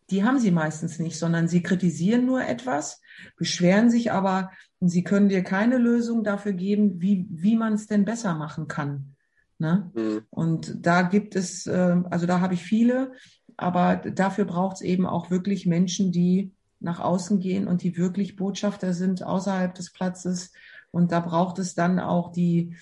die 0.10 0.24
haben 0.24 0.40
sie 0.40 0.52
meistens 0.52 1.00
nicht, 1.00 1.18
sondern 1.18 1.48
sie 1.48 1.64
kritisieren 1.64 2.26
nur 2.26 2.44
etwas, 2.44 3.02
beschweren 3.38 3.90
sich 3.90 4.12
aber 4.12 4.52
und 4.80 4.90
sie 4.90 5.04
können 5.04 5.30
dir 5.30 5.44
keine 5.44 5.78
Lösung 5.78 6.24
dafür 6.24 6.54
geben, 6.54 7.02
wie, 7.02 7.26
wie 7.30 7.56
man 7.56 7.74
es 7.74 7.88
denn 7.88 8.06
besser 8.06 8.36
machen 8.36 8.68
kann. 8.68 9.16
Ne? 9.58 9.92
Mhm. 9.96 10.22
Und 10.30 10.86
da 10.86 11.02
gibt 11.02 11.36
es, 11.36 11.66
äh, 11.66 11.96
also 12.10 12.26
da 12.26 12.40
habe 12.40 12.54
ich 12.54 12.64
viele, 12.64 13.14
aber 13.58 13.96
dafür 13.96 14.46
braucht 14.46 14.78
es 14.78 14.82
eben 14.82 15.06
auch 15.08 15.32
wirklich 15.32 15.66
Menschen, 15.66 16.12
die 16.12 16.54
nach 16.80 17.00
außen 17.00 17.40
gehen 17.40 17.68
und 17.68 17.82
die 17.82 17.98
wirklich 17.98 18.36
Botschafter 18.36 18.94
sind 18.94 19.24
außerhalb 19.24 19.74
des 19.74 19.92
Platzes. 19.92 20.52
Und 20.92 21.12
da 21.12 21.20
braucht 21.20 21.58
es 21.58 21.74
dann 21.74 22.00
auch 22.00 22.32
die 22.32 22.76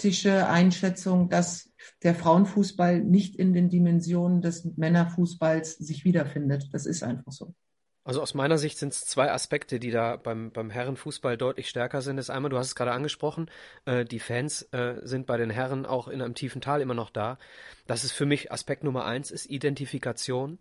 realistische 0.00 0.48
Einschätzung, 0.48 1.28
dass 1.28 1.70
der 2.02 2.14
Frauenfußball 2.14 3.00
nicht 3.00 3.36
in 3.36 3.52
den 3.52 3.68
Dimensionen 3.68 4.40
des 4.40 4.64
Männerfußballs 4.76 5.76
sich 5.76 6.04
wiederfindet. 6.04 6.68
Das 6.72 6.86
ist 6.86 7.02
einfach 7.02 7.32
so. 7.32 7.54
Also 8.02 8.22
aus 8.22 8.32
meiner 8.32 8.56
Sicht 8.56 8.78
sind 8.78 8.94
es 8.94 9.04
zwei 9.04 9.30
Aspekte, 9.30 9.78
die 9.78 9.90
da 9.90 10.16
beim, 10.16 10.52
beim 10.52 10.70
Herrenfußball 10.70 11.36
deutlich 11.36 11.68
stärker 11.68 12.00
sind. 12.00 12.16
Das 12.16 12.26
ist 12.26 12.30
einmal, 12.30 12.50
du 12.50 12.56
hast 12.56 12.68
es 12.68 12.74
gerade 12.74 12.92
angesprochen, 12.92 13.50
äh, 13.84 14.06
die 14.06 14.18
Fans 14.18 14.62
äh, 14.72 14.96
sind 15.02 15.26
bei 15.26 15.36
den 15.36 15.50
Herren 15.50 15.84
auch 15.84 16.08
in 16.08 16.22
einem 16.22 16.34
tiefen 16.34 16.62
Tal 16.62 16.80
immer 16.80 16.94
noch 16.94 17.10
da. 17.10 17.38
Das 17.86 18.02
ist 18.02 18.12
für 18.12 18.26
mich 18.26 18.50
Aspekt 18.50 18.84
Nummer 18.84 19.04
eins, 19.04 19.30
ist 19.30 19.50
Identifikation. 19.50 20.58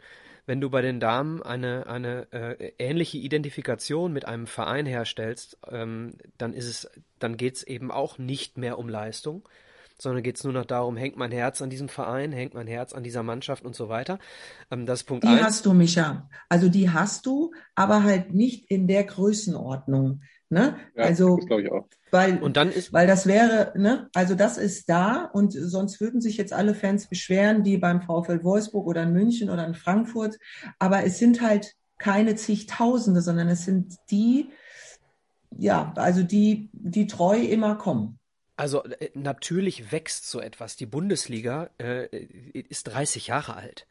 Wenn 0.50 0.62
du 0.62 0.72
bei 0.72 0.82
den 0.82 1.00
Damen 1.00 1.44
eine, 1.44 1.86
eine 1.86 2.26
äh, 2.32 2.72
ähnliche 2.80 3.20
Identifikation 3.20 4.12
mit 4.12 4.26
einem 4.26 4.48
Verein 4.48 4.88
herstellst, 4.88 5.60
ähm, 5.70 6.14
dann 6.40 6.56
ist 6.56 6.66
es, 6.66 6.90
dann 7.20 7.38
geht 7.38 7.58
es 7.58 7.62
eben 7.62 7.92
auch 7.92 8.18
nicht 8.18 8.58
mehr 8.58 8.80
um 8.80 8.90
Leistung, 8.90 9.48
sondern 10.00 10.24
geht 10.24 10.38
es 10.38 10.44
nur 10.44 10.54
noch 10.54 10.66
darum, 10.66 10.98
hängt 10.98 11.18
mein 11.18 11.32
Herz 11.32 11.62
an 11.62 11.70
diesem 11.70 11.88
Verein, 11.88 12.32
hängt 12.32 12.56
mein 12.56 12.66
Herz 12.66 12.94
an 12.94 13.04
dieser 13.04 13.22
Mannschaft 13.22 13.64
und 13.64 13.76
so 13.76 13.90
weiter. 13.90 14.18
Ähm, 14.72 14.88
das 14.88 15.02
ist 15.02 15.06
Punkt 15.06 15.24
die 15.24 15.28
eins. 15.28 15.44
hast 15.44 15.68
du, 15.68 15.74
Micha. 15.74 16.28
Also 16.50 16.68
die 16.68 16.90
hast 16.90 17.28
du, 17.28 17.54
aber 17.76 18.02
halt 18.02 18.34
nicht 18.34 18.72
in 18.72 18.88
der 18.88 19.04
Größenordnung. 19.04 20.24
Ne? 20.50 20.78
Ja, 20.96 21.04
also, 21.04 21.38
das 21.38 21.60
ich 21.60 21.72
auch. 21.72 21.88
Weil, 22.12 22.40
und 22.40 22.58
dann 22.58 22.72
ist, 22.72 22.92
weil 22.94 23.08
das 23.08 23.28
wäre, 23.28 23.74
ne, 23.76 24.10
also 24.14 24.36
das 24.36 24.58
ist 24.58 24.90
da 24.90 25.26
und 25.26 25.52
sonst 25.54 26.02
würden 26.02 26.22
sich 26.22 26.38
jetzt 26.38 26.54
alle 26.54 26.74
Fans 26.74 27.08
beschweren, 27.08 27.64
die 27.64 27.78
beim 27.78 28.02
VfL 28.02 28.44
Wolfsburg 28.44 28.88
oder 28.88 29.04
in 29.04 29.14
München 29.14 29.50
oder 29.50 29.66
in 29.66 29.76
Frankfurt. 29.76 30.38
Aber 30.80 31.04
es 31.04 31.20
sind 31.20 31.42
halt 31.42 31.76
keine 31.98 32.36
zigtausende, 32.36 33.22
sondern 33.22 33.50
es 33.50 33.66
sind 33.66 33.96
die, 34.10 34.50
ja, 35.58 35.94
also 35.96 36.24
die, 36.24 36.70
die 36.74 37.08
treu 37.08 37.38
immer 37.38 37.76
kommen. 37.76 38.20
Also 38.56 38.84
äh, 38.84 39.10
natürlich 39.14 39.92
wächst 39.92 40.30
so 40.30 40.40
etwas. 40.40 40.76
Die 40.76 40.86
Bundesliga 40.86 41.70
äh, 41.78 42.08
ist 42.18 42.86
30 42.86 43.28
Jahre 43.28 43.56
alt. 43.56 43.86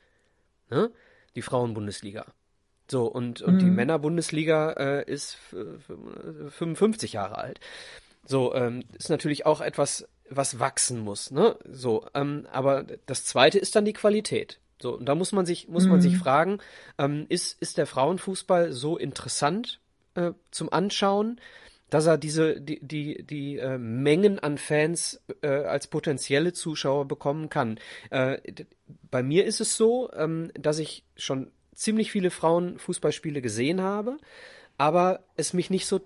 Ne? 0.70 0.90
Die 1.36 1.42
Frauenbundesliga. 1.42 2.26
So, 2.90 3.06
und, 3.06 3.42
und 3.42 3.56
mhm. 3.56 3.58
die 3.58 3.70
Männerbundesliga 3.70 4.72
äh, 4.72 5.10
ist 5.10 5.36
55 6.48 7.12
Jahre 7.12 7.38
alt. 7.38 7.60
So, 8.28 8.54
ähm, 8.54 8.84
ist 8.98 9.08
natürlich 9.08 9.46
auch 9.46 9.62
etwas, 9.62 10.06
was 10.28 10.60
wachsen 10.60 11.00
muss, 11.00 11.30
ne? 11.30 11.56
So, 11.64 12.06
ähm, 12.14 12.46
aber 12.52 12.84
das 13.06 13.24
zweite 13.24 13.58
ist 13.58 13.74
dann 13.74 13.86
die 13.86 13.94
Qualität. 13.94 14.60
So, 14.80 14.98
und 14.98 15.06
da 15.06 15.14
muss 15.14 15.32
man 15.32 15.46
sich, 15.46 15.66
muss 15.68 15.84
mhm. 15.84 15.90
man 15.92 16.00
sich 16.02 16.12
mhm. 16.12 16.18
fragen, 16.18 16.58
ähm, 16.98 17.24
ist, 17.30 17.60
ist 17.62 17.78
der 17.78 17.86
Frauenfußball 17.86 18.72
so 18.72 18.98
interessant 18.98 19.80
äh, 20.14 20.32
zum 20.50 20.72
Anschauen? 20.72 21.40
dass 21.90 22.04
er 22.04 22.18
diese 22.18 22.60
die 22.60 22.80
die 22.80 23.22
die 23.22 23.56
äh, 23.56 23.78
Mengen 23.78 24.38
an 24.38 24.58
Fans 24.58 25.22
äh, 25.40 25.48
als 25.48 25.86
potenzielle 25.86 26.52
Zuschauer 26.52 27.08
bekommen 27.08 27.48
kann. 27.48 27.80
Äh, 28.10 28.36
bei 29.10 29.22
mir 29.22 29.46
ist 29.46 29.62
es 29.62 29.74
so, 29.78 30.12
ähm, 30.12 30.50
dass 30.52 30.80
ich 30.80 31.04
schon 31.16 31.50
ziemlich 31.74 32.12
viele 32.12 32.30
Frauenfußballspiele 32.30 33.40
gesehen 33.40 33.80
habe, 33.80 34.18
aber 34.76 35.20
es 35.36 35.54
mich 35.54 35.70
nicht 35.70 35.86
so 35.86 36.02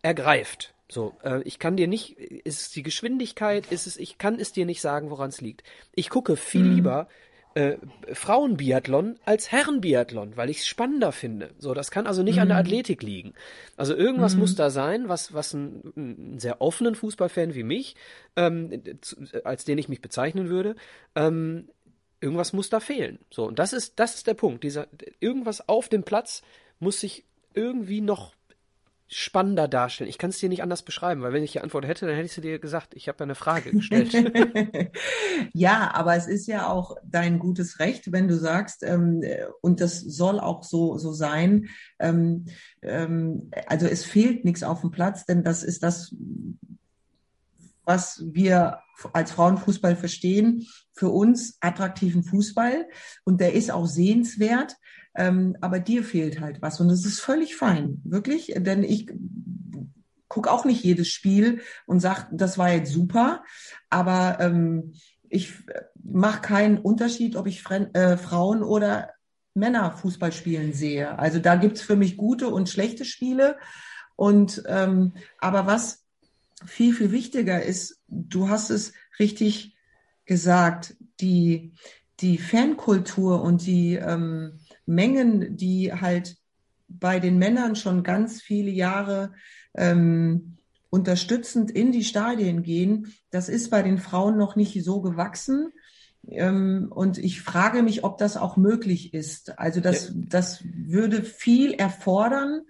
ergreift. 0.00 0.72
So, 0.90 1.14
äh, 1.22 1.42
ich 1.42 1.58
kann 1.58 1.76
dir 1.76 1.86
nicht, 1.86 2.18
ist 2.18 2.60
es 2.60 2.70
die 2.70 2.82
Geschwindigkeit, 2.82 3.70
ist 3.70 3.86
es, 3.86 3.96
ich 3.96 4.18
kann 4.18 4.38
es 4.38 4.52
dir 4.52 4.66
nicht 4.66 4.80
sagen, 4.80 5.10
woran 5.10 5.28
es 5.28 5.40
liegt. 5.40 5.62
Ich 5.94 6.10
gucke 6.10 6.36
viel 6.36 6.64
mhm. 6.64 6.74
lieber 6.74 7.08
äh, 7.54 7.76
Frauenbiathlon 8.12 9.18
als 9.24 9.50
Herrenbiathlon, 9.50 10.36
weil 10.36 10.50
ich 10.50 10.58
es 10.58 10.66
spannender 10.66 11.12
finde. 11.12 11.50
So, 11.58 11.74
das 11.74 11.90
kann 11.90 12.06
also 12.06 12.22
nicht 12.22 12.36
mhm. 12.36 12.42
an 12.42 12.48
der 12.48 12.56
mhm. 12.58 12.66
Athletik 12.66 13.02
liegen. 13.02 13.34
Also 13.76 13.94
irgendwas 13.94 14.34
mhm. 14.34 14.40
muss 14.40 14.54
da 14.54 14.70
sein, 14.70 15.08
was, 15.08 15.34
was 15.34 15.52
ein, 15.54 15.92
ein 15.96 16.38
sehr 16.38 16.60
offenen 16.60 16.94
Fußballfan 16.94 17.54
wie 17.54 17.64
mich, 17.64 17.96
ähm, 18.36 18.82
als 19.44 19.64
den 19.64 19.78
ich 19.78 19.88
mich 19.88 20.00
bezeichnen 20.00 20.48
würde, 20.48 20.76
ähm, 21.14 21.68
irgendwas 22.20 22.52
muss 22.52 22.68
da 22.68 22.80
fehlen. 22.80 23.18
So, 23.30 23.46
und 23.46 23.58
das 23.58 23.72
ist, 23.72 23.98
das 23.98 24.14
ist 24.14 24.26
der 24.26 24.34
Punkt. 24.34 24.62
Dieser, 24.62 24.86
irgendwas 25.20 25.68
auf 25.68 25.88
dem 25.88 26.02
Platz 26.02 26.42
muss 26.78 27.00
sich 27.00 27.24
irgendwie 27.54 28.00
noch 28.00 28.34
spannender 29.12 29.66
darstellen. 29.66 30.08
Ich 30.08 30.18
kann 30.18 30.30
es 30.30 30.38
dir 30.38 30.48
nicht 30.48 30.62
anders 30.62 30.82
beschreiben, 30.82 31.22
weil 31.22 31.32
wenn 31.32 31.42
ich 31.42 31.50
die 31.50 31.60
Antwort 31.60 31.84
hätte, 31.84 32.06
dann 32.06 32.14
hätte 32.14 32.26
ich 32.26 32.32
sie 32.32 32.40
dir 32.40 32.60
gesagt. 32.60 32.94
Ich 32.94 33.08
habe 33.08 33.18
da 33.18 33.24
eine 33.24 33.34
Frage 33.34 33.72
gestellt. 33.72 34.12
ja, 35.52 35.90
aber 35.92 36.14
es 36.14 36.28
ist 36.28 36.46
ja 36.46 36.68
auch 36.68 36.96
dein 37.04 37.40
gutes 37.40 37.80
Recht, 37.80 38.12
wenn 38.12 38.28
du 38.28 38.36
sagst, 38.36 38.84
ähm, 38.84 39.22
und 39.62 39.80
das 39.80 39.98
soll 40.00 40.38
auch 40.38 40.62
so 40.62 40.96
so 40.96 41.12
sein. 41.12 41.68
Ähm, 41.98 42.46
ähm, 42.82 43.50
also 43.66 43.86
es 43.86 44.04
fehlt 44.04 44.44
nichts 44.44 44.62
auf 44.62 44.82
dem 44.82 44.92
Platz, 44.92 45.26
denn 45.26 45.42
das 45.42 45.64
ist 45.64 45.82
das, 45.82 46.14
was 47.84 48.22
wir 48.24 48.78
als 49.12 49.32
Frauenfußball 49.32 49.96
verstehen. 49.96 50.68
Für 50.92 51.08
uns 51.08 51.56
attraktiven 51.60 52.22
Fußball 52.22 52.86
und 53.24 53.40
der 53.40 53.54
ist 53.54 53.72
auch 53.72 53.86
sehenswert. 53.86 54.76
Ähm, 55.14 55.56
aber 55.60 55.80
dir 55.80 56.04
fehlt 56.04 56.40
halt 56.40 56.62
was 56.62 56.80
und 56.80 56.88
das 56.88 57.04
ist 57.04 57.20
völlig 57.20 57.56
fein, 57.56 58.00
wirklich, 58.04 58.54
denn 58.56 58.84
ich 58.84 59.10
gucke 60.28 60.50
auch 60.50 60.64
nicht 60.64 60.84
jedes 60.84 61.08
Spiel 61.08 61.60
und 61.86 62.00
sag, 62.00 62.28
das 62.30 62.56
war 62.56 62.70
jetzt 62.72 62.92
super, 62.92 63.42
aber 63.88 64.38
ähm, 64.40 64.92
ich 65.28 65.54
mache 66.02 66.40
keinen 66.40 66.78
Unterschied, 66.78 67.36
ob 67.36 67.46
ich 67.46 67.62
Fre 67.62 67.92
äh, 67.94 68.16
Frauen 68.16 68.62
oder 68.62 69.10
Männer 69.54 69.92
Fußball 69.92 70.32
spielen 70.32 70.72
sehe. 70.72 71.18
Also 71.18 71.38
da 71.38 71.56
gibt's 71.56 71.82
für 71.82 71.96
mich 71.96 72.16
gute 72.16 72.48
und 72.48 72.68
schlechte 72.68 73.04
Spiele. 73.04 73.56
Und 74.16 74.62
ähm, 74.66 75.14
aber 75.38 75.66
was 75.66 76.04
viel, 76.64 76.94
viel 76.94 77.10
wichtiger 77.10 77.62
ist, 77.62 78.00
du 78.06 78.48
hast 78.48 78.70
es 78.70 78.92
richtig 79.18 79.76
gesagt, 80.24 80.96
die, 81.20 81.72
die 82.20 82.38
Fankultur 82.38 83.42
und 83.42 83.66
die 83.66 83.94
ähm, 83.94 84.59
Mengen, 84.86 85.56
die 85.56 85.92
halt 85.92 86.36
bei 86.88 87.20
den 87.20 87.38
Männern 87.38 87.76
schon 87.76 88.02
ganz 88.02 88.42
viele 88.42 88.70
Jahre 88.70 89.32
ähm, 89.74 90.56
unterstützend 90.90 91.70
in 91.70 91.92
die 91.92 92.04
Stadien 92.04 92.62
gehen, 92.62 93.14
das 93.30 93.48
ist 93.48 93.70
bei 93.70 93.82
den 93.82 93.98
Frauen 93.98 94.36
noch 94.36 94.56
nicht 94.56 94.82
so 94.82 95.00
gewachsen. 95.00 95.72
Ähm, 96.26 96.88
und 96.90 97.18
ich 97.18 97.40
frage 97.40 97.82
mich, 97.82 98.04
ob 98.04 98.18
das 98.18 98.36
auch 98.36 98.56
möglich 98.56 99.14
ist. 99.14 99.58
Also 99.58 99.80
das, 99.80 100.08
ja. 100.08 100.14
das 100.16 100.64
würde 100.64 101.22
viel 101.22 101.72
erfordern. 101.74 102.62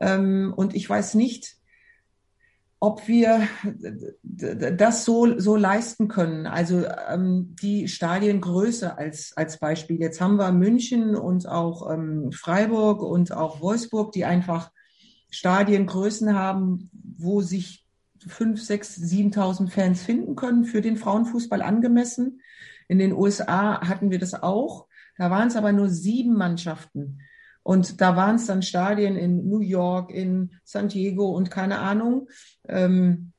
Ähm, 0.00 0.52
und 0.54 0.74
ich 0.74 0.88
weiß 0.90 1.14
nicht, 1.14 1.56
ob 2.82 3.06
wir 3.06 3.46
das 4.42 5.04
so, 5.04 5.38
so 5.38 5.54
leisten 5.54 6.08
können. 6.08 6.48
Also 6.48 6.84
ähm, 7.08 7.54
die 7.62 7.86
Stadiengröße 7.86 8.98
als, 8.98 9.36
als 9.36 9.60
Beispiel. 9.60 10.00
Jetzt 10.00 10.20
haben 10.20 10.34
wir 10.34 10.50
München 10.50 11.14
und 11.14 11.46
auch 11.46 11.88
ähm, 11.88 12.32
Freiburg 12.32 13.00
und 13.00 13.30
auch 13.30 13.60
Wolfsburg, 13.60 14.10
die 14.10 14.24
einfach 14.24 14.72
Stadiengrößen 15.30 16.34
haben, 16.34 16.90
wo 16.92 17.40
sich 17.40 17.86
fünf, 18.18 18.60
sechs, 18.60 18.96
siebentausend 18.96 19.72
Fans 19.72 20.02
finden 20.02 20.34
können 20.34 20.64
für 20.64 20.80
den 20.80 20.96
Frauenfußball 20.96 21.62
angemessen. 21.62 22.40
In 22.88 22.98
den 22.98 23.12
USA 23.12 23.80
hatten 23.86 24.10
wir 24.10 24.18
das 24.18 24.34
auch. 24.34 24.88
Da 25.18 25.30
waren 25.30 25.46
es 25.46 25.54
aber 25.54 25.70
nur 25.70 25.88
sieben 25.88 26.34
Mannschaften. 26.34 27.20
Und 27.62 28.00
da 28.00 28.16
waren 28.16 28.36
es 28.36 28.46
dann 28.46 28.62
Stadien 28.62 29.16
in 29.16 29.48
New 29.48 29.60
York, 29.60 30.10
in 30.10 30.50
San 30.64 30.88
Diego 30.88 31.30
und 31.30 31.50
keine 31.50 31.78
Ahnung. 31.78 32.28
Ähm, 32.68 33.32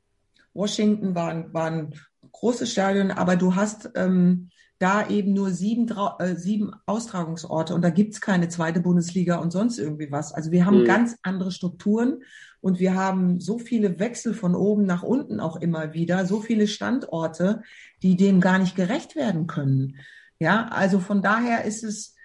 Washington 0.53 1.15
waren, 1.15 1.53
waren 1.53 1.93
große 2.31 2.67
Stadien, 2.67 3.11
aber 3.11 3.35
du 3.35 3.55
hast 3.55 3.91
ähm, 3.95 4.49
da 4.79 5.07
eben 5.07 5.33
nur 5.33 5.51
sieben, 5.51 5.89
äh, 6.19 6.35
sieben 6.35 6.71
Austragungsorte 6.85 7.73
und 7.73 7.81
da 7.81 7.89
gibt's 7.89 8.21
keine 8.21 8.49
zweite 8.49 8.81
Bundesliga 8.81 9.37
und 9.37 9.51
sonst 9.51 9.77
irgendwie 9.77 10.11
was. 10.11 10.33
Also 10.33 10.51
wir 10.51 10.65
haben 10.65 10.81
mhm. 10.81 10.85
ganz 10.85 11.15
andere 11.23 11.51
Strukturen 11.51 12.21
und 12.59 12.79
wir 12.79 12.95
haben 12.95 13.39
so 13.39 13.59
viele 13.59 13.99
Wechsel 13.99 14.33
von 14.33 14.55
oben 14.55 14.85
nach 14.85 15.03
unten 15.03 15.39
auch 15.39 15.57
immer 15.57 15.93
wieder, 15.93 16.25
so 16.25 16.41
viele 16.41 16.67
Standorte, 16.67 17.61
die 18.01 18.15
dem 18.15 18.41
gar 18.41 18.59
nicht 18.59 18.75
gerecht 18.75 19.15
werden 19.15 19.47
können. 19.47 19.97
Ja, 20.39 20.67
also 20.67 20.99
von 20.99 21.21
daher 21.21 21.63
ist 21.63 21.83
es 21.83 22.15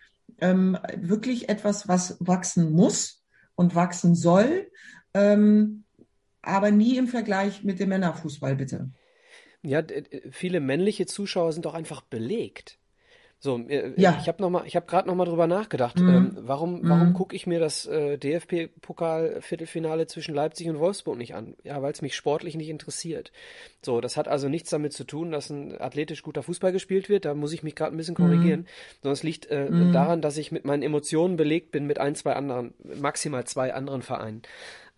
ähm, 0.40 0.78
wirklich 0.96 1.48
etwas, 1.48 1.88
was 1.88 2.16
wachsen 2.20 2.72
muss 2.72 3.24
und 3.54 3.74
wachsen 3.74 4.14
soll, 4.14 4.70
ähm, 5.14 5.84
aber 6.42 6.70
nie 6.70 6.96
im 6.96 7.08
Vergleich 7.08 7.64
mit 7.64 7.80
dem 7.80 7.88
Männerfußball, 7.90 8.56
bitte. 8.56 8.90
Ja, 9.62 9.82
viele 10.30 10.60
männliche 10.60 11.06
Zuschauer 11.06 11.52
sind 11.52 11.64
doch 11.64 11.74
einfach 11.74 12.02
belegt. 12.02 12.78
So, 13.40 13.56
äh, 13.68 13.92
ja. 13.96 14.18
ich 14.20 14.26
habe 14.26 14.42
noch 14.42 14.50
mal, 14.50 14.64
ich 14.66 14.74
habe 14.74 14.86
gerade 14.86 15.06
noch 15.06 15.14
mal 15.14 15.24
drüber 15.24 15.46
nachgedacht. 15.46 16.00
Mhm. 16.00 16.08
Ähm, 16.08 16.36
warum, 16.40 16.80
warum 16.82 17.10
mhm. 17.10 17.14
gucke 17.14 17.36
ich 17.36 17.46
mir 17.46 17.60
das 17.60 17.86
äh, 17.86 18.18
DFB-Pokal-Viertelfinale 18.18 20.08
zwischen 20.08 20.34
Leipzig 20.34 20.68
und 20.68 20.80
Wolfsburg 20.80 21.16
nicht 21.16 21.36
an? 21.36 21.54
Ja, 21.62 21.80
weil 21.80 21.92
es 21.92 22.02
mich 22.02 22.16
sportlich 22.16 22.56
nicht 22.56 22.68
interessiert. 22.68 23.30
So, 23.80 24.00
das 24.00 24.16
hat 24.16 24.26
also 24.26 24.48
nichts 24.48 24.70
damit 24.70 24.92
zu 24.92 25.04
tun, 25.04 25.30
dass 25.30 25.50
ein 25.50 25.80
athletisch 25.80 26.24
guter 26.24 26.42
Fußball 26.42 26.72
gespielt 26.72 27.08
wird. 27.08 27.26
Da 27.26 27.34
muss 27.34 27.52
ich 27.52 27.62
mich 27.62 27.76
gerade 27.76 27.94
ein 27.94 27.96
bisschen 27.96 28.16
korrigieren. 28.16 28.60
Mhm. 28.60 28.66
Sondern 29.02 29.12
es 29.12 29.22
liegt 29.22 29.46
äh, 29.50 29.70
mhm. 29.70 29.92
daran, 29.92 30.20
dass 30.20 30.36
ich 30.36 30.50
mit 30.50 30.64
meinen 30.64 30.82
Emotionen 30.82 31.36
belegt 31.36 31.70
bin 31.70 31.86
mit 31.86 32.00
ein, 32.00 32.16
zwei 32.16 32.32
anderen, 32.32 32.74
maximal 33.00 33.44
zwei 33.44 33.72
anderen 33.72 34.02
Vereinen. 34.02 34.42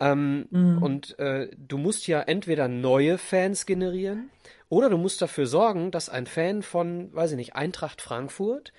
Ähm, 0.00 0.46
mhm. 0.50 0.82
Und 0.82 1.18
äh, 1.18 1.50
du 1.58 1.76
musst 1.76 2.06
ja 2.06 2.22
entweder 2.22 2.68
neue 2.68 3.18
Fans 3.18 3.66
generieren 3.66 4.30
oder 4.70 4.88
du 4.88 4.96
musst 4.96 5.20
dafür 5.20 5.46
sorgen, 5.46 5.90
dass 5.90 6.08
ein 6.08 6.26
Fan 6.26 6.62
von, 6.62 7.12
weiß 7.12 7.32
ich 7.32 7.36
nicht, 7.36 7.54
Eintracht 7.54 8.00
Frankfurt 8.00 8.72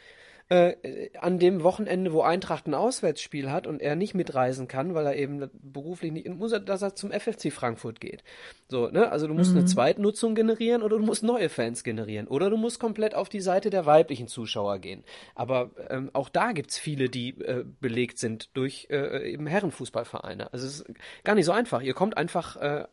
äh, 0.51 1.09
an 1.19 1.37
dem 1.37 1.63
Wochenende, 1.63 2.11
wo 2.11 2.21
Eintracht 2.21 2.67
ein 2.67 2.73
Auswärtsspiel 2.73 3.51
hat 3.51 3.67
und 3.67 3.81
er 3.81 3.95
nicht 3.95 4.13
mitreisen 4.13 4.67
kann, 4.67 4.93
weil 4.93 5.05
er 5.05 5.15
eben 5.15 5.49
beruflich 5.53 6.11
nicht, 6.11 6.27
muss 6.27 6.53
er, 6.53 6.61
dass 6.61 6.81
er 6.81 6.95
zum 6.95 7.11
FFC 7.11 7.53
Frankfurt 7.53 8.01
geht. 8.01 8.23
So, 8.67 8.89
ne? 8.89 9.11
Also 9.11 9.27
du 9.27 9.33
musst 9.33 9.51
mhm. 9.51 9.59
eine 9.59 9.65
Zweitnutzung 9.65 10.35
generieren 10.35 10.81
oder 10.81 10.97
du 10.97 11.05
musst 11.05 11.23
neue 11.23 11.47
Fans 11.47 11.83
generieren 11.83 12.27
oder 12.27 12.49
du 12.49 12.57
musst 12.57 12.79
komplett 12.79 13.15
auf 13.15 13.29
die 13.29 13.39
Seite 13.39 13.69
der 13.69 13.85
weiblichen 13.85 14.27
Zuschauer 14.27 14.79
gehen. 14.79 15.05
Aber 15.35 15.71
ähm, 15.89 16.09
auch 16.11 16.27
da 16.27 16.51
gibt's 16.51 16.77
viele, 16.77 17.09
die 17.09 17.29
äh, 17.41 17.63
belegt 17.79 18.17
sind 18.17 18.49
durch 18.53 18.87
äh, 18.89 19.31
eben 19.31 19.47
Herrenfußballvereine. 19.47 20.51
Also 20.51 20.67
es 20.67 20.81
ist 20.81 20.85
gar 21.23 21.35
nicht 21.35 21.45
so 21.45 21.53
einfach. 21.53 21.81
Ihr 21.81 21.93
kommt 21.93 22.17
einfach 22.17 22.57
äh, 22.57 22.85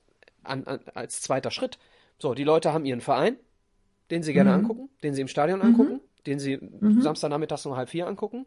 an, 0.45 0.65
an, 0.65 0.81
als 0.95 1.23
zweiter 1.23 1.51
Schritt. 1.51 1.79
So, 2.19 2.35
die 2.35 2.45
Leute 2.45 2.73
haben 2.73 2.85
ihren 2.85 3.01
Verein, 3.01 3.37
den 4.11 4.23
sie 4.23 4.33
gerne 4.33 4.51
mhm. 4.51 4.57
angucken, 4.57 4.91
den 5.03 5.15
sie 5.15 5.21
im 5.21 5.29
Stadion 5.29 5.61
mhm. 5.61 5.67
angucken, 5.67 6.01
den 6.27 6.39
sie 6.39 6.59
mhm. 6.59 7.01
Samstagnachmittags 7.01 7.67
um 7.67 7.77
halb 7.77 7.89
vier 7.89 8.07
angucken. 8.07 8.47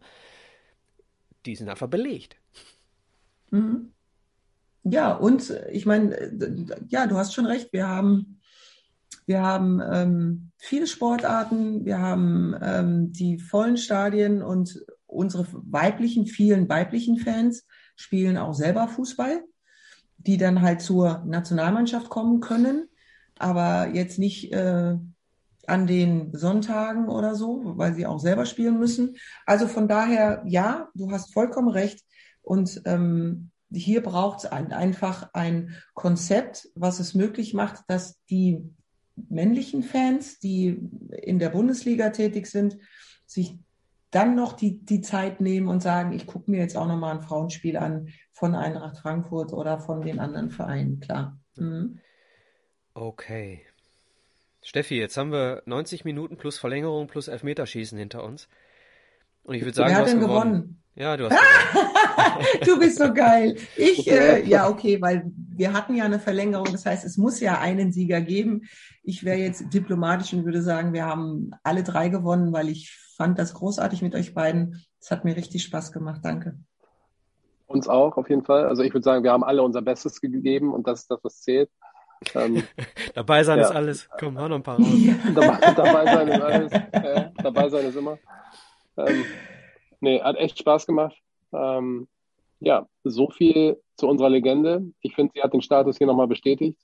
Die 1.45 1.55
sind 1.55 1.69
einfach 1.69 1.87
belegt. 1.87 2.35
Mhm. 3.49 3.93
Ja, 4.83 5.13
und 5.13 5.53
ich 5.71 5.85
meine, 5.85 6.31
ja, 6.89 7.07
du 7.07 7.15
hast 7.15 7.33
schon 7.33 7.45
recht. 7.45 7.71
Wir 7.71 7.87
haben, 7.87 8.39
wir 9.25 9.41
haben 9.41 9.79
ähm, 9.79 10.51
viele 10.57 10.87
Sportarten, 10.87 11.85
wir 11.85 11.99
haben 11.99 12.55
ähm, 12.61 13.13
die 13.13 13.37
vollen 13.37 13.77
Stadien 13.77 14.41
und 14.41 14.83
unsere 15.05 15.45
weiblichen, 15.51 16.25
vielen 16.25 16.67
weiblichen 16.67 17.17
Fans 17.17 17.65
spielen 17.95 18.37
auch 18.37 18.53
selber 18.53 18.87
Fußball, 18.87 19.43
die 20.17 20.37
dann 20.37 20.61
halt 20.61 20.81
zur 20.81 21.23
Nationalmannschaft 21.25 22.09
kommen 22.09 22.39
können 22.39 22.87
aber 23.41 23.89
jetzt 23.93 24.19
nicht 24.19 24.51
äh, 24.53 24.95
an 25.67 25.87
den 25.87 26.35
Sonntagen 26.35 27.07
oder 27.07 27.35
so, 27.35 27.73
weil 27.77 27.93
sie 27.93 28.05
auch 28.05 28.19
selber 28.19 28.45
spielen 28.45 28.79
müssen. 28.79 29.17
Also 29.45 29.67
von 29.67 29.87
daher, 29.87 30.43
ja, 30.47 30.89
du 30.95 31.11
hast 31.11 31.33
vollkommen 31.33 31.69
recht. 31.69 32.03
Und 32.41 32.81
ähm, 32.85 33.51
hier 33.71 34.01
braucht 34.01 34.39
es 34.39 34.45
ein, 34.45 34.73
einfach 34.73 35.29
ein 35.33 35.75
Konzept, 35.93 36.67
was 36.75 36.99
es 36.99 37.13
möglich 37.13 37.53
macht, 37.53 37.83
dass 37.87 38.19
die 38.29 38.63
männlichen 39.29 39.83
Fans, 39.83 40.39
die 40.39 40.89
in 41.21 41.39
der 41.39 41.49
Bundesliga 41.49 42.09
tätig 42.09 42.47
sind, 42.47 42.77
sich 43.25 43.57
dann 44.09 44.35
noch 44.35 44.53
die, 44.53 44.83
die 44.83 45.01
Zeit 45.01 45.39
nehmen 45.39 45.67
und 45.67 45.81
sagen, 45.81 46.11
ich 46.11 46.27
gucke 46.27 46.51
mir 46.51 46.59
jetzt 46.59 46.75
auch 46.75 46.87
nochmal 46.87 47.15
ein 47.15 47.21
Frauenspiel 47.21 47.77
an 47.77 48.09
von 48.33 48.55
Eintracht 48.55 48.97
Frankfurt 48.97 49.53
oder 49.53 49.79
von 49.79 50.01
den 50.01 50.19
anderen 50.19 50.49
Vereinen, 50.49 50.99
klar. 50.99 51.39
Mhm. 51.55 51.99
Okay. 52.93 53.61
Steffi, 54.63 54.95
jetzt 54.95 55.17
haben 55.17 55.31
wir 55.31 55.63
90 55.65 56.05
Minuten 56.05 56.37
plus 56.37 56.59
Verlängerung 56.59 57.07
plus 57.07 57.27
Elfmeterschießen 57.27 57.97
hinter 57.97 58.23
uns. 58.23 58.47
Und 59.43 59.55
ich 59.55 59.63
würde 59.63 59.75
sagen, 59.75 59.89
Wer 59.89 59.99
du 59.99 60.05
hast 60.05 60.19
gewonnen. 60.19 60.29
gewonnen. 60.29 60.83
Ja, 60.95 61.17
du 61.17 61.29
hast 61.29 61.39
gewonnen. 61.39 62.65
du 62.65 62.79
bist 62.79 62.99
so 62.99 63.13
geil. 63.13 63.57
Ich, 63.75 64.09
äh, 64.11 64.45
ja, 64.45 64.69
okay, 64.69 65.01
weil 65.01 65.31
wir 65.35 65.73
hatten 65.73 65.95
ja 65.95 66.05
eine 66.05 66.19
Verlängerung. 66.19 66.67
Das 66.71 66.85
heißt, 66.85 67.05
es 67.05 67.17
muss 67.17 67.39
ja 67.39 67.59
einen 67.59 67.91
Sieger 67.91 68.21
geben. 68.21 68.63
Ich 69.03 69.23
wäre 69.23 69.37
jetzt 69.37 69.73
diplomatisch 69.73 70.33
und 70.33 70.45
würde 70.45 70.61
sagen, 70.61 70.93
wir 70.93 71.05
haben 71.05 71.51
alle 71.63 71.83
drei 71.83 72.09
gewonnen, 72.09 72.53
weil 72.53 72.69
ich 72.69 72.95
fand 73.15 73.39
das 73.39 73.53
großartig 73.53 74.01
mit 74.01 74.13
euch 74.13 74.33
beiden. 74.33 74.83
Es 74.99 75.09
hat 75.09 75.25
mir 75.25 75.35
richtig 75.35 75.63
Spaß 75.63 75.91
gemacht. 75.91 76.21
Danke. 76.23 76.59
Uns 77.65 77.87
auch, 77.87 78.17
auf 78.17 78.29
jeden 78.29 78.43
Fall. 78.43 78.67
Also 78.67 78.83
ich 78.83 78.93
würde 78.93 79.03
sagen, 79.03 79.23
wir 79.23 79.31
haben 79.31 79.43
alle 79.43 79.63
unser 79.63 79.81
Bestes 79.81 80.21
gegeben 80.21 80.73
und 80.73 80.87
das 80.87 81.01
ist 81.01 81.11
das, 81.11 81.19
was 81.23 81.41
zählt. 81.41 81.69
Ähm, 82.35 82.63
dabei 83.15 83.43
sein 83.43 83.59
ja. 83.59 83.65
ist 83.65 83.71
alles. 83.71 84.09
Komm, 84.19 84.37
hör 84.37 84.49
noch 84.49 84.57
ein 84.57 84.63
paar 84.63 84.77
raus. 84.77 84.87
dabei, 85.35 85.73
dabei 85.73 86.05
sein 86.05 86.27
ist 86.27 86.41
alles. 86.41 86.71
Äh, 86.71 87.31
Dabei 87.41 87.69
sein 87.69 87.85
ist 87.85 87.95
immer. 87.95 88.17
Ähm, 88.97 89.25
nee, 89.99 90.21
hat 90.21 90.37
echt 90.37 90.59
Spaß 90.59 90.85
gemacht. 90.85 91.15
Ähm, 91.53 92.07
ja, 92.59 92.87
so 93.03 93.29
viel 93.29 93.81
zu 93.95 94.07
unserer 94.07 94.29
Legende. 94.29 94.83
Ich 95.01 95.15
finde, 95.15 95.33
sie 95.35 95.41
hat 95.41 95.53
den 95.53 95.61
Status 95.61 95.97
hier 95.97 96.07
nochmal 96.07 96.27
bestätigt. 96.27 96.79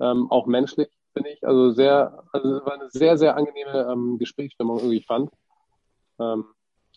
Ähm, 0.00 0.30
auch 0.30 0.46
menschlich, 0.46 0.88
finde 1.12 1.30
ich. 1.30 1.46
Also 1.46 1.70
sehr, 1.70 2.22
also 2.32 2.64
war 2.64 2.74
eine 2.74 2.90
sehr, 2.90 3.16
sehr 3.16 3.36
angenehme 3.36 3.88
ähm, 3.90 4.18
Gesprächsstimmung, 4.18 4.78
irgendwie 4.78 5.02
fand. 5.02 5.30
Ähm, 6.20 6.44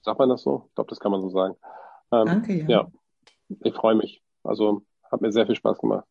sagt 0.01 0.19
man 0.19 0.29
das 0.29 0.43
so? 0.43 0.65
Ich 0.67 0.75
glaube, 0.75 0.89
das 0.89 0.99
kann 0.99 1.11
man 1.11 1.21
so 1.21 1.29
sagen. 1.29 1.55
Ähm, 2.11 2.25
Danke, 2.25 2.53
ja. 2.53 2.67
ja. 2.67 2.87
Ich 3.63 3.73
freue 3.73 3.95
mich. 3.95 4.21
Also 4.43 4.83
hat 5.09 5.21
mir 5.21 5.31
sehr 5.31 5.45
viel 5.45 5.55
Spaß 5.55 5.79
gemacht. 5.79 6.05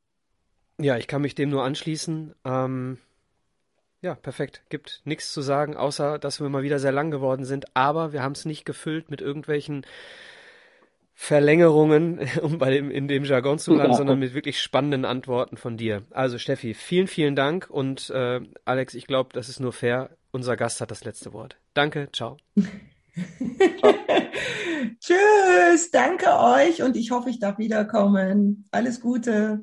Ja, 0.81 0.97
ich 0.97 1.07
kann 1.07 1.23
mich 1.23 1.35
dem 1.35 1.51
nur 1.51 1.65
anschließen. 1.65 2.35
Ähm, 2.44 2.98
ja, 4.02 4.15
perfekt. 4.15 4.62
Gibt 4.70 5.02
nichts 5.05 5.32
zu 5.32 5.43
sagen, 5.43 5.77
außer 5.77 6.19
dass 6.19 6.40
wir 6.40 6.48
mal 6.48 6.62
wieder 6.62 6.78
sehr 6.78 6.93
lang 6.93 7.11
geworden 7.11 7.44
sind. 7.44 7.77
Aber 7.77 8.12
wir 8.12 8.23
haben 8.23 8.32
es 8.32 8.44
nicht 8.47 8.65
gefüllt 8.65 9.11
mit 9.11 9.20
irgendwelchen 9.20 9.85
Verlängerungen, 11.15 12.19
um 12.43 12.59
bei 12.59 12.70
dem, 12.70 12.90
in 12.90 13.07
dem 13.07 13.24
Jargon 13.24 13.59
zu 13.59 13.74
bleiben, 13.74 13.90
ja. 13.93 13.97
sondern 13.97 14.19
mit 14.19 14.32
wirklich 14.32 14.61
spannenden 14.62 15.05
Antworten 15.05 15.59
von 15.59 15.77
dir. 15.77 16.02
Also 16.11 16.39
Steffi, 16.39 16.73
vielen, 16.73 17.09
vielen 17.09 17.36
Dank 17.36 17.69
und 17.69 18.09
äh, 18.09 18.40
Alex, 18.65 18.94
ich 18.94 19.07
glaube, 19.07 19.31
das 19.35 19.51
ist 19.51 19.61
nur 19.61 19.74
fair. 19.74 20.16
Unser 20.32 20.57
Gast 20.57 20.81
hat 20.81 20.90
das 20.90 21.05
letzte 21.05 21.35
Wort. 21.35 21.59
Danke, 21.74 22.09
ciao. 22.12 22.39
Tschüss, 25.01 25.90
danke 25.90 26.27
euch 26.39 26.82
und 26.82 26.97
ich 26.97 27.11
hoffe, 27.11 27.28
ich 27.28 27.39
darf 27.39 27.59
wiederkommen. 27.59 28.65
Alles 28.70 29.01
Gute. 29.01 29.61